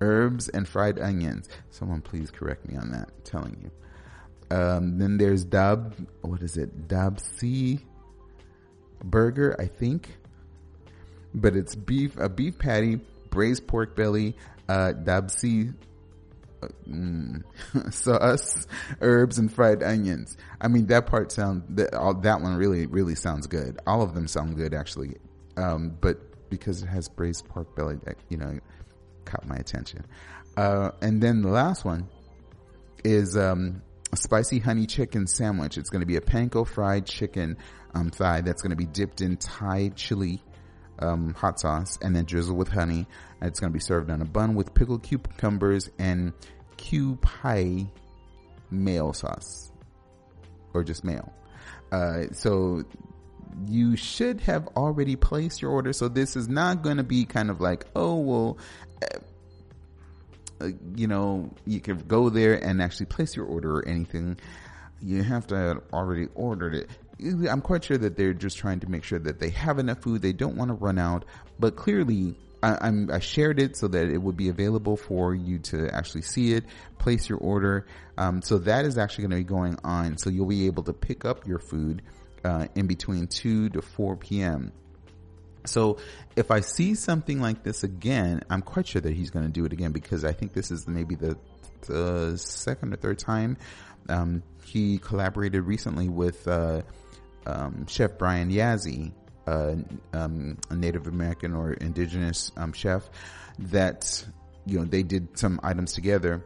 herbs, 0.00 0.48
and 0.48 0.66
fried 0.68 0.98
onions. 0.98 1.48
Someone 1.70 2.00
please 2.00 2.30
correct 2.30 2.68
me 2.68 2.76
on 2.76 2.90
that. 2.92 3.08
I'm 3.08 3.24
telling 3.24 3.56
you. 3.62 4.56
Um, 4.56 4.98
then 4.98 5.18
there's 5.18 5.44
dab. 5.44 5.94
What 6.22 6.42
is 6.42 6.56
it? 6.56 6.88
Dabsi 6.88 7.80
burger, 9.04 9.54
I 9.60 9.66
think 9.66 10.18
but 11.34 11.56
it's 11.56 11.74
beef, 11.74 12.16
a 12.18 12.28
beef 12.28 12.58
patty, 12.58 12.96
braised 13.30 13.66
pork 13.66 13.96
belly, 13.96 14.36
uh, 14.68 14.92
dabsi, 14.94 15.74
uh, 16.62 16.68
mm, 16.88 17.42
sauce, 17.92 18.66
herbs, 19.00 19.38
and 19.38 19.52
fried 19.52 19.82
onions. 19.82 20.36
I 20.60 20.68
mean, 20.68 20.86
that 20.86 21.06
part 21.06 21.32
sounds, 21.32 21.64
that, 21.76 21.94
all, 21.94 22.14
that 22.14 22.40
one 22.40 22.56
really, 22.56 22.86
really 22.86 23.14
sounds 23.14 23.46
good. 23.46 23.78
All 23.86 24.02
of 24.02 24.14
them 24.14 24.26
sound 24.28 24.56
good, 24.56 24.74
actually. 24.74 25.16
Um, 25.56 25.96
but 26.00 26.18
because 26.50 26.82
it 26.82 26.86
has 26.86 27.08
braised 27.08 27.46
pork 27.46 27.74
belly, 27.76 27.98
that, 28.04 28.16
you 28.28 28.36
know, 28.36 28.58
caught 29.24 29.46
my 29.46 29.56
attention. 29.56 30.04
Uh, 30.56 30.90
and 31.00 31.22
then 31.22 31.42
the 31.42 31.50
last 31.50 31.84
one 31.84 32.08
is, 33.04 33.36
um, 33.36 33.82
a 34.12 34.16
spicy 34.16 34.58
honey 34.58 34.86
chicken 34.86 35.26
sandwich. 35.26 35.76
It's 35.76 35.90
going 35.90 36.00
to 36.00 36.06
be 36.06 36.16
a 36.16 36.20
panko 36.20 36.66
fried 36.66 37.06
chicken, 37.06 37.58
um, 37.94 38.10
thigh 38.10 38.40
that's 38.40 38.62
going 38.62 38.70
to 38.70 38.76
be 38.76 38.86
dipped 38.86 39.20
in 39.20 39.36
Thai 39.36 39.90
chili 39.94 40.42
um, 40.98 41.34
hot 41.34 41.60
sauce 41.60 41.98
and 42.02 42.14
then 42.14 42.24
drizzle 42.24 42.56
with 42.56 42.68
honey. 42.68 43.06
It's 43.42 43.60
going 43.60 43.72
to 43.72 43.74
be 43.74 43.80
served 43.80 44.10
on 44.10 44.22
a 44.22 44.24
bun 44.24 44.54
with 44.54 44.74
pickled 44.74 45.02
cucumbers 45.02 45.90
and 45.98 46.32
Kewpie 46.76 47.88
mayo 48.70 49.12
sauce 49.12 49.72
or 50.74 50.84
just 50.84 51.04
mayo. 51.04 51.32
Uh, 51.92 52.24
so 52.32 52.84
you 53.66 53.96
should 53.96 54.40
have 54.42 54.66
already 54.68 55.16
placed 55.16 55.62
your 55.62 55.70
order. 55.70 55.92
So 55.92 56.08
this 56.08 56.36
is 56.36 56.48
not 56.48 56.82
going 56.82 56.96
to 56.98 57.02
be 57.02 57.24
kind 57.24 57.50
of 57.50 57.60
like, 57.60 57.86
oh, 57.94 58.16
well, 58.16 58.58
uh, 60.60 60.68
you 60.94 61.06
know, 61.06 61.50
you 61.66 61.80
can 61.80 61.98
go 61.98 62.30
there 62.30 62.54
and 62.54 62.82
actually 62.82 63.06
place 63.06 63.36
your 63.36 63.46
order 63.46 63.78
or 63.78 63.86
anything. 63.86 64.38
You 65.00 65.22
have 65.22 65.46
to 65.48 65.56
have 65.56 65.82
already 65.92 66.28
ordered 66.34 66.74
it. 66.74 66.90
I'm 67.48 67.60
quite 67.60 67.84
sure 67.84 67.98
that 67.98 68.16
they're 68.16 68.34
just 68.34 68.58
trying 68.58 68.80
to 68.80 68.90
make 68.90 69.04
sure 69.04 69.18
that 69.18 69.40
they 69.40 69.50
have 69.50 69.78
enough 69.78 70.02
food. 70.02 70.22
They 70.22 70.32
don't 70.32 70.56
want 70.56 70.68
to 70.68 70.74
run 70.74 70.98
out, 70.98 71.24
but 71.58 71.76
clearly 71.76 72.36
I, 72.62 72.88
am 72.88 73.10
I 73.12 73.20
shared 73.20 73.60
it 73.60 73.76
so 73.76 73.88
that 73.88 74.08
it 74.08 74.18
would 74.18 74.36
be 74.36 74.48
available 74.48 74.96
for 74.96 75.34
you 75.34 75.58
to 75.60 75.88
actually 75.94 76.22
see 76.22 76.54
it, 76.54 76.64
place 76.98 77.28
your 77.28 77.38
order. 77.38 77.86
Um, 78.16 78.42
so 78.42 78.58
that 78.58 78.84
is 78.84 78.98
actually 78.98 79.22
going 79.22 79.30
to 79.30 79.36
be 79.36 79.44
going 79.44 79.78
on. 79.84 80.18
So 80.18 80.30
you'll 80.30 80.46
be 80.46 80.66
able 80.66 80.82
to 80.84 80.92
pick 80.92 81.24
up 81.24 81.46
your 81.46 81.58
food 81.58 82.02
uh, 82.48 82.66
in 82.74 82.86
between 82.86 83.26
two 83.26 83.68
to 83.74 83.80
four 83.82 84.16
p.m. 84.16 84.72
So 85.64 85.98
if 86.34 86.50
I 86.50 86.60
see 86.60 86.94
something 86.94 87.38
like 87.42 87.62
this 87.62 87.84
again, 87.84 88.40
I'm 88.48 88.62
quite 88.62 88.86
sure 88.86 89.02
that 89.02 89.12
he's 89.12 89.30
going 89.30 89.46
to 89.46 89.52
do 89.52 89.64
it 89.66 89.72
again 89.72 89.92
because 89.92 90.24
I 90.24 90.32
think 90.32 90.54
this 90.54 90.70
is 90.70 90.88
maybe 90.88 91.14
the, 91.14 91.36
the 91.86 92.38
second 92.38 92.94
or 92.94 92.96
third 92.96 93.18
time. 93.18 93.58
Um, 94.08 94.42
he 94.64 94.98
collaborated 94.98 95.62
recently 95.64 96.08
with 96.08 96.48
uh, 96.48 96.80
um, 97.46 97.86
Chef 97.86 98.16
Brian 98.16 98.50
Yazzie, 98.50 99.12
um, 99.46 100.56
a 100.70 100.74
Native 100.74 101.06
American 101.06 101.54
or 101.54 101.72
indigenous 101.74 102.50
um, 102.56 102.72
chef, 102.72 103.02
that 103.58 104.24
you 104.64 104.78
know 104.78 104.84
they 104.84 105.02
did 105.02 105.38
some 105.38 105.60
items 105.62 105.92
together, 105.92 106.44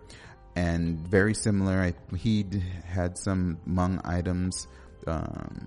and 0.57 0.99
very 0.99 1.35
similar. 1.35 1.95
He 2.17 2.47
had 2.85 3.19
some 3.19 3.59
Hmong 3.69 4.01
items, 4.05 4.67
um, 5.07 5.67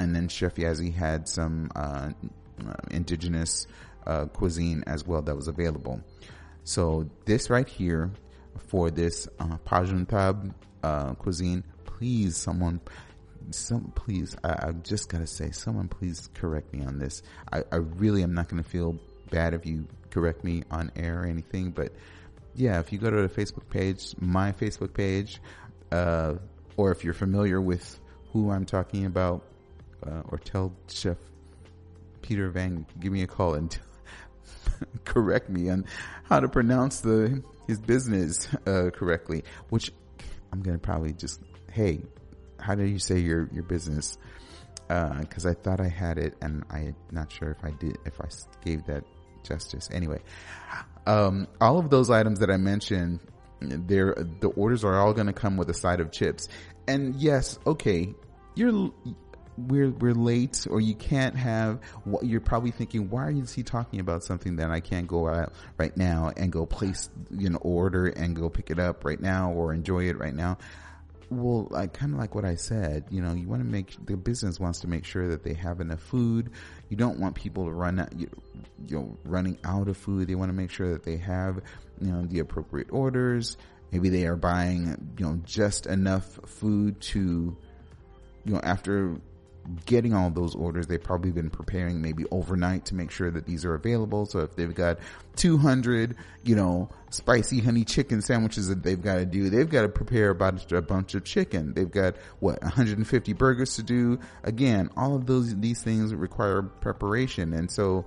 and 0.00 0.14
then 0.14 0.28
Chef 0.28 0.56
Yazzie 0.56 0.94
had 0.94 1.28
some 1.28 1.70
uh, 1.74 2.10
indigenous 2.90 3.66
uh, 4.06 4.26
cuisine 4.26 4.82
as 4.86 5.06
well 5.06 5.22
that 5.22 5.36
was 5.36 5.48
available. 5.48 6.00
So 6.64 7.08
this 7.24 7.50
right 7.50 7.68
here 7.68 8.10
for 8.68 8.90
this 8.90 9.28
uh, 9.38 9.58
Pajuntab 9.66 10.54
uh, 10.82 11.14
cuisine, 11.14 11.64
please 11.84 12.36
someone 12.36 12.80
some 13.50 13.92
please 13.94 14.36
I, 14.44 14.68
I 14.68 14.72
just 14.72 15.08
gotta 15.08 15.26
say 15.26 15.50
someone 15.50 15.88
please 15.88 16.28
correct 16.34 16.72
me 16.72 16.84
on 16.84 16.98
this 16.98 17.22
I, 17.52 17.64
I 17.72 17.76
really 17.76 18.22
am 18.22 18.34
not 18.34 18.48
gonna 18.48 18.62
feel 18.62 18.98
bad 19.30 19.54
if 19.54 19.66
you 19.66 19.86
correct 20.10 20.44
me 20.44 20.62
on 20.70 20.92
air 20.94 21.22
or 21.22 21.26
anything 21.26 21.70
but 21.70 21.92
yeah 22.54 22.78
if 22.80 22.92
you 22.92 22.98
go 22.98 23.10
to 23.10 23.22
the 23.22 23.28
facebook 23.28 23.68
page 23.68 24.14
my 24.20 24.52
facebook 24.52 24.92
page 24.92 25.40
uh, 25.90 26.34
or 26.76 26.92
if 26.92 27.02
you're 27.02 27.14
familiar 27.14 27.60
with 27.60 27.98
who 28.32 28.50
i'm 28.50 28.66
talking 28.66 29.06
about 29.06 29.42
uh, 30.06 30.22
or 30.28 30.38
tell 30.38 30.72
chef 30.88 31.16
peter 32.22 32.50
vang 32.50 32.86
give 32.98 33.12
me 33.12 33.22
a 33.22 33.26
call 33.26 33.54
and 33.54 33.78
correct 35.04 35.48
me 35.48 35.70
on 35.70 35.84
how 36.24 36.40
to 36.40 36.48
pronounce 36.48 37.00
the 37.00 37.42
his 37.66 37.80
business 37.80 38.48
uh, 38.66 38.90
correctly 38.92 39.44
which 39.68 39.92
i'm 40.52 40.60
gonna 40.62 40.78
probably 40.78 41.12
just 41.12 41.40
hey 41.72 42.00
how 42.60 42.74
do 42.74 42.84
you 42.84 42.98
say 42.98 43.18
your 43.18 43.48
your 43.52 43.62
business? 43.62 44.18
Because 44.88 45.46
uh, 45.46 45.50
I 45.50 45.54
thought 45.54 45.80
I 45.80 45.88
had 45.88 46.18
it, 46.18 46.34
and 46.42 46.64
I'm 46.70 46.96
not 47.10 47.30
sure 47.32 47.50
if 47.50 47.64
I 47.64 47.70
did, 47.70 47.98
if 48.04 48.20
I 48.20 48.26
gave 48.64 48.84
that 48.86 49.04
justice. 49.44 49.88
Anyway, 49.92 50.20
um, 51.06 51.46
all 51.60 51.78
of 51.78 51.90
those 51.90 52.10
items 52.10 52.40
that 52.40 52.50
I 52.50 52.56
mentioned, 52.56 53.20
there 53.60 54.14
the 54.40 54.48
orders 54.48 54.84
are 54.84 54.98
all 54.98 55.12
going 55.12 55.28
to 55.28 55.32
come 55.32 55.56
with 55.56 55.70
a 55.70 55.74
side 55.74 56.00
of 56.00 56.10
chips. 56.10 56.48
And 56.88 57.14
yes, 57.14 57.58
okay, 57.66 58.14
you're 58.54 58.90
we're 59.68 59.90
we're 59.90 60.14
late 60.14 60.66
or 60.70 60.80
you 60.80 60.94
can't 60.94 61.36
have 61.36 61.80
what 62.04 62.24
you're 62.24 62.40
probably 62.40 62.70
thinking 62.70 63.10
why 63.10 63.30
is 63.30 63.52
he 63.52 63.62
talking 63.62 64.00
about 64.00 64.22
something 64.22 64.56
that 64.56 64.70
I 64.70 64.80
can't 64.80 65.06
go 65.06 65.28
out 65.28 65.52
right 65.78 65.96
now 65.96 66.32
and 66.36 66.52
go 66.52 66.66
place 66.66 67.10
you 67.30 67.50
know 67.50 67.58
order 67.58 68.06
and 68.06 68.34
go 68.34 68.48
pick 68.48 68.70
it 68.70 68.78
up 68.78 69.04
right 69.04 69.20
now 69.20 69.52
or 69.52 69.72
enjoy 69.72 70.08
it 70.08 70.18
right 70.18 70.34
now 70.34 70.58
well, 71.30 71.68
like 71.70 71.92
kind 71.92 72.12
of 72.12 72.18
like 72.18 72.34
what 72.34 72.44
I 72.44 72.56
said, 72.56 73.04
you 73.10 73.22
know, 73.22 73.32
you 73.32 73.48
want 73.48 73.62
to 73.62 73.68
make 73.68 73.94
the 74.04 74.16
business 74.16 74.58
wants 74.58 74.80
to 74.80 74.88
make 74.88 75.04
sure 75.04 75.28
that 75.28 75.44
they 75.44 75.54
have 75.54 75.80
enough 75.80 76.00
food. 76.00 76.50
You 76.88 76.96
don't 76.96 77.20
want 77.20 77.36
people 77.36 77.66
to 77.66 77.70
run 77.70 78.00
out, 78.00 78.12
you, 78.18 78.28
you 78.88 78.98
know, 78.98 79.18
running 79.24 79.56
out 79.64 79.88
of 79.88 79.96
food. 79.96 80.26
They 80.26 80.34
want 80.34 80.48
to 80.50 80.56
make 80.56 80.72
sure 80.72 80.92
that 80.92 81.04
they 81.04 81.16
have, 81.18 81.60
you 82.00 82.10
know, 82.10 82.22
the 82.26 82.40
appropriate 82.40 82.88
orders. 82.90 83.56
Maybe 83.92 84.08
they 84.08 84.26
are 84.26 84.36
buying, 84.36 85.14
you 85.18 85.24
know, 85.24 85.40
just 85.44 85.86
enough 85.86 86.26
food 86.46 87.00
to, 87.02 87.56
you 88.44 88.52
know, 88.52 88.60
after 88.62 89.20
getting 89.86 90.14
all 90.14 90.30
those 90.30 90.54
orders, 90.54 90.86
they've 90.86 91.02
probably 91.02 91.30
been 91.30 91.50
preparing 91.50 92.00
maybe 92.00 92.24
overnight 92.30 92.86
to 92.86 92.94
make 92.94 93.10
sure 93.10 93.30
that 93.30 93.46
these 93.46 93.64
are 93.64 93.74
available. 93.74 94.26
So 94.26 94.40
if 94.40 94.56
they've 94.56 94.74
got 94.74 94.98
200, 95.36 96.16
you 96.44 96.56
know, 96.56 96.88
spicy 97.10 97.60
honey 97.60 97.84
chicken 97.84 98.22
sandwiches 98.22 98.68
that 98.68 98.82
they've 98.82 99.00
got 99.00 99.16
to 99.16 99.26
do, 99.26 99.50
they've 99.50 99.68
got 99.68 99.82
to 99.82 99.88
prepare 99.88 100.30
about 100.30 100.70
a 100.72 100.82
bunch 100.82 101.14
of 101.14 101.24
chicken. 101.24 101.74
They've 101.74 101.90
got 101.90 102.16
what 102.40 102.62
150 102.62 103.32
burgers 103.34 103.76
to 103.76 103.82
do. 103.82 104.18
Again, 104.42 104.90
all 104.96 105.14
of 105.14 105.26
those 105.26 105.54
these 105.56 105.82
things 105.82 106.14
require 106.14 106.62
preparation, 106.62 107.52
and 107.52 107.70
so 107.70 108.04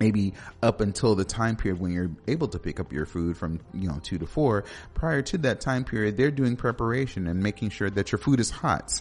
maybe 0.00 0.34
up 0.62 0.80
until 0.80 1.14
the 1.14 1.24
time 1.24 1.56
period 1.56 1.80
when 1.80 1.92
you're 1.92 2.10
able 2.26 2.48
to 2.48 2.58
pick 2.58 2.80
up 2.80 2.92
your 2.92 3.06
food 3.06 3.36
from 3.36 3.60
you 3.72 3.88
know 3.88 3.98
two 4.02 4.18
to 4.18 4.26
four 4.26 4.64
prior 4.94 5.22
to 5.22 5.38
that 5.38 5.60
time 5.60 5.84
period 5.84 6.16
they're 6.16 6.30
doing 6.30 6.56
preparation 6.56 7.26
and 7.26 7.42
making 7.42 7.70
sure 7.70 7.90
that 7.90 8.12
your 8.12 8.18
food 8.18 8.40
is 8.40 8.50
hot 8.50 9.00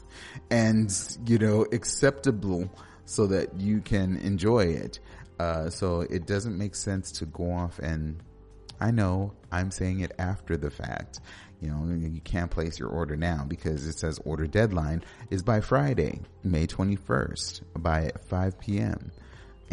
and 0.49 1.17
you 1.25 1.37
know 1.37 1.65
acceptable 1.71 2.69
so 3.05 3.27
that 3.27 3.59
you 3.59 3.81
can 3.81 4.17
enjoy 4.17 4.65
it. 4.65 4.99
Uh, 5.39 5.69
so 5.69 6.01
it 6.01 6.25
doesn't 6.25 6.57
make 6.57 6.75
sense 6.75 7.11
to 7.11 7.25
go 7.25 7.51
off 7.51 7.77
and 7.79 8.17
i 8.79 8.89
know 8.89 9.33
i'm 9.51 9.69
saying 9.69 9.99
it 9.99 10.11
after 10.17 10.57
the 10.57 10.69
fact. 10.69 11.19
You 11.61 11.69
know 11.71 11.95
you 11.95 12.21
can't 12.21 12.51
place 12.51 12.77
your 12.77 12.89
order 12.89 13.15
now 13.15 13.45
because 13.47 13.87
it 13.87 13.97
says 13.97 14.19
order 14.23 14.45
deadline 14.45 15.03
is 15.31 15.41
by 15.41 15.61
friday 15.61 16.19
may 16.43 16.67
21st 16.67 17.61
by 17.77 18.11
5 18.27 18.59
p.m 18.59 19.11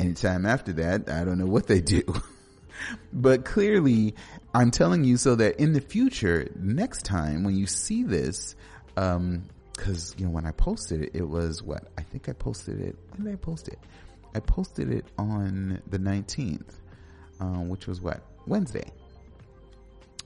anytime 0.03 0.47
after 0.47 0.73
that, 0.75 1.09
I 1.09 1.25
don't 1.25 1.39
know 1.39 1.47
what 1.47 1.67
they 1.67 1.81
do. 1.81 2.03
but 3.13 3.45
clearly, 3.45 4.15
I'm 4.53 4.71
telling 4.71 5.05
you 5.05 5.17
so 5.17 5.35
that 5.37 5.61
in 5.61 5.73
the 5.73 5.81
future, 5.81 6.49
next 6.57 7.05
time 7.05 7.45
when 7.45 7.57
you 7.57 7.67
see 7.67 8.03
this, 8.03 8.55
um, 8.97 9.45
cause, 9.77 10.15
you 10.19 10.27
know, 10.27 10.33
when 10.33 10.47
I 10.47 10.53
posted 10.53 11.03
it, 11.03 11.11
it 11.15 11.29
was 11.29 11.63
what? 11.63 11.89
I 11.97 12.03
think 12.03 12.29
I 12.29 12.33
posted 12.33 12.81
it, 12.81 12.97
when 13.13 13.25
did 13.25 13.33
I 13.33 13.37
post 13.37 13.69
it? 13.69 13.79
I 14.35 14.41
posted 14.41 14.91
it 14.91 15.07
on 15.19 15.81
the 15.87 15.99
19th, 15.99 16.79
um, 17.41 17.69
which 17.69 17.87
was 17.87 18.01
what? 18.01 18.23
Wednesday. 18.47 18.91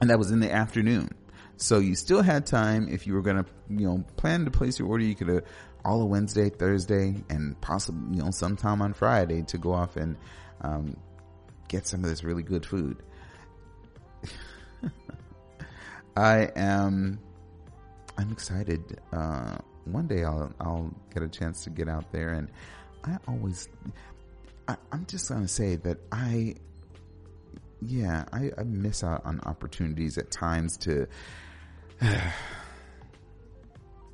And 0.00 0.10
that 0.10 0.18
was 0.18 0.30
in 0.30 0.40
the 0.40 0.52
afternoon. 0.52 1.10
So 1.58 1.78
you 1.78 1.94
still 1.94 2.22
had 2.22 2.46
time 2.46 2.88
if 2.88 3.06
you 3.06 3.14
were 3.14 3.22
going 3.22 3.42
to, 3.42 3.46
you 3.70 3.86
know, 3.86 4.04
plan 4.16 4.44
to 4.44 4.50
place 4.50 4.78
your 4.78 4.88
order. 4.88 5.04
You 5.04 5.14
could 5.14 5.28
have 5.28 5.44
all 5.86 6.02
of 6.02 6.08
Wednesday, 6.08 6.50
Thursday, 6.50 7.22
and 7.30 7.58
possibly, 7.60 8.16
you 8.16 8.22
know, 8.24 8.30
sometime 8.32 8.82
on 8.82 8.92
Friday 8.92 9.42
to 9.42 9.56
go 9.56 9.72
off 9.72 9.96
and, 9.96 10.16
um, 10.62 10.96
get 11.68 11.86
some 11.86 12.02
of 12.02 12.10
this 12.10 12.24
really 12.24 12.42
good 12.42 12.66
food. 12.66 12.96
I 16.16 16.50
am, 16.56 17.20
I'm 18.18 18.32
excited. 18.32 19.00
Uh, 19.12 19.58
one 19.84 20.08
day 20.08 20.24
I'll, 20.24 20.52
I'll 20.60 20.92
get 21.14 21.22
a 21.22 21.28
chance 21.28 21.62
to 21.64 21.70
get 21.70 21.88
out 21.88 22.10
there 22.10 22.30
and 22.30 22.48
I 23.04 23.18
always, 23.28 23.68
I, 24.66 24.76
am 24.90 25.06
just 25.06 25.28
going 25.28 25.42
to 25.42 25.48
say 25.48 25.76
that 25.76 25.98
I, 26.10 26.56
yeah, 27.80 28.24
I, 28.32 28.50
I 28.58 28.64
miss 28.64 29.04
out 29.04 29.24
on 29.24 29.40
opportunities 29.46 30.18
at 30.18 30.32
times 30.32 30.76
to, 30.78 31.06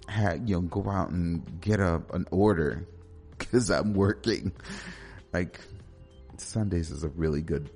have, 0.09 0.49
you 0.49 0.57
know, 0.57 0.62
go 0.62 0.88
out 0.91 1.11
and 1.11 1.61
get 1.61 1.81
a, 1.81 2.03
an 2.12 2.27
order 2.31 2.87
because 3.38 3.71
I'm 3.71 3.95
working. 3.95 4.53
Like 5.33 5.61
Sundays 6.37 6.91
is 6.91 7.05
a 7.05 7.09
really 7.09 7.43
good 7.43 7.71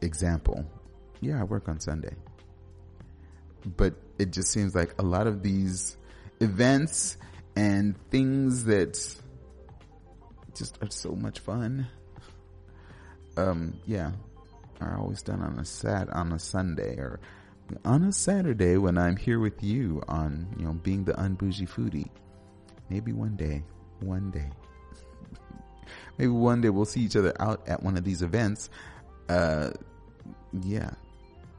example. 0.00 0.64
Yeah, 1.20 1.40
I 1.40 1.44
work 1.44 1.68
on 1.68 1.80
Sunday. 1.80 2.14
But 3.76 3.94
it 4.18 4.30
just 4.30 4.50
seems 4.52 4.74
like 4.74 4.94
a 4.98 5.02
lot 5.02 5.26
of 5.26 5.42
these 5.42 5.96
events 6.40 7.16
and 7.56 7.96
things 8.10 8.64
that 8.64 8.94
just 10.54 10.78
are 10.82 10.90
so 10.90 11.12
much 11.12 11.40
fun. 11.40 11.86
Um, 13.36 13.80
yeah, 13.86 14.12
are 14.80 14.98
always 14.98 15.22
done 15.22 15.40
on 15.40 15.58
a 15.58 15.64
sat 15.64 16.08
on 16.10 16.32
a 16.32 16.38
Sunday 16.38 16.96
or 16.96 17.20
on 17.84 18.04
a 18.04 18.12
Saturday 18.12 18.76
when 18.76 18.98
I'm 18.98 19.16
here 19.16 19.38
with 19.38 19.62
you 19.62 20.02
on, 20.08 20.46
you 20.58 20.64
know, 20.64 20.72
being 20.72 21.04
the 21.04 21.12
unbougie 21.14 21.68
foodie. 21.68 22.08
Maybe 22.90 23.12
one 23.12 23.36
day, 23.36 23.64
one 24.00 24.30
day, 24.30 24.50
maybe 26.18 26.30
one 26.30 26.60
day 26.60 26.68
we'll 26.68 26.84
see 26.84 27.00
each 27.00 27.16
other 27.16 27.34
out 27.40 27.66
at 27.68 27.82
one 27.82 27.96
of 27.96 28.04
these 28.04 28.22
events. 28.22 28.70
Uh, 29.28 29.70
yeah. 30.62 30.90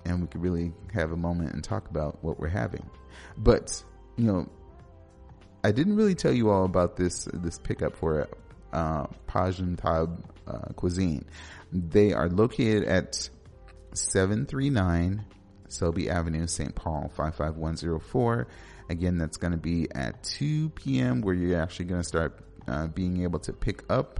And 0.06 0.22
we 0.22 0.28
could 0.28 0.42
really 0.42 0.72
have 0.94 1.12
a 1.12 1.18
moment 1.18 1.54
and 1.54 1.64
talk 1.64 1.90
about 1.90 2.24
what 2.24 2.40
we're 2.40 2.48
having. 2.48 2.88
But, 3.38 3.84
you 4.18 4.26
know, 4.26 4.48
I 5.64 5.72
didn't 5.72 5.96
really 5.96 6.14
tell 6.14 6.32
you 6.32 6.52
all 6.52 6.66
about 6.66 6.96
this, 6.96 7.28
this 7.34 7.58
pickup 7.58 7.96
for, 7.96 8.28
uh, 8.72 9.08
Pajan 9.28 9.82
Tab, 9.82 10.24
uh, 10.46 10.74
cuisine. 10.76 11.26
They 11.72 12.14
are 12.14 12.30
located 12.30 12.84
at 12.84 13.30
739 13.94 15.26
Selby 15.68 16.10
Avenue, 16.10 16.48
St. 16.48 16.74
Paul, 16.76 17.12
55104. 17.16 18.48
Again, 18.90 19.18
that's 19.18 19.38
going 19.38 19.52
to 19.52 19.58
be 19.58 19.88
at 19.94 20.24
2 20.24 20.70
p.m. 20.70 21.22
where 21.22 21.34
you're 21.34 21.62
actually 21.62 21.86
going 21.86 22.02
to 22.02 22.08
start 22.08 22.40
uh, 22.68 22.88
being 22.88 23.24
able 23.24 23.40
to 23.40 23.54
pick 23.54 23.84
up 23.90 24.20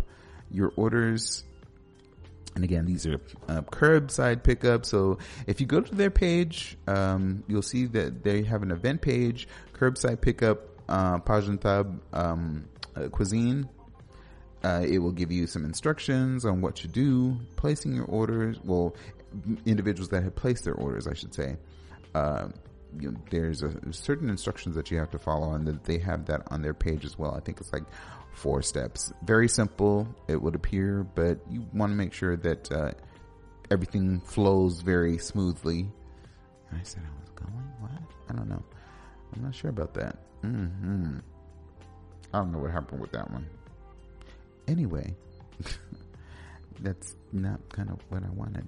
your 0.50 0.74
orders. 0.76 1.44
And 2.56 2.64
again, 2.64 2.86
these 2.86 3.06
are 3.06 3.20
uh, 3.48 3.62
curbside 3.64 4.44
pickup. 4.44 4.86
So 4.86 5.18
if 5.46 5.60
you 5.60 5.68
go 5.68 5.82
to 5.82 5.96
their 5.96 6.10
page, 6.10 6.78
um, 6.88 7.44
you'll 7.48 7.62
see 7.62 7.86
that 7.88 8.24
they 8.24 8.44
have 8.44 8.64
an 8.64 8.72
event 8.72 9.02
page, 9.02 9.48
curbside 9.74 10.22
pickup, 10.22 10.62
uh, 10.88 11.20
Pajantab, 11.20 12.00
um, 12.14 12.66
uh, 12.96 13.10
cuisine. 13.10 13.68
Uh, 14.64 14.84
it 14.88 14.98
will 14.98 15.12
give 15.12 15.32
you 15.32 15.46
some 15.46 15.64
instructions 15.64 16.44
on 16.44 16.60
what 16.60 16.76
to 16.78 16.88
do, 16.88 17.38
placing 17.56 17.94
your 17.94 18.06
orders. 18.06 18.58
Well, 18.64 18.96
individuals 19.66 20.10
that 20.10 20.24
have 20.24 20.36
placed 20.36 20.64
their 20.66 20.76
orders, 20.76 21.08
I 21.08 21.14
should 21.14 21.34
say. 21.34 21.58
Uh, 22.14 22.48
you 23.00 23.12
know, 23.12 23.18
there's 23.30 23.62
a, 23.62 23.74
certain 23.92 24.30
instructions 24.30 24.76
that 24.76 24.90
you 24.90 24.98
have 24.98 25.12
to 25.12 25.20
follow 25.20 25.54
and 25.54 25.68
that 25.68 25.84
they 25.84 25.98
have 25.98 26.26
that 26.28 26.44
on 26.50 26.62
their 26.62 26.74
page 26.74 27.04
as 27.04 27.18
well. 27.18 27.36
I 27.36 27.42
think 27.42 27.60
it's 27.60 27.74
like 27.74 27.84
four 28.34 28.62
steps. 28.62 29.12
Very 29.24 29.48
simple, 29.50 30.08
it 30.28 30.42
would 30.42 30.56
appear, 30.56 31.04
but 31.16 31.40
you 31.50 31.66
want 31.74 31.92
to 31.92 31.96
make 31.96 32.14
sure 32.14 32.38
that, 32.38 32.72
uh, 32.72 32.92
everything 33.72 34.20
flows 34.22 34.82
very 34.82 35.18
smoothly. 35.18 35.88
I 36.72 36.84
said 36.84 37.04
I 37.06 37.20
was 37.20 37.30
going, 37.30 37.54
what? 37.80 37.92
I 38.30 38.34
don't 38.34 38.50
know. 38.50 38.64
I'm 39.36 39.44
not 39.44 39.56
sure 39.56 39.70
about 39.70 39.94
that. 39.96 40.18
Mm-hmm. 40.44 41.18
I 42.34 42.38
don't 42.38 42.52
know 42.52 42.60
what 42.60 42.72
happened 42.72 43.02
with 43.02 43.12
that 43.12 43.30
one. 43.32 43.48
Anyway, 44.68 45.16
that's 46.82 47.16
not 47.32 47.68
kind 47.70 47.90
of 47.90 48.00
what 48.10 48.24
I 48.24 48.30
wanted. 48.30 48.68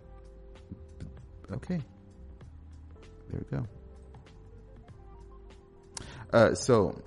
Okay. 1.51 1.79
There 3.29 3.45
we 3.51 3.57
go. 3.57 3.67
Uh, 6.33 6.53
so 6.55 7.01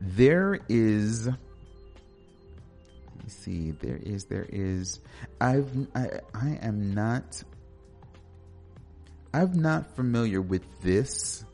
there 0.00 0.58
is. 0.68 1.26
Let 1.26 1.36
me 3.24 3.28
see. 3.28 3.70
There 3.72 3.96
is. 3.96 4.24
There 4.24 4.46
is. 4.48 5.00
I've. 5.40 5.70
I. 5.94 6.20
I 6.34 6.58
am 6.62 6.94
not. 6.94 7.42
I'm 9.32 9.60
not 9.60 9.94
familiar 9.94 10.40
with 10.40 10.62
this 10.80 11.44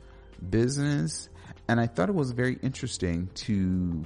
business, 0.49 1.29
and 1.67 1.79
I 1.79 1.87
thought 1.87 2.09
it 2.09 2.15
was 2.15 2.31
very 2.31 2.57
interesting 2.61 3.29
to 3.35 4.03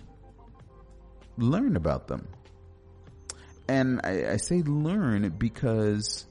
learn 1.38 1.76
about 1.76 2.08
them. 2.08 2.28
And 3.68 4.02
I, 4.04 4.32
I 4.32 4.38
say 4.38 4.64
learn 4.64 5.30
because 5.38 6.26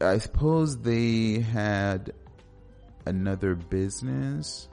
I 0.00 0.18
suppose 0.18 0.78
they 0.78 1.40
had 1.40 2.12
another 3.06 3.54
business, 3.54 4.68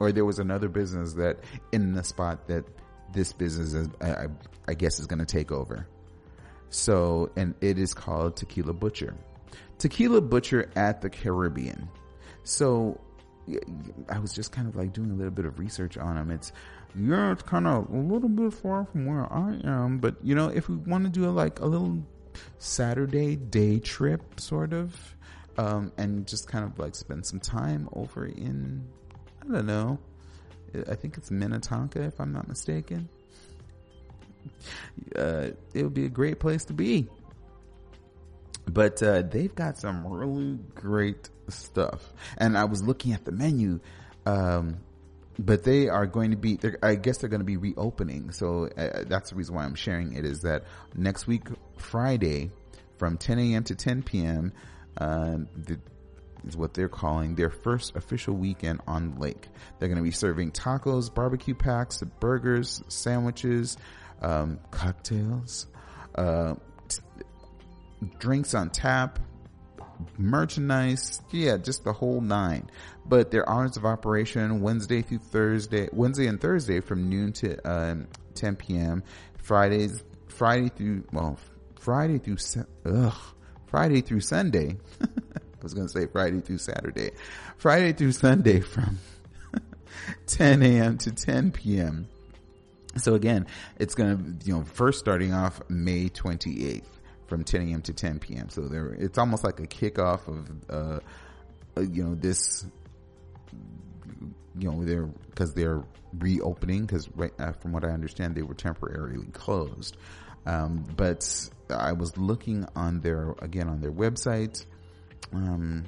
or 0.00 0.12
there 0.12 0.24
was 0.24 0.38
another 0.38 0.68
business 0.68 1.14
that 1.14 1.38
in 1.72 1.92
the 1.92 2.02
spot 2.02 2.48
that 2.48 2.64
this 3.12 3.32
business 3.32 3.74
is, 3.74 3.88
I, 4.00 4.26
I 4.66 4.74
guess, 4.74 4.98
is 4.98 5.06
going 5.06 5.20
to 5.20 5.26
take 5.26 5.52
over. 5.52 5.86
So, 6.70 7.30
and 7.36 7.54
it 7.60 7.78
is 7.78 7.94
called 7.94 8.36
Tequila 8.36 8.72
Butcher. 8.72 9.14
Tequila 9.78 10.20
Butcher 10.20 10.70
at 10.74 11.00
the 11.02 11.10
Caribbean. 11.10 11.88
So, 12.42 13.00
I 14.08 14.18
was 14.18 14.32
just 14.32 14.52
kind 14.52 14.66
of 14.66 14.74
like 14.74 14.92
doing 14.92 15.10
a 15.10 15.14
little 15.14 15.30
bit 15.30 15.44
of 15.44 15.58
research 15.58 15.96
on 15.98 16.16
them. 16.16 16.30
It's, 16.30 16.52
yeah, 16.98 17.32
it's 17.32 17.42
kind 17.42 17.66
of 17.66 17.88
a 17.90 17.96
little 17.96 18.28
bit 18.28 18.52
far 18.52 18.86
from 18.86 19.06
where 19.06 19.30
I 19.32 19.60
am, 19.64 19.98
but 19.98 20.16
you 20.22 20.34
know, 20.34 20.48
if 20.48 20.68
we 20.68 20.76
want 20.76 21.04
to 21.04 21.10
do 21.10 21.28
like 21.30 21.60
a 21.60 21.66
little 21.66 22.02
Saturday 22.58 23.36
day 23.36 23.78
trip, 23.78 24.40
sort 24.40 24.72
of, 24.72 25.16
um, 25.58 25.92
and 25.96 26.26
just 26.26 26.48
kind 26.48 26.64
of 26.64 26.78
like 26.78 26.94
spend 26.94 27.26
some 27.26 27.40
time 27.40 27.88
over 27.92 28.26
in, 28.26 28.86
I 29.42 29.52
don't 29.52 29.66
know, 29.66 29.98
I 30.88 30.94
think 30.94 31.16
it's 31.16 31.30
Minnetonka, 31.30 32.02
if 32.02 32.20
I'm 32.20 32.32
not 32.32 32.48
mistaken. 32.48 33.08
Uh, 35.16 35.50
it 35.72 35.82
would 35.82 35.94
be 35.94 36.06
a 36.06 36.10
great 36.10 36.40
place 36.40 36.64
to 36.66 36.72
be. 36.72 37.08
But 38.66 39.02
uh, 39.02 39.22
they've 39.22 39.54
got 39.54 39.78
some 39.78 40.06
really 40.06 40.58
great 40.74 41.28
stuff. 41.48 42.12
And 42.38 42.56
I 42.56 42.64
was 42.64 42.82
looking 42.82 43.12
at 43.12 43.24
the 43.24 43.32
menu. 43.32 43.80
Um, 44.26 44.78
but 45.38 45.64
they 45.64 45.88
are 45.88 46.06
going 46.06 46.30
to 46.30 46.36
be 46.36 46.58
i 46.82 46.94
guess 46.94 47.18
they're 47.18 47.30
going 47.30 47.40
to 47.40 47.44
be 47.44 47.56
reopening. 47.56 48.30
So 48.30 48.68
uh, 48.76 49.04
that's 49.06 49.30
the 49.30 49.36
reason 49.36 49.54
why 49.54 49.64
i'm 49.64 49.74
sharing 49.74 50.14
it 50.14 50.24
is 50.24 50.42
that 50.42 50.64
next 50.94 51.26
week 51.26 51.48
friday 51.76 52.50
from 52.98 53.18
10 53.18 53.38
a.m 53.38 53.64
to 53.64 53.74
10 53.74 54.02
p.m 54.02 54.52
uh, 54.98 55.38
the, 55.56 55.78
is 56.46 56.56
what 56.56 56.74
they're 56.74 56.88
calling 56.88 57.34
their 57.34 57.50
first 57.50 57.96
official 57.96 58.34
weekend 58.34 58.80
on 58.86 59.18
lake. 59.18 59.48
They're 59.78 59.88
going 59.88 59.98
to 59.98 60.04
be 60.04 60.10
serving 60.10 60.52
tacos 60.52 61.12
barbecue 61.12 61.54
packs 61.54 62.02
burgers 62.20 62.82
sandwiches 62.88 63.76
um, 64.22 64.60
cocktails 64.70 65.66
uh, 66.14 66.54
t- 66.88 67.02
drinks 68.18 68.54
on 68.54 68.70
tap, 68.70 69.18
merchandise, 70.18 71.20
yeah, 71.30 71.56
just 71.56 71.84
the 71.84 71.92
whole 71.92 72.20
nine. 72.20 72.70
But 73.06 73.30
their 73.30 73.48
hours 73.48 73.76
of 73.76 73.84
operation 73.84 74.60
Wednesday 74.60 75.02
through 75.02 75.18
Thursday, 75.18 75.88
Wednesday 75.92 76.26
and 76.26 76.40
Thursday 76.40 76.80
from 76.80 77.08
noon 77.08 77.32
to 77.34 77.70
um, 77.70 78.06
10 78.34 78.56
p.m. 78.56 79.02
Fridays, 79.38 80.02
Friday 80.28 80.68
through 80.68 81.04
well, 81.12 81.38
Friday 81.78 82.18
through 82.18 82.38
ugh, 82.86 83.16
Friday 83.66 84.00
through 84.00 84.20
Sunday. 84.20 84.76
I 85.02 85.06
was 85.62 85.74
going 85.74 85.86
to 85.86 85.92
say 85.92 86.06
Friday 86.06 86.40
through 86.40 86.58
Saturday, 86.58 87.10
Friday 87.56 87.92
through 87.92 88.12
Sunday 88.12 88.60
from 88.60 88.98
10 90.26 90.62
a.m. 90.62 90.98
to 90.98 91.10
10 91.12 91.52
p.m. 91.52 92.08
So 92.96 93.14
again, 93.14 93.46
it's 93.78 93.94
going 93.94 94.16
to, 94.16 94.46
you 94.46 94.54
know, 94.54 94.64
first 94.64 94.98
starting 94.98 95.32
off 95.32 95.60
May 95.68 96.08
28th 96.08 96.84
from 97.26 97.44
10 97.44 97.68
a.m. 97.68 97.82
to 97.82 97.92
10 97.92 98.18
p.m. 98.18 98.48
So 98.48 98.62
there, 98.62 98.92
it's 98.92 99.18
almost 99.18 99.44
like 99.44 99.60
a 99.60 99.66
kickoff 99.66 100.28
of, 100.28 100.50
uh, 100.68 101.00
you 101.80 102.04
know, 102.04 102.14
this, 102.14 102.66
you 104.58 104.70
know, 104.70 104.84
they're, 104.84 105.08
cause 105.34 105.54
they're 105.54 105.82
reopening 106.18 106.86
because 106.86 107.08
right, 107.14 107.32
uh, 107.38 107.52
from 107.52 107.72
what 107.72 107.84
I 107.84 107.88
understand, 107.88 108.34
they 108.34 108.42
were 108.42 108.54
temporarily 108.54 109.26
closed. 109.32 109.96
Um, 110.46 110.84
but 110.96 111.50
I 111.70 111.92
was 111.92 112.16
looking 112.16 112.66
on 112.76 113.00
their, 113.00 113.34
again, 113.40 113.68
on 113.68 113.80
their 113.80 113.92
website, 113.92 114.64
um, 115.32 115.84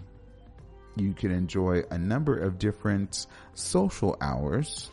you 0.96 1.12
can 1.12 1.30
enjoy 1.30 1.82
a 1.90 1.98
number 1.98 2.38
of 2.38 2.58
different 2.58 3.26
social 3.54 4.16
hours. 4.20 4.90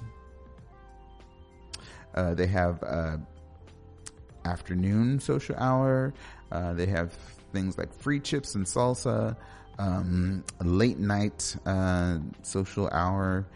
Uh, 2.14 2.34
they 2.34 2.48
have 2.48 2.84
uh, 2.84 3.18
afternoon 4.46 5.20
social 5.20 5.56
hour. 5.56 6.14
Uh, 6.54 6.74
they 6.74 6.86
have 6.86 7.12
things 7.52 7.78
like 7.80 7.92
free 8.00 8.20
chips 8.20 8.54
and 8.54 8.66
salsa, 8.66 9.36
um, 9.80 10.44
late 10.62 11.00
night 11.00 11.56
uh, 11.66 12.20
social 12.44 12.88
hour. 12.92 13.48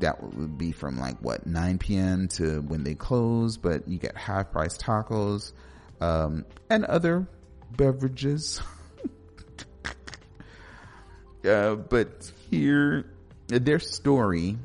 That 0.00 0.22
would 0.22 0.58
be 0.58 0.70
from 0.70 0.98
like 0.98 1.18
what 1.20 1.46
9 1.46 1.78
p.m. 1.78 2.28
to 2.28 2.60
when 2.60 2.84
they 2.84 2.94
close, 2.94 3.56
but 3.56 3.88
you 3.88 3.98
get 3.98 4.16
half 4.16 4.52
price 4.52 4.76
tacos 4.76 5.52
um, 6.00 6.44
and 6.68 6.84
other 6.84 7.26
beverages. 7.74 8.60
uh, 11.48 11.74
but 11.74 12.30
here, 12.50 13.06
their 13.48 13.80
story, 13.80 14.58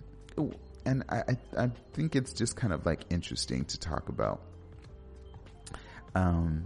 and 0.85 1.05
I, 1.09 1.37
I 1.57 1.71
think 1.93 2.17
it's 2.17 2.33
just 2.33 2.57
kind 2.57 2.73
of 2.73 2.85
like 2.85 3.05
interesting 3.09 3.63
to 3.65 3.79
talk 3.79 4.09
about 4.09 4.41
um, 6.13 6.65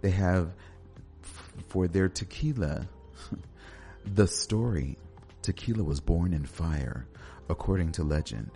they 0.00 0.10
have 0.10 0.52
for 1.68 1.88
their 1.88 2.08
tequila. 2.08 2.88
The 4.14 4.26
story 4.26 4.96
tequila 5.42 5.84
was 5.84 6.00
born 6.00 6.32
in 6.32 6.46
fire 6.46 7.06
according 7.50 7.92
to 7.92 8.02
legend. 8.02 8.50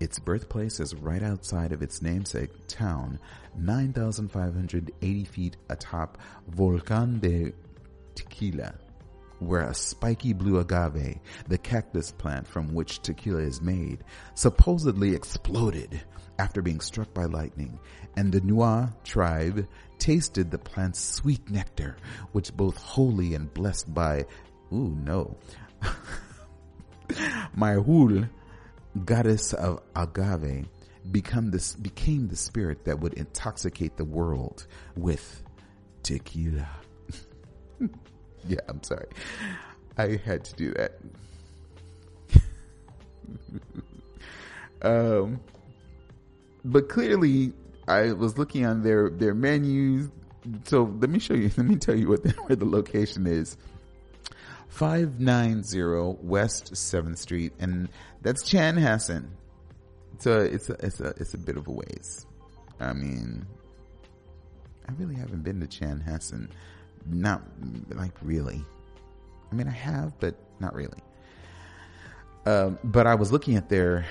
Its 0.00 0.18
birthplace 0.18 0.80
is 0.80 0.94
right 0.94 1.22
outside 1.22 1.72
of 1.72 1.82
its 1.82 2.00
namesake 2.02 2.50
town 2.68 3.18
9580 3.54 5.24
feet 5.24 5.56
atop 5.68 6.18
volcan 6.48 7.20
de 7.20 7.52
tequila 8.14 8.74
where 9.46 9.68
a 9.68 9.74
spiky 9.74 10.32
blue 10.32 10.58
agave, 10.58 11.18
the 11.48 11.58
cactus 11.58 12.10
plant 12.12 12.46
from 12.46 12.74
which 12.74 13.00
tequila 13.00 13.40
is 13.40 13.60
made, 13.60 14.04
supposedly 14.34 15.14
exploded 15.14 16.02
after 16.38 16.62
being 16.62 16.80
struck 16.80 17.12
by 17.14 17.24
lightning, 17.24 17.78
and 18.16 18.32
the 18.32 18.40
Nua 18.40 18.92
tribe 19.04 19.66
tasted 19.98 20.50
the 20.50 20.58
plant's 20.58 21.00
sweet 21.00 21.48
nectar, 21.50 21.96
which 22.32 22.56
both 22.56 22.76
holy 22.76 23.34
and 23.34 23.52
blessed 23.54 23.92
by, 23.92 24.24
ooh 24.72 24.96
no, 25.04 25.36
Mayahuel, 27.56 28.28
goddess 29.04 29.52
of 29.52 29.82
agave, 29.94 30.66
become 31.10 31.50
this, 31.50 31.74
became 31.74 32.28
the 32.28 32.36
spirit 32.36 32.84
that 32.84 33.00
would 33.00 33.14
intoxicate 33.14 33.96
the 33.96 34.04
world 34.04 34.66
with 34.96 35.42
tequila. 36.02 36.68
Yeah, 38.46 38.60
I'm 38.68 38.82
sorry. 38.82 39.06
I 39.96 40.20
had 40.24 40.44
to 40.44 40.54
do 40.54 40.74
that. 40.74 40.98
um, 44.82 45.40
but 46.64 46.88
clearly 46.88 47.52
I 47.86 48.12
was 48.12 48.38
looking 48.38 48.66
on 48.66 48.82
their, 48.82 49.10
their 49.10 49.34
menus. 49.34 50.08
So 50.64 50.84
let 51.00 51.10
me 51.10 51.18
show 51.18 51.34
you, 51.34 51.50
let 51.56 51.66
me 51.66 51.76
tell 51.76 51.94
you 51.96 52.08
what 52.08 52.22
the, 52.22 52.30
where 52.30 52.56
the 52.56 52.64
location 52.64 53.26
is. 53.26 53.56
590 54.68 56.18
West 56.26 56.72
7th 56.72 57.18
Street 57.18 57.52
and 57.58 57.90
that's 58.22 58.42
Chanhassen. 58.42 59.28
So 60.18 60.38
it's 60.40 60.70
a, 60.70 60.74
it's 60.84 61.00
a, 61.00 61.08
it's 61.18 61.34
a 61.34 61.38
bit 61.38 61.56
of 61.56 61.66
a 61.66 61.72
ways. 61.72 62.26
I 62.80 62.92
mean, 62.92 63.46
I 64.88 64.92
really 64.92 65.14
haven't 65.14 65.42
been 65.42 65.60
to 65.60 65.66
Chanhassen. 65.66 66.48
Not 67.06 67.42
like 67.90 68.14
really. 68.22 68.64
I 69.50 69.54
mean, 69.54 69.68
I 69.68 69.72
have, 69.72 70.18
but 70.18 70.34
not 70.60 70.74
really. 70.74 70.98
Um, 72.46 72.78
but 72.82 73.06
I 73.06 73.14
was 73.14 73.30
looking 73.30 73.56
at 73.56 73.68
their, 73.68 74.06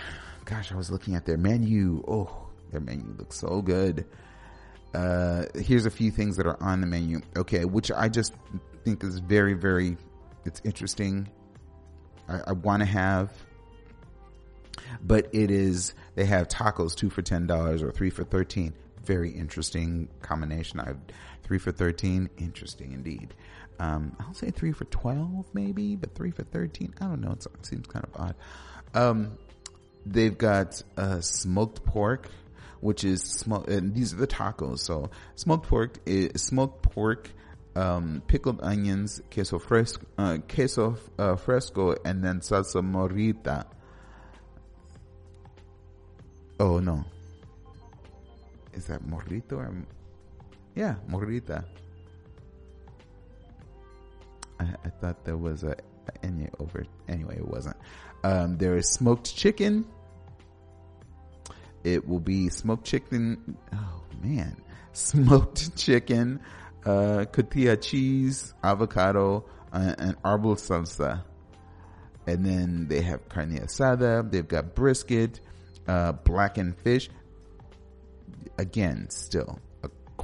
gosh, 0.45 0.71
I 0.71 0.75
was 0.75 0.89
looking 0.89 1.15
at 1.15 1.25
their 1.25 1.37
menu. 1.37 2.03
Oh, 2.07 2.47
their 2.71 2.79
menu 2.79 3.13
looks 3.17 3.39
so 3.39 3.61
good. 3.61 4.05
Uh, 4.93 5.45
here's 5.55 5.85
a 5.85 5.91
few 5.91 6.11
things 6.11 6.37
that 6.37 6.45
are 6.45 6.61
on 6.61 6.81
the 6.81 6.87
menu. 6.87 7.21
Okay, 7.35 7.65
which 7.65 7.91
I 7.91 8.09
just 8.09 8.33
think 8.83 9.03
is 9.03 9.19
very, 9.19 9.53
very, 9.53 9.97
it's 10.45 10.61
interesting. 10.63 11.29
I, 12.27 12.41
I 12.47 12.51
want 12.53 12.81
to 12.81 12.85
have, 12.85 13.31
but 15.01 15.29
it 15.33 15.51
is, 15.51 15.93
they 16.15 16.25
have 16.25 16.47
tacos 16.47 16.95
two 16.95 17.09
for 17.09 17.21
$10 17.21 17.81
or 17.81 17.91
three 17.91 18.09
for 18.09 18.23
13. 18.23 18.73
Very 19.03 19.31
interesting 19.31 20.07
combination. 20.21 20.79
I've 20.79 20.99
three 21.51 21.57
for 21.57 21.73
13. 21.73 22.29
Interesting 22.37 22.93
indeed. 22.93 23.33
Um, 23.77 24.15
I'll 24.21 24.33
say 24.33 24.51
three 24.51 24.71
for 24.71 24.85
12 24.85 25.47
maybe, 25.53 25.97
but 25.97 26.15
three 26.15 26.31
for 26.31 26.43
13. 26.43 26.93
I 27.01 27.07
don't 27.07 27.19
know. 27.19 27.33
it 27.33 27.45
seems 27.65 27.87
kind 27.87 28.05
of 28.05 28.21
odd. 28.21 28.35
Um, 28.93 29.37
they've 30.05 30.37
got, 30.37 30.81
uh, 30.95 31.19
smoked 31.19 31.83
pork 31.83 32.29
which 32.79 33.03
is 33.03 33.21
smoked, 33.21 33.67
and 33.67 33.93
these 33.93 34.13
are 34.13 34.15
the 34.15 34.27
tacos. 34.27 34.79
So 34.79 35.11
smoked 35.35 35.67
pork 35.67 35.99
is 36.05 36.41
smoked 36.41 36.83
pork, 36.83 37.29
um, 37.75 38.23
pickled 38.27 38.61
onions, 38.63 39.21
queso 39.29 39.59
fresco, 39.59 40.05
uh, 40.17 40.37
queso 40.47 40.97
uh, 41.19 41.35
fresco, 41.35 41.95
and 42.05 42.23
then 42.23 42.39
salsa 42.39 42.81
morita. 42.81 43.65
Oh 46.61 46.79
no, 46.79 47.03
is 48.73 48.85
that 48.85 49.05
morrito 49.05 49.57
or? 49.57 49.75
Yeah, 50.75 50.95
morita. 51.09 51.65
I, 54.59 54.65
I 54.85 54.89
thought 54.89 55.25
there 55.25 55.37
was 55.37 55.63
a, 55.63 55.75
a 56.23 56.27
over. 56.59 56.85
Anyway, 57.07 57.37
it 57.37 57.47
wasn't. 57.47 57.77
Um, 58.23 58.57
there 58.57 58.77
is 58.77 58.87
smoked 58.89 59.35
chicken 59.35 59.85
it 61.83 62.07
will 62.07 62.19
be 62.19 62.49
smoked 62.49 62.85
chicken. 62.85 63.57
Oh 63.73 64.03
man, 64.21 64.55
smoked 64.93 65.75
chicken, 65.75 66.39
uh, 66.85 67.25
cotija 67.31 67.81
cheese, 67.81 68.53
avocado, 68.63 69.45
and 69.71 70.21
arbol 70.23 70.55
salsa. 70.57 71.23
And 72.27 72.45
then 72.45 72.87
they 72.87 73.01
have 73.01 73.27
carne 73.29 73.57
asada. 73.57 74.29
They've 74.29 74.47
got 74.47 74.75
brisket, 74.75 75.39
uh, 75.87 76.11
blackened 76.11 76.77
fish. 76.77 77.09
Again, 78.57 79.09
still 79.09 79.59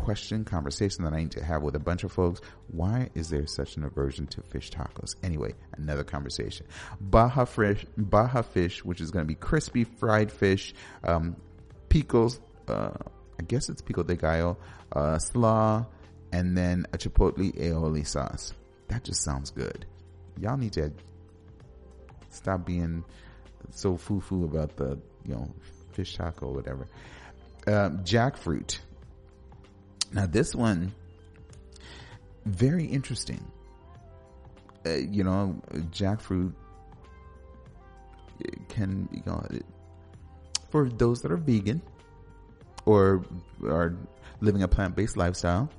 question, 0.08 0.46
conversation 0.46 1.04
that 1.04 1.12
I 1.12 1.17
need 1.17 1.32
to 1.32 1.43
have 1.43 1.63
with 1.63 1.76
a 1.76 1.80
bunch 1.80 2.06
of 2.06 2.13
folks. 2.13 2.39
Why 2.72 3.10
is 3.13 3.30
there 3.30 3.46
such 3.46 3.76
an 3.76 3.84
aversion 3.84 4.26
to 4.28 4.41
fish 4.41 4.72
tacos? 4.72 5.15
Anyway, 5.22 5.54
another 5.74 6.05
conversation. 6.05 6.66
Baja 7.01 7.43
fish, 7.43 7.86
Baja 7.97 8.41
fish, 8.41 8.86
which 8.86 9.01
is 9.01 9.12
going 9.12 9.26
to 9.26 9.28
be 9.28 9.36
crispy 9.36 9.84
fried 9.84 10.32
fish, 10.32 10.74
um, 11.03 11.36
uh, 11.93 12.89
I 13.38 13.43
guess 13.49 13.68
it's 13.68 13.82
pico 13.82 14.03
de 14.03 14.16
gallo, 14.16 14.58
uh, 14.93 15.20
slaw, 15.20 15.86
and 16.32 16.58
then 16.58 16.86
a 16.93 16.97
chipotle 16.97 17.53
aioli 17.60 18.08
sauce. 18.08 18.53
That 18.88 19.03
just 19.03 19.22
sounds 19.26 19.51
good. 19.51 19.86
Y'all 20.39 20.55
need 20.55 20.72
to 20.74 20.93
stop 22.30 22.66
being 22.66 23.03
so 23.72 23.97
foo-foo 23.97 24.45
about 24.45 24.78
the, 24.78 24.97
you 25.26 25.34
know, 25.34 25.53
fish 25.91 26.16
taco 26.16 26.45
or 26.45 26.53
whatever. 26.53 26.88
Um, 27.68 28.05
jackfruit. 28.05 28.80
Now 30.12 30.26
this 30.26 30.55
one, 30.55 30.93
very 32.45 32.86
interesting. 32.86 33.43
Uh, 34.86 34.95
you 34.95 35.24
know, 35.24 35.62
jackfruit 35.91 36.53
can, 38.70 39.10
you 39.12 39.24
know, 39.26 39.45
for 40.70 40.89
those 40.89 41.22
that 41.22 41.32
are 41.32 41.38
vegan 41.38 41.82
or 42.86 43.26
are 43.66 43.95
living 44.39 44.64
a 44.64 44.68
plant-based 44.68 45.18
lifestyle, 45.18 45.70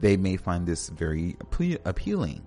they 0.00 0.16
may 0.16 0.36
find 0.36 0.66
this 0.66 0.88
very 0.90 1.36
appealing. 1.84 2.46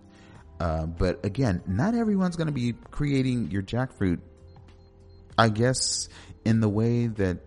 Uh, 0.60 0.86
but 0.86 1.24
again, 1.26 1.62
not 1.68 1.96
everyone's 1.96 2.36
going 2.36 2.48
to 2.48 2.54
be 2.54 2.74
creating 2.92 3.50
your 3.50 3.64
jackfruit. 3.64 4.20
I 5.38 5.50
guess 5.50 6.10
in 6.46 6.60
the 6.60 6.70
way 6.70 7.08
that 7.08 7.40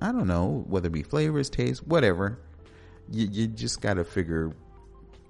I 0.00 0.12
don't 0.12 0.26
know 0.26 0.64
whether 0.68 0.88
it 0.88 0.92
be 0.92 1.02
flavors, 1.02 1.50
taste, 1.50 1.86
whatever. 1.86 2.38
You, 3.10 3.26
you 3.30 3.46
just 3.46 3.80
got 3.80 3.94
to 3.94 4.04
figure 4.04 4.52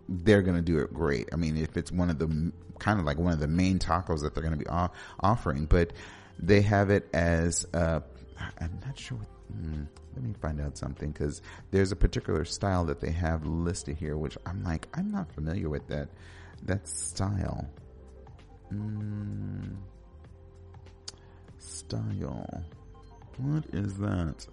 they're 0.08 0.42
going 0.42 0.56
to 0.56 0.62
do 0.62 0.78
it 0.78 0.92
great. 0.92 1.28
I 1.32 1.36
mean, 1.36 1.56
if 1.56 1.76
it's 1.76 1.92
one 1.92 2.10
of 2.10 2.18
the 2.18 2.52
kind 2.78 2.98
of 2.98 3.06
like 3.06 3.18
one 3.18 3.32
of 3.32 3.40
the 3.40 3.48
main 3.48 3.78
tacos 3.78 4.22
that 4.22 4.34
they're 4.34 4.42
going 4.42 4.58
to 4.58 4.64
be 4.64 4.68
off, 4.68 4.92
offering, 5.20 5.66
but 5.66 5.92
they 6.38 6.62
have 6.62 6.90
it 6.90 7.08
as 7.12 7.66
uh, 7.74 8.00
I'm 8.60 8.80
not 8.84 8.98
sure. 8.98 9.18
What, 9.18 9.28
hmm, 9.52 9.82
let 10.14 10.24
me 10.24 10.34
find 10.40 10.60
out 10.60 10.76
something 10.76 11.10
because 11.10 11.42
there's 11.70 11.92
a 11.92 11.96
particular 11.96 12.44
style 12.44 12.84
that 12.86 13.00
they 13.00 13.10
have 13.10 13.46
listed 13.46 13.96
here, 13.96 14.16
which 14.16 14.36
I'm 14.46 14.62
like 14.64 14.88
I'm 14.94 15.10
not 15.10 15.32
familiar 15.32 15.68
with 15.68 15.86
that 15.88 16.08
that 16.64 16.88
style. 16.88 17.68
Mm, 18.72 19.76
style. 21.58 22.64
What 23.38 23.64
is 23.72 23.94
that? 23.98 24.46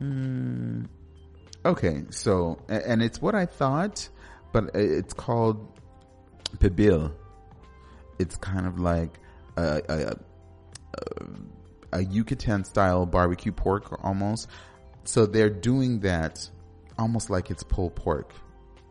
Mm, 0.00 0.86
okay, 1.64 2.04
so 2.10 2.58
and 2.68 3.02
it's 3.02 3.20
what 3.20 3.34
I 3.34 3.46
thought, 3.46 4.08
but 4.52 4.74
it's 4.74 5.14
called 5.14 5.66
pibil. 6.58 7.12
It's 8.18 8.36
kind 8.36 8.66
of 8.66 8.78
like 8.78 9.18
a, 9.56 9.80
a, 9.88 10.16
a, 10.94 11.98
a 11.98 12.04
Yucatan 12.04 12.64
style 12.64 13.06
barbecue 13.06 13.52
pork 13.52 14.04
almost. 14.04 14.48
So 15.04 15.26
they're 15.26 15.50
doing 15.50 16.00
that 16.00 16.48
almost 16.98 17.30
like 17.30 17.50
it's 17.50 17.62
pulled 17.62 17.96
pork 17.96 18.34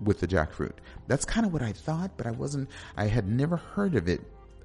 with 0.01 0.19
the 0.19 0.27
jackfruit. 0.27 0.73
That's 1.07 1.25
kind 1.25 1.45
of 1.45 1.53
what 1.53 1.61
I 1.61 1.73
thought, 1.73 2.17
but 2.17 2.25
I 2.25 2.31
wasn't, 2.31 2.69
I 2.97 3.05
had 3.05 3.27
never 3.27 3.57
heard 3.57 3.95
of 3.95 4.07
it, 4.07 4.21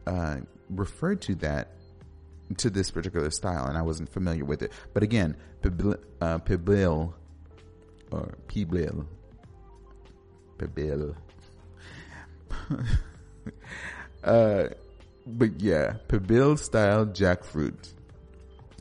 uh, 0.07 0.39
referred 0.70 1.20
to 1.22 1.35
that, 1.37 1.72
to 2.57 2.70
this 2.70 2.90
particular 2.90 3.30
style, 3.30 3.66
and 3.66 3.76
I 3.76 3.82
wasn't 3.82 4.09
familiar 4.12 4.44
with 4.44 4.62
it. 4.62 4.72
But 4.92 5.02
again, 5.02 5.36
pibil, 5.62 5.98
uh, 6.20 6.38
or 8.11 8.34
pibil, 8.48 9.07
pibil. 10.59 11.14
uh, 14.24 14.64
but 15.26 15.61
yeah, 15.61 15.94
pibil 16.09 16.59
style 16.59 17.07
jackfruit. 17.07 17.92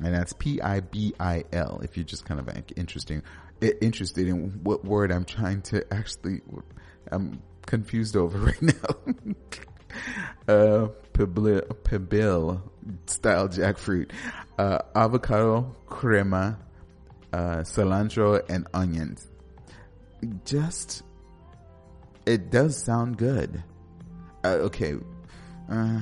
And 0.04 0.14
that's 0.14 0.34
P-I-B-I-L 0.34 1.82
if 1.84 1.96
you're 1.96 2.04
just 2.04 2.26
kind 2.26 2.40
of 2.40 2.50
interesting, 2.76 3.24
interested 3.62 4.28
in 4.28 4.60
what 4.64 4.84
word 4.84 5.12
I'm 5.12 5.24
trying 5.24 5.62
to 5.64 5.86
actually, 5.94 6.42
I'm 7.12 7.42
confused 7.66 8.18
over 8.18 8.38
right 8.46 8.62
now. 8.62 9.36
uh, 10.48 10.88
pibil, 11.14 12.62
style 13.06 13.48
jackfruit, 13.48 14.12
uh, 14.58 14.80
avocado, 14.96 15.76
crema, 15.88 16.58
uh, 17.32 17.58
cilantro, 17.58 18.42
and 18.50 18.68
onions. 18.74 19.28
Just, 20.46 21.04
it 22.26 22.50
does 22.50 22.82
sound 22.82 23.18
good. 23.18 23.64
Uh, 24.44 24.68
okay. 24.68 24.96
Uh, 25.70 26.02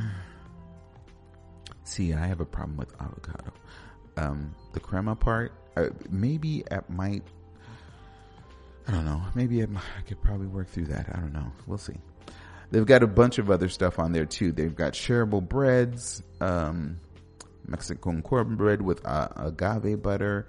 see, 1.84 2.14
I 2.14 2.28
have 2.28 2.42
a 2.42 2.46
problem 2.46 2.78
with 2.78 2.94
avocado. 3.02 3.52
Um, 4.18 4.56
the 4.74 4.80
crema 4.80 5.16
part, 5.16 5.54
uh, 5.78 5.88
maybe 6.10 6.64
it 6.70 6.90
might 6.90 7.24
I 8.88 8.92
don't 8.94 9.06
know. 9.06 9.22
Maybe 9.36 9.64
I 9.64 9.68
could 10.08 10.22
probably 10.22 10.48
work 10.48 10.68
through 10.68 10.88
that. 10.88 11.10
I 11.14 11.20
don't 11.20 11.34
know. 11.34 11.52
We'll 11.68 11.78
see. 11.78 11.96
They've 12.72 12.86
got 12.86 13.04
a 13.04 13.08
bunch 13.08 13.38
of 13.38 13.52
other 13.52 13.70
stuff 13.70 14.00
on 14.00 14.12
there 14.14 14.26
too. 14.26 14.52
They've 14.52 14.76
got 14.76 14.94
shareable 14.94 15.48
breads, 15.48 16.24
um, 16.40 16.98
Mexican 17.68 18.22
cornbread 18.22 18.82
with 18.82 19.06
uh, 19.06 19.28
agave 19.36 20.02
butter, 20.02 20.48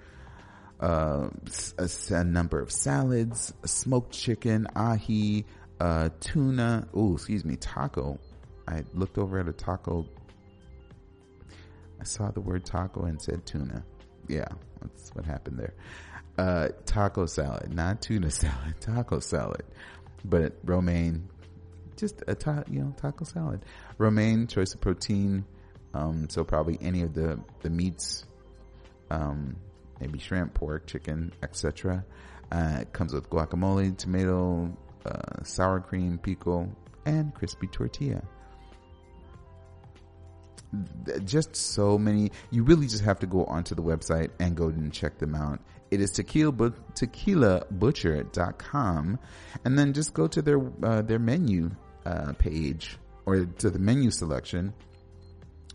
uh, 0.79 1.29
a, 1.77 1.89
a, 2.09 2.23
number 2.23 2.59
of 2.59 2.71
salads, 2.71 3.53
smoked 3.65 4.13
chicken, 4.13 4.67
ahi, 4.75 5.45
uh, 5.79 6.09
tuna. 6.19 6.87
Oh, 6.93 7.13
excuse 7.13 7.45
me, 7.45 7.57
taco. 7.57 8.19
I 8.67 8.83
looked 8.93 9.17
over 9.17 9.39
at 9.39 9.47
a 9.47 9.53
taco. 9.53 10.05
I 11.99 12.03
saw 12.05 12.31
the 12.31 12.41
word 12.41 12.65
taco 12.65 13.03
and 13.03 13.21
said 13.21 13.45
tuna. 13.45 13.83
Yeah, 14.27 14.47
that's 14.81 15.09
what 15.13 15.25
happened 15.25 15.59
there 15.59 15.73
uh, 16.37 16.69
taco 16.85 17.25
salad, 17.25 17.73
not 17.73 18.01
tuna 18.01 18.31
salad, 18.31 18.75
taco 18.79 19.19
salad, 19.19 19.63
but 20.25 20.57
romaine, 20.63 21.29
just 22.03 22.21
a 22.27 22.35
ta- 22.35 22.65
you 22.69 22.81
know 22.81 22.93
taco 22.97 23.23
salad, 23.23 23.63
romaine 23.97 24.47
choice 24.47 24.73
of 24.73 24.81
protein. 24.81 25.45
Um, 25.93 26.27
so 26.29 26.43
probably 26.43 26.77
any 26.81 27.03
of 27.03 27.13
the 27.13 27.39
the 27.61 27.69
meats, 27.69 28.25
um, 29.09 29.55
maybe 30.01 30.19
shrimp, 30.19 30.53
pork, 30.53 30.85
chicken, 30.85 31.31
etc. 31.41 32.03
Uh, 32.51 32.79
it 32.81 32.91
comes 32.91 33.13
with 33.13 33.29
guacamole, 33.29 33.97
tomato, 33.97 34.75
uh, 35.05 35.43
sour 35.43 35.79
cream, 35.79 36.17
pico, 36.17 36.69
and 37.05 37.33
crispy 37.33 37.67
tortilla 37.67 38.21
just 41.23 41.55
so 41.55 41.97
many. 41.97 42.31
You 42.51 42.63
really 42.63 42.87
just 42.87 43.03
have 43.03 43.19
to 43.19 43.27
go 43.27 43.45
onto 43.45 43.75
the 43.75 43.83
website 43.83 44.31
and 44.39 44.57
go 44.57 44.67
and 44.67 44.91
check 44.91 45.19
them 45.19 45.35
out. 45.35 45.61
It 45.91 46.01
is 46.01 46.11
tequila, 46.11 46.51
tequilabutcher.com 46.51 49.19
and 49.63 49.79
then 49.79 49.93
just 49.93 50.13
go 50.13 50.27
to 50.27 50.41
their, 50.41 50.59
uh, 50.83 51.01
their 51.03 51.19
menu, 51.19 51.71
uh, 52.05 52.33
page 52.33 52.97
or 53.25 53.45
to 53.45 53.69
the 53.69 53.79
menu 53.79 54.11
selection 54.11 54.73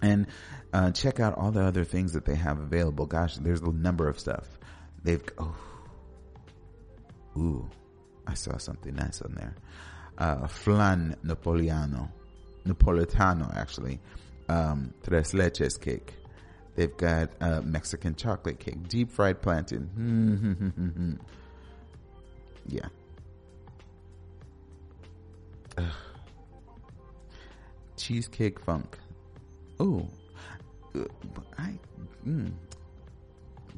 and, 0.02 0.26
uh, 0.72 0.90
check 0.92 1.18
out 1.18 1.36
all 1.36 1.50
the 1.50 1.62
other 1.62 1.84
things 1.84 2.12
that 2.12 2.24
they 2.24 2.34
have 2.34 2.58
available. 2.60 3.06
Gosh, 3.06 3.36
there's 3.36 3.62
a 3.62 3.70
number 3.70 4.08
of 4.08 4.18
stuff. 4.20 4.46
They've, 5.02 5.22
oh, 5.38 5.56
ooh, 7.36 7.68
I 8.26 8.34
saw 8.34 8.58
something 8.58 8.94
nice 8.94 9.22
on 9.22 9.34
there. 9.34 9.54
Uh, 10.18 10.46
flan 10.46 11.16
Napoleano, 11.24 12.10
Napolitano 12.66 13.56
actually, 13.56 14.00
um, 14.48 14.92
tres 15.02 15.32
leches 15.32 15.80
cake. 15.80 16.12
They've 16.74 16.96
got 16.96 17.30
uh, 17.40 17.60
Mexican 17.62 18.14
chocolate 18.14 18.60
cake, 18.60 18.88
deep 18.88 19.10
fried 19.10 19.40
plantain. 19.42 21.18
yeah. 22.68 22.86
Ugh. 25.76 25.84
Cheesecake 27.98 28.60
funk. 28.64 28.96
Oh, 29.78 30.06
I. 31.58 31.78
Mm. 32.26 32.52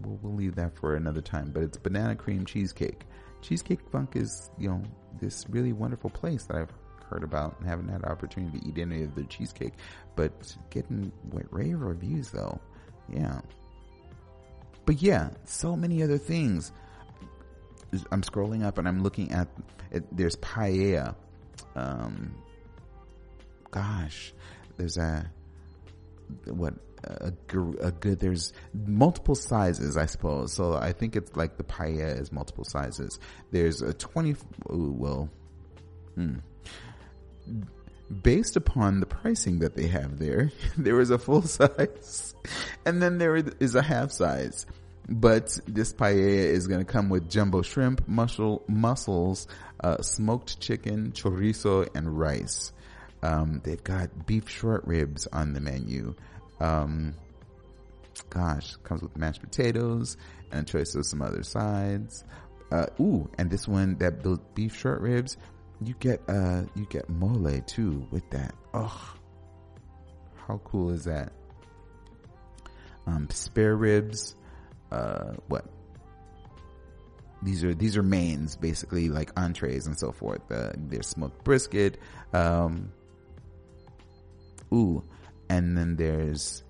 We'll, 0.03 0.19
we'll 0.23 0.35
leave 0.35 0.55
that 0.57 0.77
for 0.79 0.95
another 0.95 1.21
time. 1.21 1.51
But 1.53 1.63
it's 1.63 1.77
banana 1.77 2.15
cream 2.15 2.47
cheesecake. 2.47 3.03
Cheesecake 3.43 3.81
Funk 3.91 4.17
is, 4.17 4.51
you 4.59 4.69
know, 4.69 4.83
this 5.21 5.47
really 5.49 5.73
wonderful 5.73 6.11
place 6.11 6.45
that 6.45 6.57
I've 6.57 6.73
heard 7.11 7.25
about 7.25 7.59
and 7.59 7.69
haven't 7.69 7.89
had 7.89 8.03
an 8.03 8.09
opportunity 8.11 8.61
to 8.61 8.69
eat 8.69 8.79
any 8.79 9.03
of 9.03 9.15
their 9.15 9.25
cheesecake, 9.25 9.75
but 10.17 10.57
getting 10.71 11.11
rave 11.51 11.81
reviews 11.81 12.31
though. 12.31 12.61
Yeah. 13.13 13.41
But 14.87 15.03
yeah, 15.03 15.31
so 15.45 15.77
many 15.77 16.03
other 16.03 16.19
things. 16.19 16.73
I'm 18.13 18.23
scrolling 18.23 18.65
up 18.65 18.79
and 18.79 18.87
I'm 18.87 19.03
looking 19.03 19.33
at 19.33 19.49
it, 19.91 20.05
there's 20.17 20.37
paella. 20.37 21.17
Um, 21.75 22.35
gosh, 23.71 24.33
there's 24.77 24.97
a 24.97 25.31
what 26.47 26.75
a, 27.03 27.33
a, 27.81 27.91
good 27.91 28.21
there's 28.21 28.53
multiple 28.73 29.35
sizes 29.35 29.97
i 29.97 30.07
suppose 30.07 30.53
so 30.53 30.75
i 30.75 30.93
think 30.93 31.17
it's 31.17 31.35
like 31.35 31.57
the 31.57 31.65
paella 31.65 32.21
is 32.21 32.31
multiple 32.31 32.63
sizes 32.63 33.19
there's 33.51 33.83
a 33.83 33.93
20 33.95 34.37
ooh, 34.71 34.95
well 34.97 35.29
hmm 36.15 36.37
based 38.23 38.57
upon 38.57 39.01
the 39.01 39.07
pricing 39.07 39.61
that 39.61 39.77
they 39.77 39.87
have 39.87 40.19
there, 40.19 40.51
there 40.77 41.01
is 41.01 41.11
a 41.11 41.19
full 41.19 41.43
size 41.47 42.35
and 42.85 43.03
then 43.03 43.19
there 43.19 43.37
is 43.37 43.75
a 43.75 43.83
half 43.83 44.11
size. 44.11 44.67
But 45.09 45.59
this 45.67 45.93
paella 45.93 46.19
is 46.19 46.69
going 46.69 46.81
to 46.81 46.85
come 46.85 47.09
with 47.09 47.29
jumbo 47.29 47.63
shrimp, 47.63 48.07
muscle, 48.07 48.63
mussels, 48.69 49.49
uh, 49.83 50.03
smoked 50.03 50.61
chicken, 50.61 51.11
chorizo, 51.13 51.89
and 51.97 52.17
rice. 52.17 52.73
Um, 53.23 53.61
they've 53.65 53.83
got 53.83 54.27
beef 54.27 54.49
short 54.49 54.87
ribs 54.87 55.27
on 55.33 55.53
the 55.53 55.61
menu. 55.61 56.15
Um, 56.61 57.15
gosh, 58.29 58.77
comes 58.77 59.03
with 59.03 59.17
mashed 59.17 59.43
potatoes 59.43 60.17
and 60.51 60.69
a 60.69 60.71
choice 60.71 60.95
of 60.95 61.07
some 61.07 61.23
other 61.23 61.43
sides. 61.43 62.25
Uh, 62.71 62.87
ooh, 63.01 63.29
and 63.39 63.51
this 63.51 63.67
one, 63.67 63.97
that 63.99 64.23
beef 64.55 64.77
short 64.77 65.01
ribs, 65.01 65.37
you 65.83 65.95
get 65.99 66.21
uh 66.29 66.63
you 66.75 66.87
get 66.91 67.09
mole 67.09 67.61
too 67.67 68.07
with 68.11 68.29
that. 68.31 68.55
Oh, 68.75 69.15
how 70.47 70.61
cool 70.65 70.91
is 70.91 71.05
that? 71.05 71.33
Um, 73.07 73.29
spare 73.31 73.77
ribs, 73.77 74.37
uh, 74.93 75.33
what? 75.49 75.65
these 77.43 77.65
are 77.65 77.75
these 77.75 77.97
are 77.97 78.03
mains 78.03 78.57
basically 78.57 79.09
like 79.09 79.31
entrees 79.37 79.87
and 79.87 79.99
so 79.99 80.13
forth. 80.13 80.41
Uh, 80.51 80.73
there's 80.77 81.09
smoked 81.09 81.43
brisket. 81.45 81.99
Um, 82.33 82.93
ooh, 84.73 85.03
and 85.49 85.77
then 85.77 85.97
there's 85.97 86.63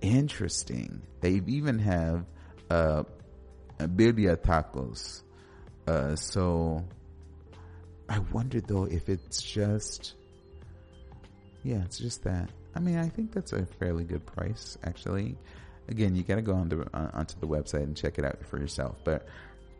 interesting. 0.00 1.02
They 1.20 1.42
even 1.46 1.78
have 1.78 2.24
uh, 2.70 3.04
birria 3.78 4.36
tacos. 4.36 5.22
Uh, 5.86 6.14
so 6.14 6.84
I 8.08 8.18
wonder 8.32 8.60
though 8.60 8.84
if 8.84 9.08
it's 9.08 9.42
just, 9.42 10.14
yeah, 11.62 11.82
it's 11.84 11.98
just 11.98 12.24
that. 12.24 12.50
I 12.74 12.80
mean, 12.80 12.98
I 12.98 13.08
think 13.08 13.32
that's 13.32 13.52
a 13.52 13.66
fairly 13.66 14.04
good 14.04 14.24
price 14.24 14.78
actually. 14.84 15.36
Again, 15.88 16.14
you 16.14 16.22
got 16.22 16.36
to 16.36 16.42
go 16.42 16.54
on 16.54 16.68
the, 16.68 16.82
uh, 16.94 17.10
onto 17.12 17.38
the 17.40 17.46
website 17.46 17.82
and 17.82 17.96
check 17.96 18.18
it 18.18 18.24
out 18.24 18.44
for 18.46 18.58
yourself. 18.58 18.96
But 19.04 19.26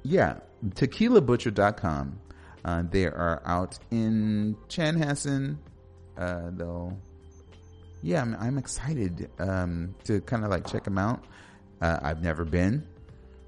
yeah, 0.02 0.38
tequilabutcher.com. 0.64 2.18
Uh, 2.64 2.82
they 2.90 3.06
are 3.06 3.40
out 3.44 3.78
in 3.90 4.56
Chanhassen. 4.68 5.56
Uh, 6.18 6.50
though, 6.52 6.98
yeah, 8.02 8.22
I'm, 8.22 8.36
I'm 8.38 8.58
excited 8.58 9.30
um, 9.38 9.94
to 10.04 10.20
kind 10.20 10.44
of 10.44 10.50
like 10.50 10.66
check 10.66 10.84
them 10.84 10.98
out. 10.98 11.24
Uh, 11.80 11.98
I've 12.02 12.22
never 12.22 12.44
been, 12.44 12.86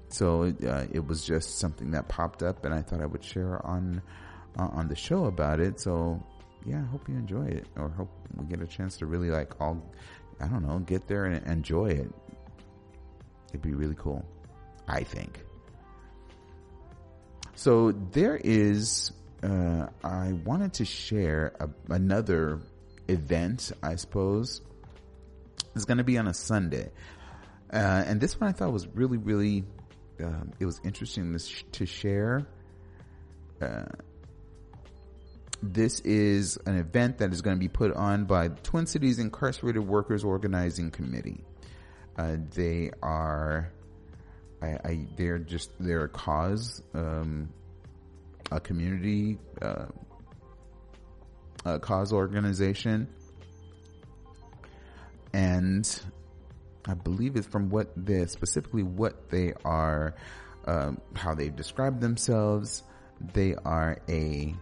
so 0.09 0.53
uh, 0.67 0.85
it 0.91 1.05
was 1.05 1.23
just 1.25 1.59
something 1.59 1.91
that 1.91 2.07
popped 2.09 2.43
up, 2.43 2.65
and 2.65 2.73
I 2.73 2.81
thought 2.81 3.01
I 3.01 3.05
would 3.05 3.23
share 3.23 3.63
on 3.65 4.01
uh, 4.57 4.69
on 4.71 4.87
the 4.87 4.95
show 4.95 5.25
about 5.25 5.59
it. 5.59 5.79
So 5.79 6.23
yeah, 6.65 6.81
I 6.81 6.85
hope 6.85 7.07
you 7.09 7.15
enjoy 7.15 7.45
it, 7.45 7.67
or 7.75 7.89
hope 7.89 8.09
we 8.35 8.45
get 8.45 8.61
a 8.61 8.67
chance 8.67 8.97
to 8.97 9.05
really 9.05 9.29
like 9.29 9.59
all, 9.61 9.83
I 10.39 10.47
don't 10.47 10.65
know, 10.65 10.79
get 10.79 11.07
there 11.07 11.25
and 11.25 11.45
enjoy 11.47 11.87
it. 11.87 12.11
It'd 13.49 13.61
be 13.61 13.73
really 13.73 13.95
cool, 13.97 14.25
I 14.87 15.03
think. 15.03 15.39
So 17.55 17.91
there 17.91 18.35
is, 18.43 19.11
uh, 19.43 19.87
I 20.03 20.33
wanted 20.43 20.73
to 20.73 20.85
share 20.85 21.53
a, 21.59 21.69
another 21.93 22.59
event, 23.07 23.71
I 23.81 23.95
suppose. 23.95 24.61
It's 25.75 25.85
going 25.85 25.97
to 25.97 26.03
be 26.03 26.17
on 26.17 26.27
a 26.27 26.33
Sunday. 26.33 26.91
Uh, 27.71 27.77
and 27.77 28.21
this 28.21 28.39
one 28.39 28.49
I 28.49 28.53
thought 28.53 28.71
was 28.71 28.87
really, 28.87 29.17
really, 29.17 29.63
um, 30.23 30.51
it 30.59 30.65
was 30.65 30.79
interesting 30.83 31.33
to, 31.33 31.39
sh- 31.39 31.63
to 31.73 31.85
share. 31.85 32.45
Uh, 33.61 33.85
this 35.61 35.99
is 36.01 36.57
an 36.65 36.77
event 36.77 37.19
that 37.19 37.31
is 37.31 37.41
going 37.41 37.55
to 37.55 37.59
be 37.59 37.69
put 37.69 37.93
on 37.93 38.25
by 38.25 38.49
Twin 38.49 38.85
Cities 38.85 39.17
Incarcerated 39.17 39.87
Workers 39.87 40.23
Organizing 40.23 40.91
Committee. 40.91 41.43
Uh, 42.17 42.35
they 42.53 42.91
are 43.01 43.71
I, 44.63 44.79
I 44.83 45.07
they're 45.17 45.39
just 45.39 45.71
they're 45.79 46.05
a 46.05 46.09
cause, 46.09 46.81
um, 46.93 47.49
a 48.51 48.59
community, 48.59 49.37
uh, 51.65 51.79
cause 51.79 52.13
organization, 52.13 53.07
and 55.33 56.01
I 56.85 56.93
believe 56.93 57.35
it's 57.35 57.47
from 57.47 57.69
what 57.69 57.91
they 57.95 58.25
specifically 58.25 58.83
what 58.83 59.29
they 59.29 59.53
are, 59.63 60.15
um, 60.65 61.01
how 61.15 61.33
they've 61.33 61.55
described 61.55 62.01
themselves. 62.01 62.83
They 63.33 63.55
are 63.55 63.97
a 64.09 64.55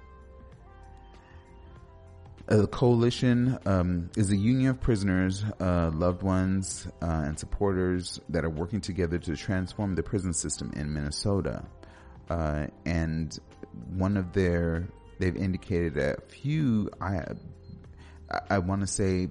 a 2.52 2.68
coalition 2.68 3.58
um, 3.66 4.10
is 4.18 4.32
a 4.32 4.36
union 4.36 4.72
of 4.72 4.82
prisoners, 4.82 5.44
uh, 5.60 5.90
loved 5.94 6.22
ones, 6.22 6.88
uh, 7.02 7.06
and 7.06 7.40
supporters 7.40 8.20
that 8.30 8.44
are 8.44 8.50
working 8.50 8.82
together 8.82 9.18
to 9.20 9.36
transform 9.36 9.96
the 9.96 10.04
prison 10.04 10.34
system 10.34 10.72
in 10.76 10.94
Minnesota. 10.94 11.64
Uh, 12.30 12.68
and 12.86 13.40
one 13.94 14.18
of 14.18 14.34
their, 14.34 14.88
they've 15.22 15.36
indicated 15.36 15.98
a 15.98 16.20
few, 16.28 16.90
I, 17.00 17.24
I 18.50 18.60
want 18.60 18.82
to 18.82 18.88
say 18.88 19.30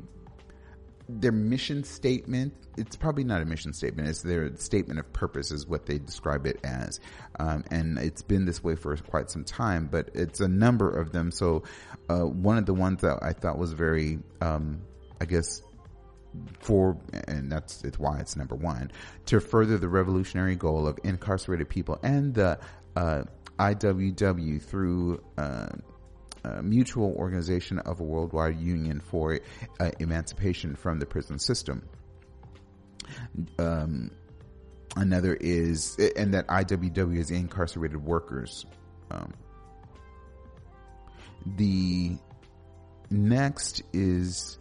their 1.09 1.33
mission 1.33 1.83
statement 1.83 2.55
it's 2.77 2.95
probably 2.95 3.25
not 3.25 3.43
a 3.43 3.45
mission 3.45 3.73
statement 3.73 4.09
it's 4.09 4.23
their 4.23 4.55
statement 4.57 5.01
of 5.01 5.13
purpose 5.13 5.51
is 5.51 5.67
what 5.67 5.85
they 5.85 5.99
describe 5.99 6.47
it 6.47 6.61
as. 6.63 7.01
Um, 7.39 7.65
and 7.71 7.99
it's 7.99 8.23
been 8.23 8.45
this 8.45 8.63
way 8.63 8.77
for 8.77 8.97
quite 8.97 9.29
some 9.29 9.45
time 9.45 9.89
but 9.91 10.11
it's 10.15 10.39
a 10.41 10.47
number 10.47 10.89
of 10.89 11.11
them. 11.11 11.33
So 11.33 11.65
uh, 12.09 12.27
one 12.27 12.59
of 12.59 12.67
the 12.67 12.75
ones 12.75 13.01
that 13.01 13.19
i 13.23 13.33
thought 13.33 13.59
was 13.59 13.73
very 13.73 14.21
um, 14.41 14.83
i 15.21 15.25
guess 15.25 15.63
for 16.61 16.97
and 17.27 17.51
that's 17.51 17.83
it's 17.83 17.99
why 17.99 18.21
it's 18.21 18.37
number 18.37 18.55
one 18.55 18.91
to 19.27 19.41
further 19.41 19.79
the 19.79 19.89
revolutionary 19.89 20.55
goal 20.55 20.87
of 20.87 20.97
incarcerated 21.03 21.69
people 21.69 21.99
and 22.05 22.35
the 22.35 22.59
uh, 22.97 23.25
IWW 23.61 24.63
through 24.63 25.23
uh, 25.37 25.67
uh, 26.43 26.63
mutual 26.63 27.13
organization 27.17 27.79
of 27.81 28.01
a 28.01 28.03
worldwide 28.03 28.59
union 28.59 29.01
for 29.01 29.39
uh, 29.79 29.91
emancipation 29.99 30.75
from 30.75 30.99
the 30.99 31.05
prison 31.05 31.39
system. 31.39 31.87
Um, 33.59 34.11
another 34.97 35.35
is, 35.35 35.99
and 36.17 36.33
that 36.33 36.47
IWW 36.49 37.19
is 37.19 37.31
incarcerated 37.31 38.03
workers. 38.03 38.65
Um, 39.11 39.35
the 41.45 42.17
next 43.11 43.83
is 43.93 44.59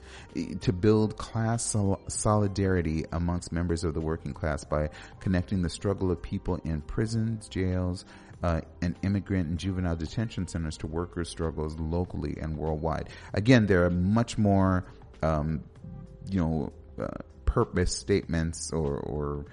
to 0.62 0.74
build 0.74 1.18
class 1.18 1.64
sol- 1.64 2.02
solidarity 2.08 3.06
amongst 3.12 3.52
members 3.52 3.84
of 3.84 3.93
the 3.93 4.02
working 4.02 4.34
class 4.34 4.64
by 4.64 4.89
connecting 5.20 5.62
the 5.62 5.70
struggle 5.70 6.12
of 6.12 6.22
people 6.22 6.60
in 6.66 6.82
prisons, 6.82 7.47
jails, 7.47 8.06
uh, 8.44 8.62
and 8.82 8.96
immigrant 9.04 9.50
and 9.50 9.58
juvenile 9.58 9.96
detention 9.96 10.48
centers 10.48 10.78
to 10.78 10.88
workers' 10.88 11.30
struggles 11.30 11.78
locally 11.80 12.38
and 12.42 12.58
worldwide. 12.58 13.10
Again, 13.34 13.66
there 13.66 13.86
are 13.86 13.90
much 13.90 14.38
more, 14.38 14.86
um, 15.22 15.64
you 16.30 16.40
know, 16.40 16.74
uh, 17.02 17.08
purpose 17.46 17.96
statements 17.96 18.72
or, 18.72 18.98
or 18.98 19.46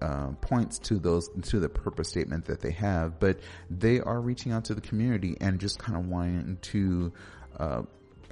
uh, 0.00 0.28
points 0.40 0.78
to 0.78 0.98
those 0.98 1.28
to 1.42 1.60
the 1.60 1.68
purpose 1.68 2.08
statement 2.08 2.44
that 2.46 2.60
they 2.60 2.70
have, 2.72 3.18
but 3.18 3.40
they 3.70 4.00
are 4.00 4.20
reaching 4.20 4.52
out 4.52 4.64
to 4.64 4.74
the 4.74 4.80
community 4.80 5.36
and 5.40 5.60
just 5.60 5.78
kind 5.78 5.98
of 5.98 6.06
wanting 6.06 6.58
to 6.62 7.12
uh, 7.58 7.82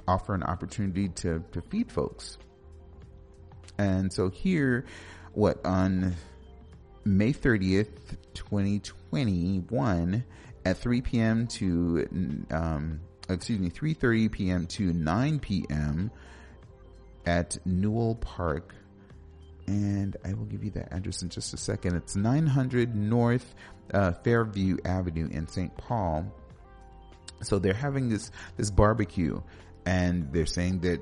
offer 0.07 0.33
an 0.33 0.43
opportunity 0.43 1.09
to 1.09 1.43
to 1.51 1.61
feed 1.61 1.91
folks. 1.91 2.37
And 3.77 4.11
so 4.11 4.29
here, 4.29 4.85
what 5.33 5.65
on 5.65 6.15
May 7.07 7.31
30th, 7.31 8.17
2021 8.33 10.23
at 10.65 10.77
3 10.77 11.01
p.m. 11.01 11.47
to, 11.47 12.45
um, 12.51 12.99
excuse 13.29 13.59
me, 13.59 13.69
3.30 13.69 14.31
p.m. 14.31 14.67
to 14.67 14.91
9 14.91 15.39
p.m. 15.39 16.11
at 17.25 17.57
Newell 17.65 18.15
Park. 18.15 18.75
And 19.67 20.17
I 20.25 20.33
will 20.33 20.45
give 20.45 20.63
you 20.63 20.71
the 20.71 20.93
address 20.93 21.21
in 21.23 21.29
just 21.29 21.53
a 21.53 21.57
second. 21.57 21.95
It's 21.95 22.15
900 22.15 22.93
North 22.95 23.55
uh, 23.93 24.11
Fairview 24.11 24.77
Avenue 24.83 25.29
in 25.31 25.47
St. 25.47 25.75
Paul. 25.77 26.25
So 27.41 27.59
they're 27.59 27.73
having 27.73 28.09
this, 28.09 28.31
this 28.57 28.69
barbecue 28.69 29.41
and 29.85 30.31
they're 30.33 30.45
saying 30.45 30.81
that 30.81 31.01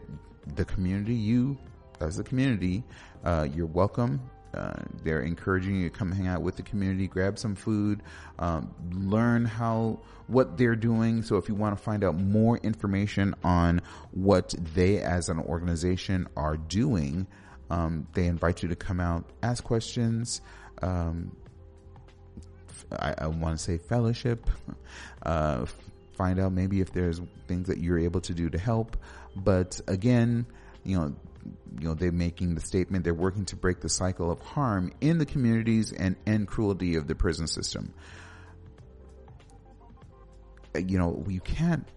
the 0.55 0.65
community, 0.65 1.15
you 1.15 1.57
as 1.99 2.19
a 2.19 2.23
community, 2.23 2.83
uh, 3.23 3.47
you're 3.51 3.65
welcome 3.65 4.21
uh, 4.55 4.73
they're 5.03 5.21
encouraging 5.21 5.81
you 5.81 5.89
to 5.89 5.97
come 5.97 6.11
hang 6.11 6.27
out 6.27 6.41
with 6.41 6.55
the 6.55 6.63
community, 6.63 7.07
grab 7.07 7.37
some 7.37 7.55
food, 7.55 8.01
um, 8.39 8.73
learn 8.91 9.45
how 9.45 9.99
what 10.27 10.57
they're 10.57 10.75
doing. 10.75 11.21
So 11.23 11.37
if 11.37 11.49
you 11.49 11.55
want 11.55 11.77
to 11.77 11.83
find 11.83 12.03
out 12.03 12.15
more 12.15 12.57
information 12.57 13.35
on 13.43 13.81
what 14.11 14.55
they 14.73 14.99
as 15.01 15.29
an 15.29 15.39
organization 15.39 16.27
are 16.37 16.57
doing, 16.57 17.27
um, 17.69 18.07
they 18.13 18.27
invite 18.27 18.63
you 18.63 18.69
to 18.69 18.75
come 18.75 18.99
out, 18.99 19.25
ask 19.43 19.63
questions. 19.63 20.41
Um, 20.81 21.35
I, 22.91 23.13
I 23.17 23.27
want 23.27 23.57
to 23.57 23.63
say 23.63 23.77
fellowship. 23.77 24.49
Uh, 25.23 25.65
find 26.13 26.39
out 26.39 26.53
maybe 26.53 26.81
if 26.81 26.93
there's 26.93 27.19
things 27.47 27.67
that 27.67 27.79
you're 27.79 27.97
able 27.97 28.21
to 28.21 28.33
do 28.33 28.49
to 28.49 28.57
help. 28.57 28.95
But 29.35 29.81
again, 29.87 30.45
you 30.83 30.97
know, 30.97 31.15
you 31.79 31.87
know, 31.87 31.93
they're 31.93 32.11
making 32.11 32.55
the 32.55 32.61
statement 32.61 33.03
they're 33.03 33.13
working 33.13 33.45
to 33.45 33.55
break 33.55 33.81
the 33.81 33.89
cycle 33.89 34.31
of 34.31 34.39
harm 34.41 34.91
in 35.01 35.17
the 35.17 35.25
communities 35.25 35.91
and 35.91 36.15
end 36.25 36.47
cruelty 36.47 36.95
of 36.95 37.07
the 37.07 37.15
prison 37.15 37.47
system. 37.47 37.93
Uh, 40.75 40.79
you 40.79 40.97
know, 40.97 41.23
you 41.27 41.41
can't, 41.41 41.87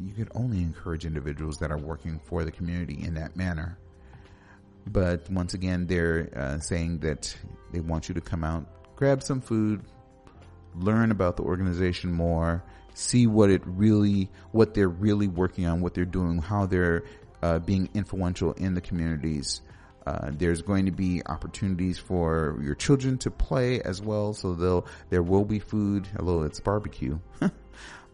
you 0.00 0.12
can 0.14 0.28
only 0.34 0.58
encourage 0.58 1.04
individuals 1.04 1.58
that 1.58 1.70
are 1.70 1.78
working 1.78 2.20
for 2.24 2.44
the 2.44 2.50
community 2.50 3.02
in 3.02 3.14
that 3.14 3.36
manner. 3.36 3.78
But 4.86 5.28
once 5.30 5.54
again, 5.54 5.86
they're 5.86 6.30
uh, 6.34 6.58
saying 6.60 7.00
that 7.00 7.36
they 7.72 7.80
want 7.80 8.08
you 8.08 8.14
to 8.14 8.20
come 8.20 8.44
out, 8.44 8.66
grab 8.96 9.22
some 9.22 9.40
food, 9.40 9.82
learn 10.74 11.10
about 11.10 11.36
the 11.36 11.42
organization 11.42 12.12
more, 12.12 12.64
see 12.94 13.26
what 13.26 13.50
it 13.50 13.62
really, 13.64 14.30
what 14.52 14.74
they're 14.74 14.88
really 14.88 15.28
working 15.28 15.66
on, 15.66 15.80
what 15.80 15.94
they're 15.94 16.04
doing, 16.04 16.38
how 16.38 16.66
they're 16.66 17.04
uh, 17.42 17.58
being 17.60 17.88
influential 17.94 18.52
in 18.52 18.74
the 18.74 18.80
communities. 18.80 19.60
Uh, 20.06 20.30
there's 20.32 20.62
going 20.62 20.86
to 20.86 20.90
be 20.90 21.22
opportunities 21.26 21.98
for 21.98 22.58
your 22.62 22.74
children 22.74 23.18
to 23.18 23.30
play 23.30 23.80
as 23.82 24.00
well. 24.00 24.32
So 24.32 24.54
they'll, 24.54 24.86
there 25.10 25.22
will 25.22 25.44
be 25.44 25.58
food, 25.58 26.08
although 26.18 26.44
it's 26.44 26.60
barbecue, 26.60 27.18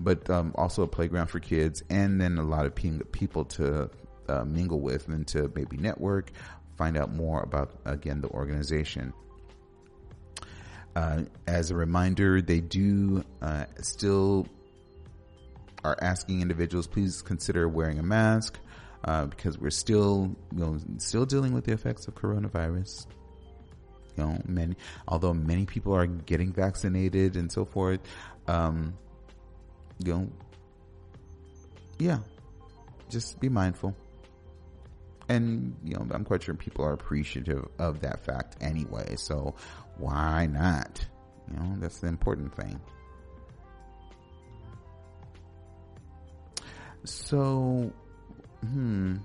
but, 0.01 0.29
um, 0.29 0.53
also 0.57 0.83
a 0.83 0.89
playground 0.89 1.29
for 1.29 1.39
kids 1.39 1.83
and 1.89 2.21
then 2.21 2.39
a 2.39 2.43
lot 2.43 2.67
of 2.67 2.75
people 2.75 3.45
to, 3.45 3.91
uh, 4.29 4.45
mingle 4.45 4.81
with 4.81 5.07
and 5.09 5.27
to 5.29 5.53
maybe 5.55 5.77
network, 5.77 6.33
find 6.77 6.97
out 6.97 7.13
more 7.13 7.43
about, 7.43 7.79
again, 7.85 8.21
the 8.21 8.29
organization. 8.29 9.13
Uh, 10.97 11.23
as 11.47 11.71
a 11.71 11.77
reminder, 11.77 12.41
they 12.41 12.61
do, 12.61 13.25
uh, 13.43 13.67
still 13.81 14.49
are 15.85 15.97
asking 16.01 16.41
individuals, 16.41 16.87
please 16.87 17.23
consider 17.23 17.69
wearing 17.69 17.99
a 17.99 18.03
mask 18.03 18.59
uh, 19.05 19.27
because 19.27 19.59
we're 19.59 19.71
still, 19.71 20.35
you 20.53 20.59
know, 20.59 20.79
still 20.99 21.27
dealing 21.27 21.53
with 21.53 21.65
the 21.65 21.73
effects 21.73 22.09
of 22.09 22.15
coronavirus. 22.15 23.07
You 24.17 24.25
know, 24.25 24.43
many, 24.47 24.77
although 25.09 25.35
many 25.35 25.67
people 25.67 25.95
are 25.95 26.07
getting 26.07 26.53
vaccinated 26.53 27.37
and 27.37 27.51
so 27.51 27.65
forth, 27.65 28.01
um, 28.47 28.95
you 30.05 30.13
know, 30.13 30.31
yeah, 31.99 32.19
just 33.11 33.41
be 33.41 33.49
mindful. 33.49 33.95
And, 35.29 35.75
you 35.83 35.95
know, 35.95 36.07
I'm 36.11 36.25
quite 36.25 36.43
sure 36.43 36.55
people 36.55 36.85
are 36.85 36.93
appreciative 36.93 37.67
of 37.79 38.01
that 38.01 38.25
fact 38.25 38.57
anyway. 38.61 39.17
So 39.17 39.55
why 39.97 40.47
not? 40.47 41.05
You 41.51 41.59
know, 41.59 41.77
that's 41.79 42.01
the 42.01 42.09
important 42.09 42.55
thing. 42.55 42.81
So, 47.05 47.93
hmm. 48.67 49.17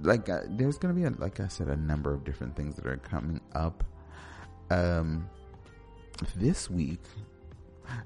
Like, 0.00 0.28
uh, 0.28 0.42
there's 0.50 0.78
to 0.94 1.00
be, 1.00 1.06
a, 1.06 1.10
like 1.10 1.40
I 1.40 1.48
said, 1.48 1.68
a 1.68 1.76
number 1.76 2.14
of 2.14 2.24
different 2.24 2.54
things 2.54 2.76
that 2.76 2.86
are 2.86 2.96
coming 2.98 3.40
up. 3.54 3.82
Um, 4.70 5.28
this 6.36 6.70
week. 6.70 7.02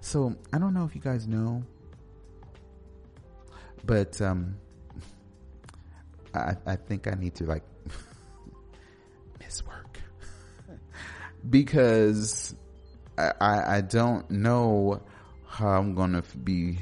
So, 0.00 0.36
I 0.52 0.58
don't 0.58 0.74
know 0.74 0.84
if 0.84 0.94
you 0.94 1.00
guys 1.00 1.26
know, 1.26 1.62
but, 3.84 4.20
um, 4.22 4.56
I, 6.34 6.56
I 6.66 6.76
think 6.76 7.06
I 7.06 7.12
need 7.12 7.34
to 7.36 7.44
like 7.44 7.62
miss 9.40 9.64
work 9.66 9.98
because 11.50 12.54
I, 13.18 13.32
I, 13.76 13.80
don't 13.82 14.30
know 14.30 15.02
how 15.46 15.68
I'm 15.68 15.94
to 16.12 16.22
be, 16.38 16.78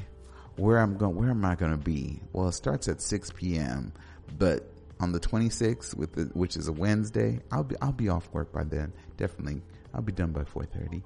where 0.57 0.79
I'm 0.79 0.97
going, 0.97 1.17
where 1.17 1.31
am 1.31 1.45
I 1.45 1.55
going 1.55 1.73
to 1.73 1.79
be? 1.79 2.21
Well, 2.33 2.49
it 2.49 2.53
starts 2.53 2.89
at 2.89 3.01
6 3.01 3.33
p.m., 3.37 3.93
but 4.39 4.71
on 5.01 5.13
the 5.13 5.21
26th, 5.21 5.95
with 5.95 6.13
the, 6.13 6.25
which 6.35 6.57
is 6.57 6.69
a 6.69 6.73
Wednesday, 6.73 7.41
I'll 7.51 7.65
be, 7.65 7.77
I'll 7.81 7.93
be 7.93 8.09
off 8.09 8.29
work 8.33 8.53
by 8.53 8.65
then. 8.65 8.93
Definitely. 9.17 9.63
I'll 9.95 10.03
be 10.03 10.13
done 10.13 10.33
by 10.33 10.43
4.30. 10.43 11.03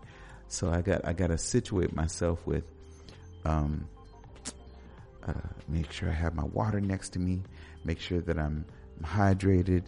So 0.48 0.70
I 0.70 0.82
got, 0.82 1.06
I 1.06 1.12
got 1.12 1.28
to 1.28 1.38
situate 1.38 1.94
myself 1.94 2.44
with, 2.46 2.64
um, 3.44 3.88
uh, 5.26 5.32
make 5.68 5.90
sure 5.90 6.08
I 6.08 6.12
have 6.12 6.34
my 6.34 6.44
water 6.44 6.80
next 6.80 7.10
to 7.10 7.18
me, 7.18 7.42
make 7.84 8.00
sure 8.00 8.20
that 8.20 8.38
I'm 8.38 8.66
hydrated, 9.02 9.84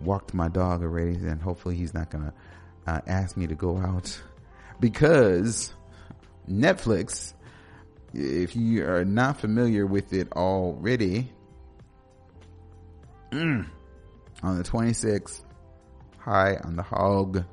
walked 0.00 0.34
my 0.34 0.48
dog 0.48 0.82
already, 0.82 1.14
and 1.14 1.40
hopefully 1.40 1.76
he's 1.76 1.94
not 1.94 2.10
gonna 2.10 2.32
uh, 2.86 3.00
ask 3.06 3.36
me 3.36 3.46
to 3.46 3.54
go 3.54 3.78
out 3.78 4.20
because 4.80 5.72
Netflix, 6.48 7.32
if 8.16 8.56
you 8.56 8.86
are 8.86 9.04
not 9.04 9.40
familiar 9.40 9.86
with 9.86 10.14
it 10.14 10.32
already, 10.32 11.30
mm, 13.30 13.66
on 14.42 14.56
the 14.56 14.64
26th, 14.64 15.42
High 16.18 16.56
on 16.64 16.76
the 16.76 16.82
Hog 16.82 17.44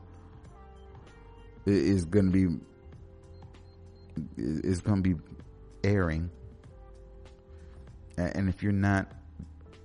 is 1.65 2.05
going 2.05 2.31
to 2.31 2.31
be 2.31 2.57
is 4.37 4.81
going 4.81 5.03
to 5.03 5.15
be 5.15 5.21
airing. 5.83 6.29
And 8.17 8.47
if 8.47 8.63
you're 8.63 8.71
not 8.71 9.11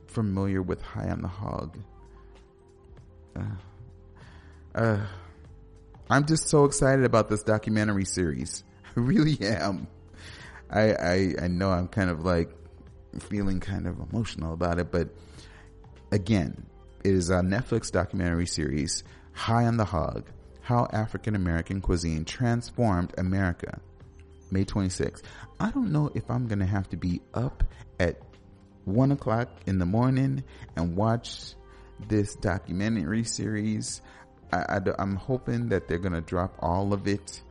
familiar 0.07 0.62
with 0.62 0.81
High 0.81 1.11
on 1.11 1.22
the 1.22 1.29
Hog, 1.29 1.76
uh, 3.37 3.43
uh, 4.74 5.07
I'm 6.09 6.26
just 6.26 6.49
so 6.49 6.64
excited 6.64 7.05
about 7.05 7.29
this 7.29 7.43
documentary 7.43 8.05
series. 8.05 8.64
I 8.97 9.01
really 9.01 9.39
am. 9.41 9.89
I, 10.71 10.93
I, 10.93 11.35
I 11.43 11.49
know 11.49 11.71
I'm 11.71 11.89
kind 11.89 12.11
of 12.11 12.25
like 12.25 12.51
feeling 13.21 13.61
kind 13.61 13.87
of 13.87 13.99
emotional 13.99 14.53
about 14.53 14.79
it, 14.79 14.91
but 14.91 15.09
again, 16.12 16.66
it 17.05 17.14
is 17.14 17.31
a 17.31 17.37
Netflix 17.37 17.91
documentary 17.91 18.47
series, 18.47 19.05
High 19.33 19.64
on 19.64 19.77
the 19.77 19.85
Hog, 19.85 20.31
How 20.61 20.89
African 20.93 21.35
American 21.35 21.81
Cuisine 21.81 22.25
Transformed 22.25 23.14
America. 23.16 23.81
May 24.51 24.64
26th. 24.64 25.23
I 25.61 25.71
don't 25.71 25.93
know 25.93 26.11
if 26.14 26.31
I'm 26.31 26.47
going 26.47 26.61
to 26.61 26.66
have 26.66 26.89
to 26.91 26.97
be 26.97 27.21
up 27.35 27.64
at 28.01 28.21
one 28.85 29.12
o'clock 29.12 29.49
in 29.66 29.79
the 29.79 29.87
morning 29.87 30.45
and 30.77 30.97
watch 30.97 31.55
this 32.09 32.35
documentary 32.37 33.25
series. 33.25 34.01
I, 34.51 34.81
am 34.99 35.16
hoping 35.16 35.69
that 35.69 35.89
they're 35.89 35.99
going 35.99 36.14
to 36.14 36.23
drop 36.23 36.55
all 36.61 36.95
of 36.95 37.07
it 37.07 37.43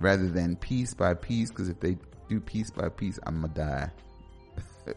rather 0.00 0.28
than 0.28 0.56
piece 0.56 0.94
by 0.94 1.14
piece. 1.14 1.50
Cause 1.50 1.68
if 1.68 1.80
they 1.80 1.96
do 2.34 2.40
piece 2.40 2.70
by 2.70 2.88
piece, 2.88 3.18
I'm 3.24 3.42
to 3.42 3.48
die. 3.48 3.90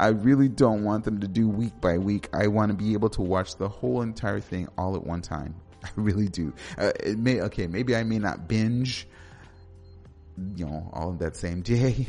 I 0.00 0.08
really 0.08 0.48
don't 0.48 0.84
want 0.84 1.04
them 1.04 1.20
to 1.20 1.28
do 1.28 1.48
week 1.48 1.80
by 1.80 1.98
week. 1.98 2.28
I 2.32 2.48
want 2.48 2.70
to 2.70 2.76
be 2.76 2.92
able 2.92 3.08
to 3.10 3.22
watch 3.22 3.56
the 3.56 3.68
whole 3.68 4.02
entire 4.02 4.40
thing 4.40 4.68
all 4.76 4.96
at 4.96 5.04
one 5.04 5.22
time. 5.22 5.54
I 5.84 5.88
really 5.96 6.28
do. 6.28 6.52
Uh, 6.76 6.92
it 7.00 7.18
may, 7.18 7.40
okay, 7.42 7.66
maybe 7.66 7.94
I 7.94 8.02
may 8.02 8.18
not 8.18 8.48
binge, 8.48 9.06
you 10.56 10.66
know, 10.66 10.90
all 10.92 11.10
of 11.10 11.18
that 11.20 11.36
same 11.36 11.62
day, 11.62 12.06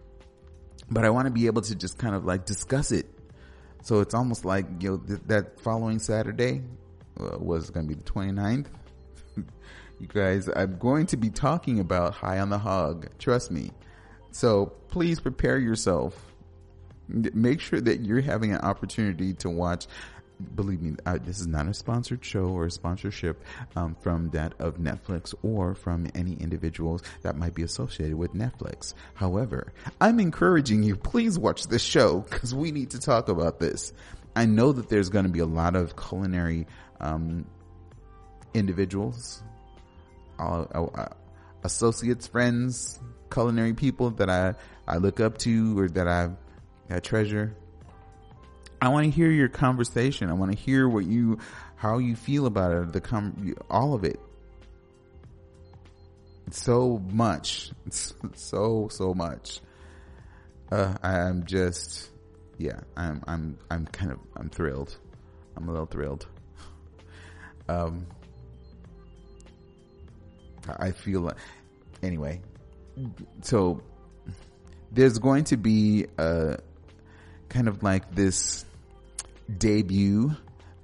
but 0.90 1.04
I 1.04 1.10
want 1.10 1.26
to 1.26 1.32
be 1.32 1.46
able 1.46 1.62
to 1.62 1.74
just 1.74 1.98
kind 1.98 2.14
of 2.14 2.24
like 2.24 2.44
discuss 2.44 2.92
it. 2.92 3.06
So 3.82 4.00
it's 4.00 4.14
almost 4.14 4.44
like, 4.44 4.66
you 4.80 4.90
know, 4.90 4.96
th- 4.98 5.20
that 5.26 5.60
following 5.60 5.98
Saturday 5.98 6.62
uh, 7.18 7.36
was 7.38 7.70
going 7.70 7.88
to 7.88 7.94
be 7.94 8.00
the 8.00 8.08
29th 8.08 8.66
you 10.02 10.08
guys, 10.08 10.50
I'm 10.54 10.78
going 10.78 11.06
to 11.06 11.16
be 11.16 11.30
talking 11.30 11.78
about 11.78 12.12
High 12.12 12.40
on 12.40 12.50
the 12.50 12.58
Hog. 12.58 13.06
Trust 13.20 13.52
me. 13.52 13.70
So 14.32 14.66
please 14.88 15.20
prepare 15.20 15.58
yourself. 15.58 16.20
Make 17.08 17.60
sure 17.60 17.80
that 17.80 18.00
you're 18.00 18.20
having 18.20 18.52
an 18.52 18.60
opportunity 18.62 19.32
to 19.34 19.48
watch. 19.48 19.86
Believe 20.56 20.82
me, 20.82 20.96
uh, 21.06 21.18
this 21.22 21.38
is 21.38 21.46
not 21.46 21.68
a 21.68 21.74
sponsored 21.74 22.24
show 22.24 22.46
or 22.46 22.64
a 22.66 22.70
sponsorship 22.70 23.44
um, 23.76 23.94
from 24.00 24.30
that 24.30 24.54
of 24.58 24.78
Netflix 24.78 25.34
or 25.44 25.76
from 25.76 26.08
any 26.16 26.32
individuals 26.32 27.04
that 27.22 27.36
might 27.36 27.54
be 27.54 27.62
associated 27.62 28.16
with 28.16 28.34
Netflix. 28.34 28.94
However, 29.14 29.72
I'm 30.00 30.18
encouraging 30.18 30.82
you, 30.82 30.96
please 30.96 31.38
watch 31.38 31.68
this 31.68 31.82
show 31.82 32.20
because 32.28 32.52
we 32.52 32.72
need 32.72 32.90
to 32.90 32.98
talk 32.98 33.28
about 33.28 33.60
this. 33.60 33.92
I 34.34 34.46
know 34.46 34.72
that 34.72 34.88
there's 34.88 35.10
going 35.10 35.26
to 35.26 35.30
be 35.30 35.38
a 35.38 35.46
lot 35.46 35.76
of 35.76 35.94
culinary 35.94 36.66
um, 37.00 37.46
individuals 38.52 39.44
uh, 40.42 41.06
associates, 41.64 42.26
friends, 42.26 43.00
culinary 43.30 43.74
people 43.74 44.10
that 44.10 44.28
I, 44.28 44.54
I 44.86 44.98
look 44.98 45.20
up 45.20 45.38
to 45.38 45.78
or 45.78 45.88
that 45.90 46.08
I, 46.08 46.30
I 46.90 47.00
treasure. 47.00 47.56
I 48.80 48.88
want 48.88 49.04
to 49.04 49.10
hear 49.10 49.30
your 49.30 49.48
conversation. 49.48 50.28
I 50.28 50.32
want 50.32 50.52
to 50.52 50.58
hear 50.58 50.88
what 50.88 51.06
you, 51.06 51.38
how 51.76 51.98
you 51.98 52.16
feel 52.16 52.46
about 52.46 52.72
it, 52.72 52.92
the 52.92 53.00
com, 53.00 53.54
all 53.70 53.94
of 53.94 54.04
it. 54.04 54.18
So 56.50 56.98
much, 57.10 57.70
so 58.34 58.88
so 58.90 59.14
much. 59.14 59.60
Uh, 60.70 60.94
I'm 61.02 61.46
just, 61.46 62.10
yeah, 62.58 62.80
I'm 62.96 63.22
I'm 63.26 63.58
I'm 63.70 63.86
kind 63.86 64.10
of 64.10 64.18
I'm 64.36 64.50
thrilled. 64.50 64.96
I'm 65.56 65.68
a 65.68 65.72
little 65.72 65.86
thrilled. 65.86 66.26
Um, 67.68 68.06
I 70.68 70.92
feel 70.92 71.20
like, 71.20 71.36
anyway, 72.02 72.40
so 73.42 73.82
there's 74.90 75.18
going 75.18 75.44
to 75.44 75.56
be 75.56 76.06
a 76.18 76.58
kind 77.48 77.68
of 77.68 77.82
like 77.82 78.14
this 78.14 78.64
debut 79.58 80.36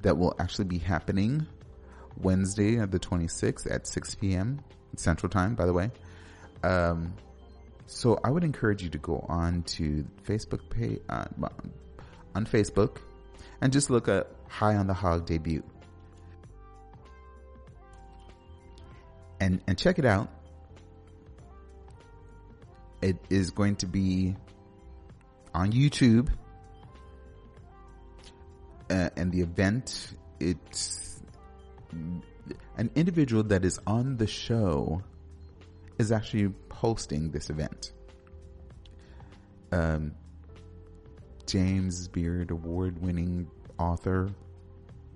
that 0.02 0.16
will 0.16 0.34
actually 0.38 0.66
be 0.66 0.78
happening 0.78 1.46
Wednesday, 2.20 2.76
of 2.76 2.90
the 2.90 2.98
26th 2.98 3.70
at 3.70 3.86
6 3.86 4.14
p.m. 4.16 4.60
Central 4.96 5.30
Time, 5.30 5.54
by 5.54 5.66
the 5.66 5.72
way. 5.72 5.90
Um, 6.62 7.14
so 7.86 8.18
I 8.24 8.30
would 8.30 8.44
encourage 8.44 8.82
you 8.82 8.90
to 8.90 8.98
go 8.98 9.24
on 9.28 9.62
to 9.62 10.04
Facebook 10.26 10.68
page, 10.68 11.00
uh, 11.08 11.24
on 12.34 12.44
Facebook 12.44 12.98
and 13.60 13.72
just 13.72 13.90
look 13.90 14.08
at 14.08 14.30
High 14.48 14.76
on 14.76 14.86
the 14.86 14.94
Hog 14.94 15.26
debut. 15.26 15.62
And 19.40 19.60
and 19.66 19.78
check 19.78 19.98
it 19.98 20.04
out. 20.04 20.28
It 23.00 23.16
is 23.30 23.50
going 23.50 23.76
to 23.76 23.86
be 23.86 24.36
on 25.54 25.72
YouTube. 25.72 26.28
uh, 28.90 29.10
and 29.16 29.32
the 29.32 29.40
event, 29.40 30.14
it's 30.40 31.20
an 31.92 32.90
individual 32.94 33.42
that 33.44 33.64
is 33.64 33.78
on 33.86 34.16
the 34.16 34.26
show 34.26 35.02
is 35.98 36.12
actually 36.12 36.52
hosting 36.70 37.30
this 37.30 37.50
event. 37.50 37.92
Um, 39.72 40.12
James 41.46 42.08
Beard 42.08 42.50
award 42.50 43.00
winning 43.02 43.50
author, 43.78 44.30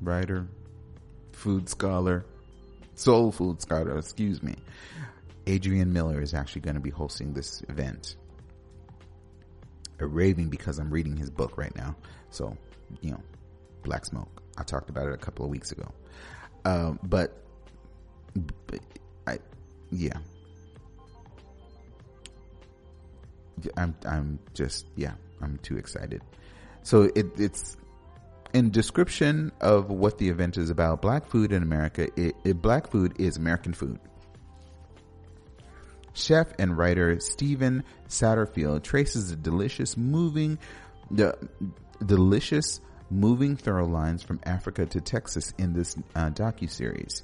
writer, 0.00 0.48
food 1.32 1.68
scholar, 1.68 2.24
soul 2.94 3.32
food 3.32 3.60
scholar, 3.60 3.98
excuse 3.98 4.42
me. 4.42 4.56
Adrian 5.46 5.92
Miller 5.92 6.20
is 6.20 6.34
actually 6.34 6.62
going 6.62 6.74
to 6.74 6.80
be 6.80 6.90
hosting 6.90 7.32
this 7.32 7.62
event. 7.68 8.16
A 9.98 10.06
raving 10.06 10.48
because 10.48 10.78
I'm 10.78 10.90
reading 10.90 11.16
his 11.16 11.30
book 11.30 11.56
right 11.56 11.74
now. 11.76 11.96
So, 12.30 12.56
you 13.00 13.12
know, 13.12 13.20
Black 13.82 14.04
Smoke. 14.04 14.42
I 14.58 14.62
talked 14.62 14.90
about 14.90 15.08
it 15.08 15.14
a 15.14 15.18
couple 15.18 15.44
of 15.44 15.50
weeks 15.50 15.72
ago. 15.72 15.90
Um, 16.64 16.98
but, 17.02 17.42
but 18.66 18.80
I, 19.26 19.38
yeah. 19.90 20.18
I'm, 23.76 23.94
I'm 24.06 24.38
just, 24.54 24.86
yeah, 24.96 25.14
I'm 25.40 25.58
too 25.58 25.76
excited. 25.76 26.22
So 26.82 27.10
it, 27.14 27.26
it's 27.38 27.76
in 28.52 28.70
description 28.70 29.52
of 29.60 29.90
what 29.90 30.18
the 30.18 30.28
event 30.28 30.56
is 30.58 30.70
about. 30.70 31.02
Black 31.02 31.26
food 31.26 31.52
in 31.52 31.62
America, 31.62 32.08
it, 32.16 32.34
it, 32.44 32.62
black 32.62 32.90
food 32.90 33.14
is 33.18 33.36
American 33.36 33.72
food. 33.72 33.98
Chef 36.14 36.48
and 36.58 36.76
writer 36.76 37.18
Stephen 37.20 37.84
Satterfield 38.08 38.82
traces 38.82 39.30
the 39.30 39.36
delicious 39.36 39.96
moving, 39.96 40.58
the 41.10 41.36
delicious 42.04 42.80
moving 43.10 43.56
thorough 43.56 43.86
lines 43.86 44.22
from 44.22 44.40
Africa 44.44 44.84
to 44.86 45.00
Texas 45.00 45.52
in 45.58 45.72
this 45.72 45.96
uh, 46.14 46.30
docu 46.30 46.68
series. 46.68 47.22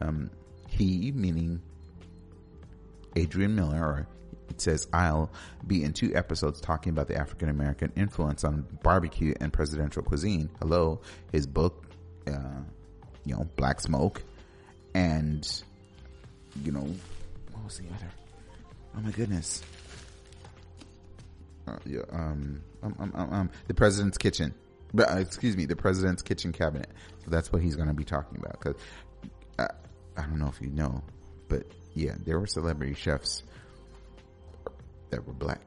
Um, 0.00 0.30
he, 0.68 1.12
meaning 1.12 1.60
Adrian 3.16 3.54
Miller, 3.54 3.78
or 3.78 4.08
it 4.48 4.60
says 4.60 4.86
I'll 4.92 5.30
be 5.66 5.82
in 5.82 5.92
two 5.92 6.14
episodes 6.14 6.60
talking 6.60 6.90
about 6.90 7.08
the 7.08 7.16
African 7.16 7.48
American 7.48 7.92
influence 7.96 8.44
on 8.44 8.66
barbecue 8.82 9.34
and 9.40 9.52
presidential 9.52 10.02
cuisine. 10.02 10.50
Hello, 10.60 11.00
his 11.32 11.46
book, 11.46 11.84
uh, 12.26 12.60
you 13.24 13.34
know, 13.34 13.48
Black 13.56 13.80
Smoke, 13.80 14.22
and 14.94 15.62
you 16.62 16.72
know, 16.72 16.86
what 17.52 17.64
was 17.64 17.78
the 17.78 17.86
other? 17.94 18.10
Oh 18.96 19.00
my 19.00 19.10
goodness. 19.10 19.62
Uh, 21.66 21.76
yeah, 21.86 22.00
um, 22.10 22.60
um, 22.82 22.96
um, 22.98 23.12
um, 23.14 23.32
um, 23.32 23.50
the 23.68 23.74
president's 23.74 24.18
kitchen, 24.18 24.52
but 24.92 25.10
uh, 25.10 25.16
excuse 25.16 25.56
me, 25.56 25.64
the 25.64 25.76
president's 25.76 26.22
kitchen 26.22 26.52
cabinet. 26.52 26.90
So 27.24 27.30
that's 27.30 27.52
what 27.52 27.62
he's 27.62 27.76
going 27.76 27.88
to 27.88 27.94
be 27.94 28.04
talking 28.04 28.38
about. 28.38 28.58
Because 28.58 28.74
uh, 29.58 29.68
I 30.16 30.22
don't 30.22 30.38
know 30.38 30.48
if 30.48 30.60
you 30.60 30.70
know, 30.70 31.02
but 31.48 31.64
yeah, 31.94 32.14
there 32.24 32.38
were 32.38 32.48
celebrity 32.48 32.94
chefs 32.94 33.44
that 35.12 35.24
were 35.26 35.32
black 35.32 35.60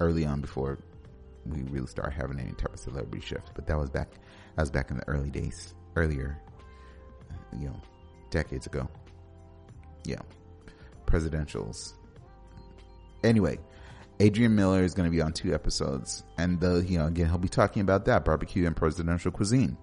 early 0.00 0.26
on 0.26 0.42
before 0.42 0.78
we 1.46 1.62
really 1.62 1.86
started 1.86 2.12
having 2.12 2.38
any 2.38 2.52
type 2.52 2.74
of 2.74 2.78
celebrity 2.78 3.24
shift. 3.24 3.52
But 3.54 3.66
that 3.66 3.78
was 3.78 3.88
back, 3.88 4.10
that 4.56 4.62
was 4.62 4.70
back 4.70 4.90
in 4.90 4.98
the 4.98 5.08
early 5.08 5.30
days, 5.30 5.74
earlier, 5.96 6.38
you 7.58 7.68
know, 7.68 7.80
decades 8.30 8.66
ago. 8.66 8.88
Yeah, 10.04 10.20
presidentials. 11.06 11.94
Anyway, 13.24 13.58
Adrian 14.18 14.54
Miller 14.54 14.82
is 14.82 14.94
going 14.94 15.10
to 15.10 15.14
be 15.14 15.22
on 15.22 15.32
two 15.32 15.54
episodes, 15.54 16.24
and 16.36 16.60
the 16.60 16.84
you 16.86 16.98
know 16.98 17.06
again 17.06 17.28
he'll 17.28 17.38
be 17.38 17.48
talking 17.48 17.82
about 17.82 18.04
that 18.06 18.24
barbecue 18.24 18.66
and 18.66 18.76
presidential 18.76 19.30
cuisine. 19.30 19.76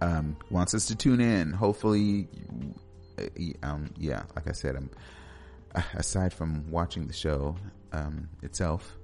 Um, 0.00 0.36
wants 0.50 0.74
us 0.74 0.86
to 0.86 0.96
tune 0.96 1.20
in. 1.20 1.52
Hopefully, 1.52 2.26
um, 3.62 3.90
yeah, 3.98 4.22
like 4.34 4.48
I 4.48 4.52
said, 4.52 4.76
I'm 4.76 4.90
aside 5.94 6.32
from 6.32 6.70
watching 6.70 7.06
the 7.06 7.12
show 7.12 7.56
um, 7.92 8.28
itself, 8.42 8.96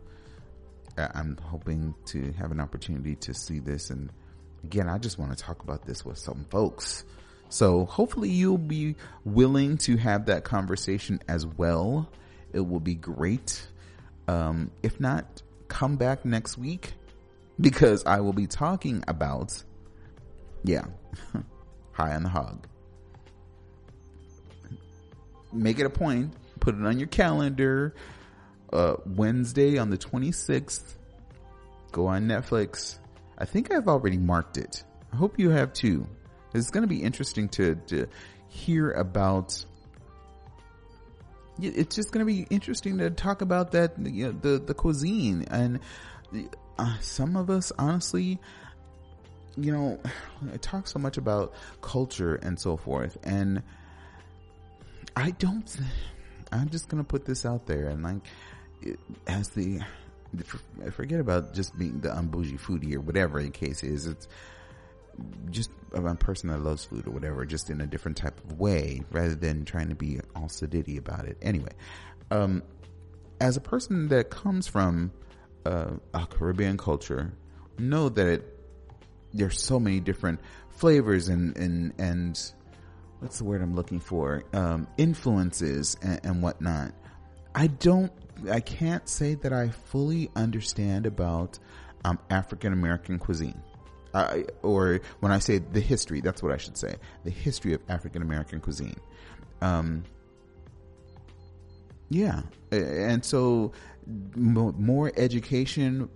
I'm 0.97 1.37
hoping 1.43 1.95
to 2.07 2.33
have 2.33 2.51
an 2.51 2.61
opportunity 2.61 3.17
to 3.17 3.35
see 3.35 3.59
this. 3.59 3.91
And 3.91 4.11
again, 4.64 4.89
I 4.89 4.99
just 4.99 5.19
want 5.19 5.37
to 5.37 5.43
talk 5.43 5.62
about 5.62 5.87
this 5.87 6.05
with 6.05 6.19
some 6.19 6.47
folks. 6.51 7.05
So 7.49 7.85
hopefully 7.85 8.31
you'll 8.31 8.59
be 8.59 8.97
willing 9.25 9.79
to 9.79 9.97
have 9.97 10.27
that 10.27 10.45
conversation 10.45 11.21
as 11.29 11.47
well. 11.47 12.09
It 12.53 12.61
will 12.61 12.81
be 12.81 12.95
great. 12.95 13.67
Um, 14.27 14.71
if 14.83 14.99
not, 14.99 15.43
come 15.69 15.97
back 15.97 16.25
next 16.25 16.59
week 16.59 16.95
because 17.61 18.05
I 18.05 18.21
will 18.21 18.33
be 18.33 18.47
talking 18.47 19.05
about, 19.07 19.62
yeah, 20.64 20.87
high 21.93 22.14
on 22.14 22.23
the 22.23 22.29
hog. 22.29 22.67
Make 25.53 25.79
it 25.79 25.87
a 25.87 25.91
point 25.91 26.33
put 26.61 26.75
it 26.75 26.85
on 26.85 26.99
your 26.99 27.09
calendar. 27.09 27.95
Uh, 28.73 28.97
Wednesday 29.07 29.79
on 29.79 29.91
the 29.91 29.97
26th, 29.97 30.97
go 31.93 32.09
on 32.09 32.27
Netflix. 32.27 32.99
I 33.39 33.45
think 33.45 33.71
I've 33.71 33.87
already 33.87 34.19
marked 34.19 34.57
it. 34.57 34.83
I 35.13 35.17
hope 35.17 35.39
you 35.39 35.51
have 35.51 35.73
too. 35.73 36.07
It's 36.53 36.71
going 36.71 36.83
to 36.83 36.89
be 36.89 37.03
interesting 37.03 37.49
to, 37.51 37.77
to 37.87 38.09
hear 38.49 38.91
about. 38.91 39.65
It's 41.61 41.95
just 41.95 42.13
going 42.13 42.27
to 42.27 42.31
be 42.31 42.47
interesting 42.51 42.99
to 42.99 43.11
talk 43.11 43.41
about 43.41 43.73
that, 43.73 43.95
you 43.99 44.27
know, 44.27 44.33
the, 44.33 44.59
the 44.59 44.75
cuisine 44.75 45.47
and 45.51 45.81
uh, 46.79 46.99
some 47.01 47.37
of 47.37 47.49
us, 47.49 47.73
honestly, 47.79 48.39
you 49.57 49.73
know, 49.73 49.99
I 50.53 50.59
talk 50.59 50.87
so 50.87 50.99
much 50.99 51.17
about 51.17 51.55
culture 51.81 52.35
and 52.35 52.61
so 52.61 52.77
forth 52.77 53.17
and 53.23 53.63
I 55.17 55.31
don't, 55.31 55.75
I'm 56.53 56.68
just 56.70 56.88
gonna 56.88 57.05
put 57.05 57.24
this 57.24 57.44
out 57.44 57.66
there 57.66 57.88
and 57.88 58.03
like, 58.03 58.22
it, 58.82 58.99
as 59.26 59.49
the, 59.51 59.80
forget 60.90 61.20
about 61.20 61.55
just 61.55 61.76
being 61.78 62.01
the 62.01 62.11
unbougie 62.11 62.61
foodie 62.61 62.94
or 62.94 63.01
whatever 63.01 63.42
the 63.42 63.51
case 63.51 63.82
is. 63.82 64.07
It's 64.07 64.28
just 65.51 65.70
a 65.92 66.14
person 66.14 66.51
that 66.51 66.61
loves 66.61 66.84
food 66.84 67.07
or 67.07 67.11
whatever, 67.11 67.44
just 67.47 67.70
in 67.70 67.80
a 67.80 67.86
different 67.86 68.16
type 68.16 68.38
of 68.44 68.59
way 68.59 69.03
rather 69.11 69.34
than 69.34 69.64
trying 69.64 69.88
to 69.88 69.94
be 69.94 70.20
all 70.34 70.49
sedity 70.49 70.99
about 70.99 71.24
it. 71.24 71.38
Anyway, 71.40 71.72
um, 72.30 72.62
as 73.40 73.57
a 73.57 73.61
person 73.61 74.09
that 74.09 74.30
comes 74.30 74.66
from 74.66 75.12
uh, 75.64 75.92
a 76.12 76.26
Caribbean 76.26 76.76
culture, 76.76 77.32
know 77.78 78.09
that 78.09 78.26
it, 78.26 78.61
there's 79.32 79.62
so 79.62 79.78
many 79.80 80.01
different 80.01 80.40
flavors 80.70 81.28
and, 81.28 81.57
and, 81.57 81.92
and 81.99 82.53
what's 83.21 83.39
the 83.39 83.45
word 83.45 83.62
I'm 83.62 83.75
looking 83.75 84.01
for? 84.01 84.45
Um, 84.53 84.87
influences 84.97 85.97
and, 86.03 86.21
and 86.25 86.43
whatnot. 86.43 86.93
I 87.55 87.69
don't, 87.69 88.12
I 88.51 88.61
can't 88.61 89.09
say 89.09 89.35
that 89.37 89.53
I 89.53 89.69
fully 89.69 90.31
understand 90.37 91.07
about 91.07 91.59
um, 92.05 92.19
African 92.31 92.73
American 92.73 93.19
cuisine. 93.19 93.61
Or 94.62 95.01
when 95.21 95.31
I 95.31 95.39
say 95.41 95.59
the 95.59 95.81
history, 95.81 96.23
that's 96.23 96.43
what 96.43 96.51
I 96.53 96.57
should 96.57 96.79
say. 96.79 96.97
The 97.25 97.31
history 97.31 97.75
of 97.75 97.83
African 97.89 98.23
American 98.23 98.61
cuisine. 98.61 98.97
Um, 99.61 100.05
yeah. 102.09 102.43
And 102.71 103.23
so 103.25 103.73
more 104.35 105.12
education, 105.17 106.09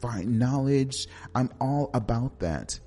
find 0.00 0.38
knowledge. 0.38 1.06
I'm 1.34 1.50
all 1.60 1.90
about 1.94 2.40
that. 2.40 2.80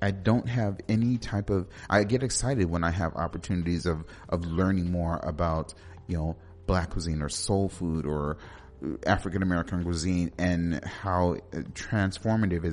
I 0.00 0.10
don't 0.12 0.48
have 0.48 0.80
any 0.88 1.18
type 1.18 1.50
of, 1.50 1.68
I 1.90 2.04
get 2.04 2.22
excited 2.22 2.70
when 2.70 2.84
I 2.84 2.90
have 2.90 3.14
opportunities 3.16 3.86
of, 3.86 4.04
of 4.28 4.44
learning 4.44 4.90
more 4.90 5.20
about, 5.22 5.74
you 6.06 6.16
know, 6.16 6.36
black 6.66 6.90
cuisine 6.90 7.22
or 7.22 7.28
soul 7.28 7.68
food 7.68 8.06
or 8.06 8.38
African 9.06 9.42
American 9.42 9.82
cuisine 9.82 10.32
and 10.38 10.84
how 10.84 11.36
transformative 11.72 12.64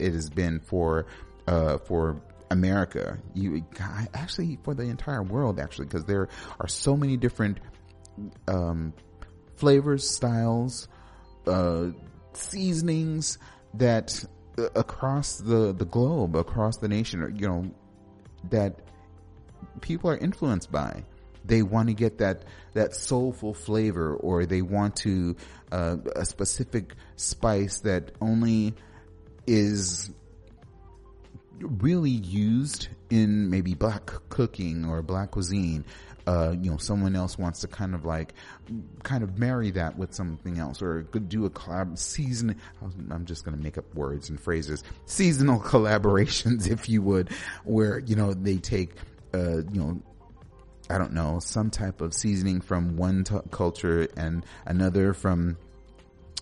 it 0.00 0.12
has 0.12 0.30
been 0.30 0.60
for, 0.60 1.06
uh, 1.46 1.78
for 1.78 2.22
America. 2.50 3.18
You 3.34 3.64
actually 4.14 4.58
for 4.62 4.74
the 4.74 4.84
entire 4.84 5.22
world 5.22 5.58
actually, 5.58 5.86
because 5.86 6.04
there 6.04 6.28
are 6.60 6.68
so 6.68 6.96
many 6.96 7.16
different, 7.16 7.58
um, 8.46 8.92
flavors, 9.56 10.08
styles, 10.08 10.86
uh, 11.46 11.88
seasonings 12.34 13.38
that 13.74 14.24
across 14.74 15.38
the 15.38 15.72
the 15.72 15.84
globe, 15.84 16.36
across 16.36 16.78
the 16.78 16.88
nation, 16.88 17.36
you 17.38 17.48
know, 17.48 17.70
that 18.50 18.80
people 19.80 20.10
are 20.10 20.16
influenced 20.16 20.70
by. 20.70 21.04
They 21.44 21.62
want 21.62 21.88
to 21.88 21.94
get 21.94 22.18
that 22.18 22.44
that 22.74 22.94
soulful 22.94 23.54
flavor, 23.54 24.14
or 24.14 24.46
they 24.46 24.62
want 24.62 24.96
to 24.96 25.36
uh, 25.72 25.96
a 26.14 26.24
specific 26.24 26.94
spice 27.16 27.80
that 27.80 28.12
only 28.20 28.74
is 29.46 30.10
really 31.60 32.10
used 32.10 32.88
in 33.10 33.50
maybe 33.50 33.74
black 33.74 34.10
cooking 34.28 34.84
or 34.84 35.02
black 35.02 35.32
cuisine. 35.32 35.84
Uh, 36.28 36.54
you 36.60 36.70
know, 36.70 36.76
someone 36.76 37.16
else 37.16 37.38
wants 37.38 37.60
to 37.60 37.66
kind 37.68 37.94
of 37.94 38.04
like, 38.04 38.34
kind 39.02 39.22
of 39.22 39.38
marry 39.38 39.70
that 39.70 39.96
with 39.96 40.12
something 40.12 40.58
else 40.58 40.82
or 40.82 41.04
do 41.04 41.46
a 41.46 41.50
collab 41.50 41.96
season. 41.96 42.54
I'm 43.10 43.24
just 43.24 43.46
going 43.46 43.56
to 43.56 43.62
make 43.62 43.78
up 43.78 43.94
words 43.94 44.28
and 44.28 44.38
phrases, 44.38 44.84
seasonal 45.06 45.58
collaborations, 45.72 46.70
if 46.70 46.86
you 46.86 47.00
would, 47.00 47.30
where, 47.64 48.00
you 48.00 48.14
know, 48.14 48.34
they 48.34 48.58
take, 48.58 48.90
uh, 49.32 49.62
you 49.72 49.80
know, 49.80 50.02
I 50.90 50.98
don't 50.98 51.14
know, 51.14 51.38
some 51.40 51.70
type 51.70 52.02
of 52.02 52.12
seasoning 52.12 52.60
from 52.60 52.98
one 52.98 53.24
t- 53.24 53.36
culture 53.50 54.06
and 54.14 54.44
another 54.66 55.14
from, 55.14 55.56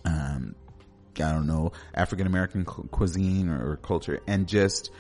um, 0.05 0.57
I 1.16 1.32
don't 1.32 1.47
know, 1.47 1.70
African 1.95 2.26
American 2.26 2.64
cu- 2.64 2.89
cuisine 2.89 3.49
or, 3.49 3.70
or 3.70 3.76
culture 3.76 4.18
and 4.26 4.49
just, 4.49 4.91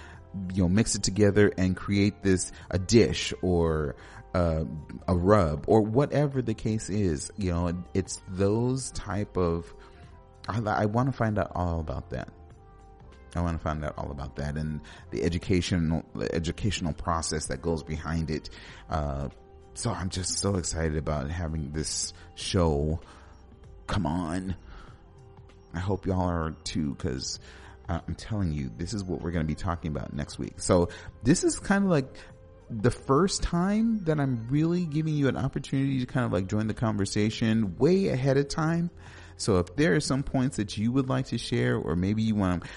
you 0.54 0.62
know, 0.62 0.68
mix 0.68 0.94
it 0.94 1.02
together 1.02 1.52
and 1.58 1.76
create 1.76 2.22
this, 2.22 2.52
a 2.70 2.78
dish 2.78 3.34
or, 3.42 3.96
uh, 4.34 4.64
a 5.08 5.16
rub 5.16 5.64
or 5.66 5.80
whatever 5.82 6.42
the 6.42 6.54
case 6.54 6.90
is, 6.90 7.30
you 7.36 7.50
know, 7.50 7.72
it's 7.94 8.22
those 8.28 8.90
type 8.92 9.36
of, 9.36 9.72
I, 10.48 10.60
I 10.60 10.86
want 10.86 11.10
to 11.10 11.16
find 11.16 11.38
out 11.38 11.52
all 11.54 11.80
about 11.80 12.10
that. 12.10 12.28
I 13.34 13.40
want 13.40 13.58
to 13.58 13.62
find 13.62 13.84
out 13.84 13.94
all 13.98 14.10
about 14.10 14.36
that 14.36 14.56
and 14.56 14.80
the 15.10 15.22
educational, 15.22 16.04
the 16.14 16.34
educational 16.34 16.94
process 16.94 17.46
that 17.46 17.60
goes 17.60 17.82
behind 17.82 18.30
it. 18.30 18.48
Uh, 18.88 19.28
so 19.74 19.90
I'm 19.90 20.08
just 20.08 20.38
so 20.38 20.56
excited 20.56 20.96
about 20.96 21.30
having 21.30 21.72
this 21.72 22.14
show 22.34 23.00
come 23.86 24.06
on. 24.06 24.56
I 25.74 25.78
hope 25.80 26.06
y'all 26.06 26.28
are 26.28 26.52
too, 26.64 26.94
cause 26.94 27.38
uh, 27.88 28.00
I'm 28.06 28.14
telling 28.14 28.52
you, 28.52 28.70
this 28.76 28.94
is 28.94 29.04
what 29.04 29.20
we're 29.20 29.30
going 29.30 29.44
to 29.44 29.48
be 29.48 29.54
talking 29.54 29.90
about 29.90 30.12
next 30.12 30.38
week. 30.38 30.54
So 30.60 30.88
this 31.22 31.44
is 31.44 31.58
kind 31.58 31.84
of 31.84 31.90
like 31.90 32.06
the 32.68 32.90
first 32.90 33.42
time 33.42 34.04
that 34.04 34.18
I'm 34.18 34.48
really 34.50 34.86
giving 34.86 35.14
you 35.14 35.28
an 35.28 35.36
opportunity 35.36 36.00
to 36.00 36.06
kind 36.06 36.26
of 36.26 36.32
like 36.32 36.48
join 36.48 36.66
the 36.66 36.74
conversation 36.74 37.76
way 37.78 38.08
ahead 38.08 38.36
of 38.36 38.48
time. 38.48 38.90
So 39.36 39.58
if 39.58 39.76
there 39.76 39.94
are 39.94 40.00
some 40.00 40.22
points 40.22 40.56
that 40.56 40.76
you 40.76 40.92
would 40.92 41.08
like 41.08 41.26
to 41.26 41.38
share, 41.38 41.76
or 41.76 41.94
maybe 41.94 42.22
you 42.22 42.34
want 42.34 42.64
to, 42.64 42.68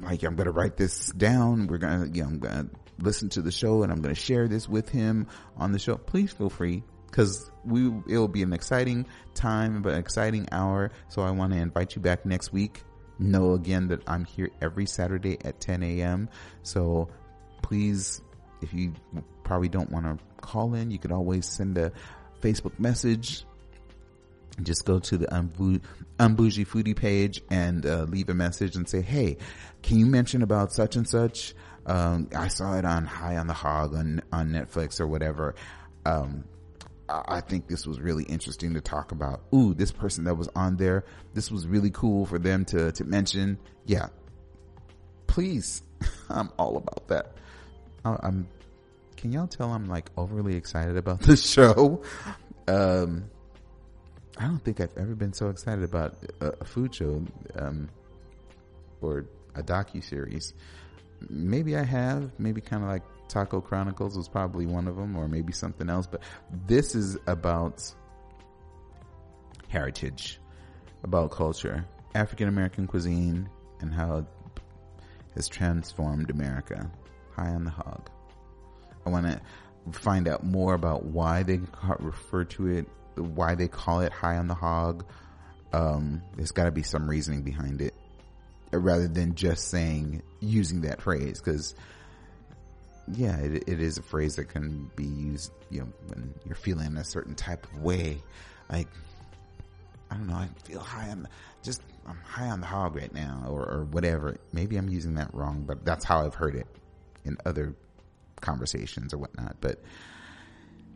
like, 0.00 0.22
I'm 0.24 0.34
going 0.34 0.46
to 0.46 0.52
write 0.52 0.76
this 0.76 1.10
down. 1.12 1.68
We're 1.68 1.78
going 1.78 2.10
to, 2.10 2.16
you 2.16 2.22
know, 2.22 2.28
I'm 2.30 2.38
going 2.38 2.68
to 2.68 2.70
listen 2.98 3.28
to 3.30 3.42
the 3.42 3.52
show 3.52 3.82
and 3.82 3.92
I'm 3.92 4.00
going 4.00 4.14
to 4.14 4.20
share 4.20 4.48
this 4.48 4.68
with 4.68 4.88
him 4.88 5.28
on 5.56 5.72
the 5.72 5.78
show. 5.78 5.96
Please 5.96 6.32
feel 6.32 6.50
free 6.50 6.82
because 7.06 7.50
we, 7.64 7.92
it'll 8.08 8.28
be 8.28 8.42
an 8.42 8.52
exciting 8.52 9.06
time, 9.34 9.82
but 9.82 9.92
an 9.92 10.00
exciting 10.00 10.48
hour. 10.50 10.90
So 11.08 11.22
I 11.22 11.30
want 11.30 11.52
to 11.52 11.58
invite 11.58 11.94
you 11.94 12.02
back 12.02 12.26
next 12.26 12.52
week. 12.52 12.82
Know 13.18 13.52
again 13.52 13.88
that 13.88 14.02
I'm 14.08 14.24
here 14.24 14.50
every 14.60 14.86
Saturday 14.86 15.38
at 15.44 15.60
10 15.60 15.82
a.m. 15.82 16.28
So 16.62 17.08
please, 17.62 18.20
if 18.62 18.72
you 18.72 18.94
probably 19.44 19.68
don't 19.68 19.90
want 19.90 20.06
to 20.06 20.18
call 20.40 20.74
in, 20.74 20.90
you 20.90 20.98
could 20.98 21.12
always 21.12 21.46
send 21.46 21.76
a 21.78 21.92
Facebook 22.40 22.78
message 22.78 23.44
just 24.60 24.84
go 24.84 24.98
to 24.98 25.16
the 25.16 25.26
Unbou- 25.26 25.80
Unbougie 26.18 26.66
Foodie 26.66 26.96
page 26.96 27.40
and 27.50 27.86
uh, 27.86 28.02
leave 28.04 28.28
a 28.28 28.34
message 28.34 28.76
and 28.76 28.88
say, 28.88 29.00
"Hey, 29.00 29.38
can 29.82 29.98
you 29.98 30.06
mention 30.06 30.42
about 30.42 30.72
such 30.72 30.96
and 30.96 31.08
such? 31.08 31.54
Um, 31.86 32.28
I 32.36 32.48
saw 32.48 32.76
it 32.76 32.84
on 32.84 33.06
High 33.06 33.36
on 33.36 33.46
the 33.46 33.54
Hog 33.54 33.94
on 33.94 34.22
on 34.32 34.50
Netflix 34.50 35.00
or 35.00 35.06
whatever. 35.06 35.54
Um, 36.04 36.44
I 37.08 37.22
I 37.28 37.40
think 37.40 37.68
this 37.68 37.86
was 37.86 38.00
really 38.00 38.24
interesting 38.24 38.74
to 38.74 38.80
talk 38.80 39.12
about. 39.12 39.42
Ooh, 39.54 39.74
this 39.74 39.92
person 39.92 40.24
that 40.24 40.34
was 40.34 40.48
on 40.54 40.76
there, 40.76 41.04
this 41.34 41.50
was 41.50 41.66
really 41.66 41.90
cool 41.90 42.26
for 42.26 42.38
them 42.38 42.64
to 42.66 42.92
to 42.92 43.04
mention. 43.04 43.58
Yeah, 43.86 44.08
please, 45.26 45.82
I'm 46.28 46.50
all 46.58 46.76
about 46.76 47.08
that. 47.08 47.36
I- 48.04 48.18
I'm. 48.22 48.48
Can 49.16 49.32
y'all 49.32 49.46
tell 49.46 49.70
I'm 49.70 49.88
like 49.88 50.10
overly 50.16 50.56
excited 50.56 50.96
about 50.96 51.20
this 51.22 51.44
show? 51.48 52.02
Um, 52.66 53.30
I 54.38 54.44
don't 54.46 54.58
think 54.64 54.80
I've 54.80 54.96
ever 54.96 55.14
been 55.14 55.32
so 55.32 55.48
excited 55.48 55.84
about 55.84 56.16
a, 56.40 56.52
a 56.60 56.64
food 56.64 56.94
show, 56.94 57.22
um, 57.56 57.88
or 59.00 59.26
a 59.54 59.62
docu 59.62 60.02
series. 60.02 60.54
Maybe 61.28 61.76
I 61.76 61.84
have, 61.84 62.30
maybe 62.38 62.60
kind 62.60 62.82
of 62.82 62.88
like 62.88 63.02
Taco 63.28 63.60
Chronicles 63.60 64.16
was 64.16 64.28
probably 64.28 64.66
one 64.66 64.88
of 64.88 64.96
them, 64.96 65.16
or 65.16 65.28
maybe 65.28 65.52
something 65.52 65.88
else. 65.88 66.06
But 66.06 66.22
this 66.66 66.94
is 66.94 67.16
about 67.26 67.82
heritage, 69.68 70.40
about 71.04 71.30
culture, 71.30 71.84
African 72.14 72.48
American 72.48 72.86
cuisine, 72.86 73.48
and 73.80 73.92
how 73.92 74.18
it 74.18 74.24
has 75.34 75.48
transformed 75.48 76.30
America. 76.30 76.90
High 77.42 77.54
on 77.54 77.64
the 77.64 77.70
hog. 77.70 78.08
I 79.04 79.10
want 79.10 79.26
to 79.26 79.98
find 79.98 80.28
out 80.28 80.44
more 80.44 80.74
about 80.74 81.04
why 81.04 81.42
they 81.42 81.60
refer 81.98 82.44
to 82.44 82.68
it, 82.68 82.86
why 83.16 83.56
they 83.56 83.66
call 83.66 84.00
it 84.00 84.12
high 84.12 84.36
on 84.36 84.46
the 84.46 84.54
hog. 84.54 85.04
Um, 85.72 86.22
there's 86.36 86.52
got 86.52 86.64
to 86.64 86.70
be 86.70 86.84
some 86.84 87.10
reasoning 87.10 87.42
behind 87.42 87.80
it, 87.80 87.94
rather 88.70 89.08
than 89.08 89.34
just 89.34 89.70
saying 89.70 90.22
using 90.38 90.82
that 90.82 91.02
phrase. 91.02 91.40
Because 91.40 91.74
yeah, 93.12 93.36
it, 93.38 93.64
it 93.66 93.80
is 93.80 93.98
a 93.98 94.02
phrase 94.02 94.36
that 94.36 94.48
can 94.48 94.88
be 94.94 95.04
used, 95.04 95.50
you 95.68 95.80
know, 95.80 95.88
when 96.06 96.34
you're 96.46 96.54
feeling 96.54 96.96
a 96.96 97.04
certain 97.04 97.34
type 97.34 97.66
of 97.72 97.82
way. 97.82 98.22
Like 98.70 98.88
I 100.12 100.14
don't 100.14 100.28
know, 100.28 100.36
I 100.36 100.48
feel 100.62 100.78
high 100.78 101.08
on, 101.08 101.26
just 101.64 101.82
I'm 102.06 102.20
high 102.24 102.50
on 102.50 102.60
the 102.60 102.66
hog 102.66 102.94
right 102.94 103.12
now, 103.12 103.46
or 103.48 103.68
or 103.68 103.84
whatever. 103.90 104.36
Maybe 104.52 104.76
I'm 104.76 104.88
using 104.88 105.14
that 105.14 105.34
wrong, 105.34 105.64
but 105.66 105.84
that's 105.84 106.04
how 106.04 106.24
I've 106.24 106.36
heard 106.36 106.54
it 106.54 106.68
in 107.24 107.36
other 107.44 107.74
conversations 108.40 109.14
or 109.14 109.18
whatnot. 109.18 109.56
But 109.60 109.82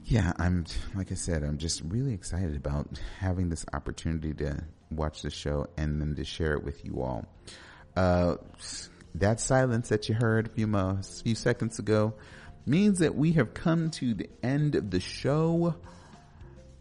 yeah, 0.05 0.33
I'm, 0.39 0.66
like 0.95 1.11
I 1.11 1.14
said, 1.14 1.43
I'm 1.43 1.59
just 1.59 1.83
really 1.83 2.14
excited 2.14 2.57
about 2.57 2.89
having 3.18 3.49
this 3.49 3.64
opportunity 3.72 4.33
to 4.35 4.64
watch 4.91 5.22
the 5.22 5.31
show 5.31 5.66
and 5.77 6.01
then 6.01 6.14
to 6.14 6.24
share 6.24 6.55
it 6.55 6.64
with 6.64 6.85
you 6.85 7.03
all. 7.03 7.27
Uh, 7.97 8.37
that 9.14 9.41
silence 9.41 9.89
that 9.89 10.09
you 10.09 10.14
heard 10.14 10.47
a 10.47 10.51
few, 10.51 10.66
mo- 10.66 11.01
few 11.24 11.35
seconds 11.35 11.79
ago 11.79 12.14
means 12.66 12.99
that 12.99 13.14
we 13.14 13.33
have 13.33 13.55
come 13.55 13.91
to 13.91 14.14
the 14.14 14.29
end 14.43 14.74
of 14.74 14.91
the 14.91 15.01
show. 15.01 15.74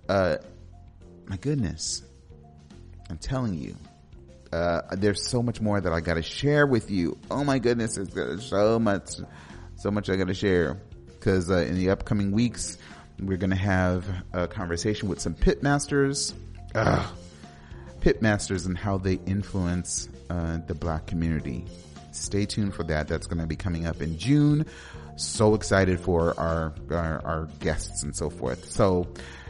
Uh, 0.10 0.38
my 1.26 1.38
goodness. 1.38 2.04
I'm 3.10 3.18
telling 3.18 3.54
you, 3.54 3.76
uh, 4.56 4.96
there's 4.96 5.28
so 5.28 5.44
much 5.44 5.60
more 5.60 5.82
that 5.82 5.92
I 5.92 6.00
gotta 6.00 6.22
share 6.22 6.66
with 6.66 6.90
you. 6.90 7.18
Oh 7.30 7.44
my 7.44 7.60
goodness, 7.60 7.96
there's 7.96 8.46
so 8.46 8.80
much, 8.80 9.10
so 9.76 9.92
much 9.92 10.10
I 10.10 10.16
gotta 10.16 10.34
share. 10.34 10.82
Cause, 11.20 11.52
uh, 11.52 11.58
in 11.58 11.76
the 11.76 11.90
upcoming 11.90 12.32
weeks, 12.32 12.78
we're 13.20 13.38
gonna 13.38 13.56
have 13.56 14.06
a 14.32 14.48
conversation 14.48 15.10
with 15.10 15.20
some 15.20 15.34
pit 15.34 15.62
masters. 15.62 16.34
Ugh. 16.74 17.06
Pit 18.00 18.22
masters 18.22 18.66
and 18.66 18.78
how 18.78 18.98
they 18.98 19.16
influence, 19.26 20.08
uh, 20.30 20.60
the 20.68 20.76
black 20.76 21.06
community. 21.08 21.66
Stay 22.12 22.46
tuned 22.46 22.74
for 22.74 22.84
that. 22.84 23.10
That's 23.10 23.28
gonna 23.28 23.48
be 23.48 23.58
coming 23.58 23.86
up 23.86 24.02
in 24.02 24.18
June. 24.18 24.66
So 25.18 25.54
excited 25.56 26.00
for 26.00 26.40
our, 26.40 26.74
our, 26.92 27.26
our 27.26 27.50
guests 27.60 28.04
and 28.04 28.16
so 28.16 28.30
forth. 28.30 28.66
So, 28.70 29.08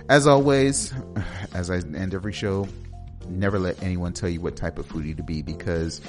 as 0.10 0.26
always, 0.26 0.94
as 1.54 1.70
I 1.70 1.76
end 1.76 2.16
every 2.16 2.34
show, 2.34 2.68
never 3.30 3.60
let 3.60 3.82
anyone 3.84 4.14
tell 4.14 4.30
you 4.30 4.42
what 4.42 4.56
type 4.56 4.78
of 4.78 4.88
foodie 4.88 5.16
to 5.18 5.24
be 5.24 5.42
because 5.42 6.02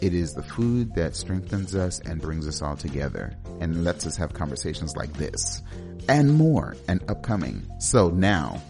it 0.00 0.14
is 0.14 0.32
the 0.32 0.42
food 0.42 0.94
that 0.94 1.14
strengthens 1.14 1.74
us 1.74 2.00
and 2.00 2.20
brings 2.22 2.48
us 2.48 2.62
all 2.62 2.76
together 2.76 3.36
and 3.60 3.84
lets 3.84 4.06
us 4.06 4.16
have 4.16 4.32
conversations 4.32 4.96
like 4.96 5.12
this 5.14 5.62
and 6.08 6.34
more 6.34 6.74
and 6.88 7.02
upcoming. 7.08 7.62
So 7.78 8.08
now, 8.08 8.62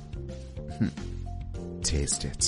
hmm, 0.79 0.89
taste 1.83 2.25
it. 2.25 2.43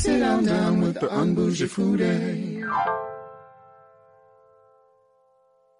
Sit 0.00 0.20
down 0.20 0.80
with 0.82 1.00
the 1.00 1.08
unbougie 1.08 1.68
foodie. 1.68 2.49
Bye. 2.70 3.09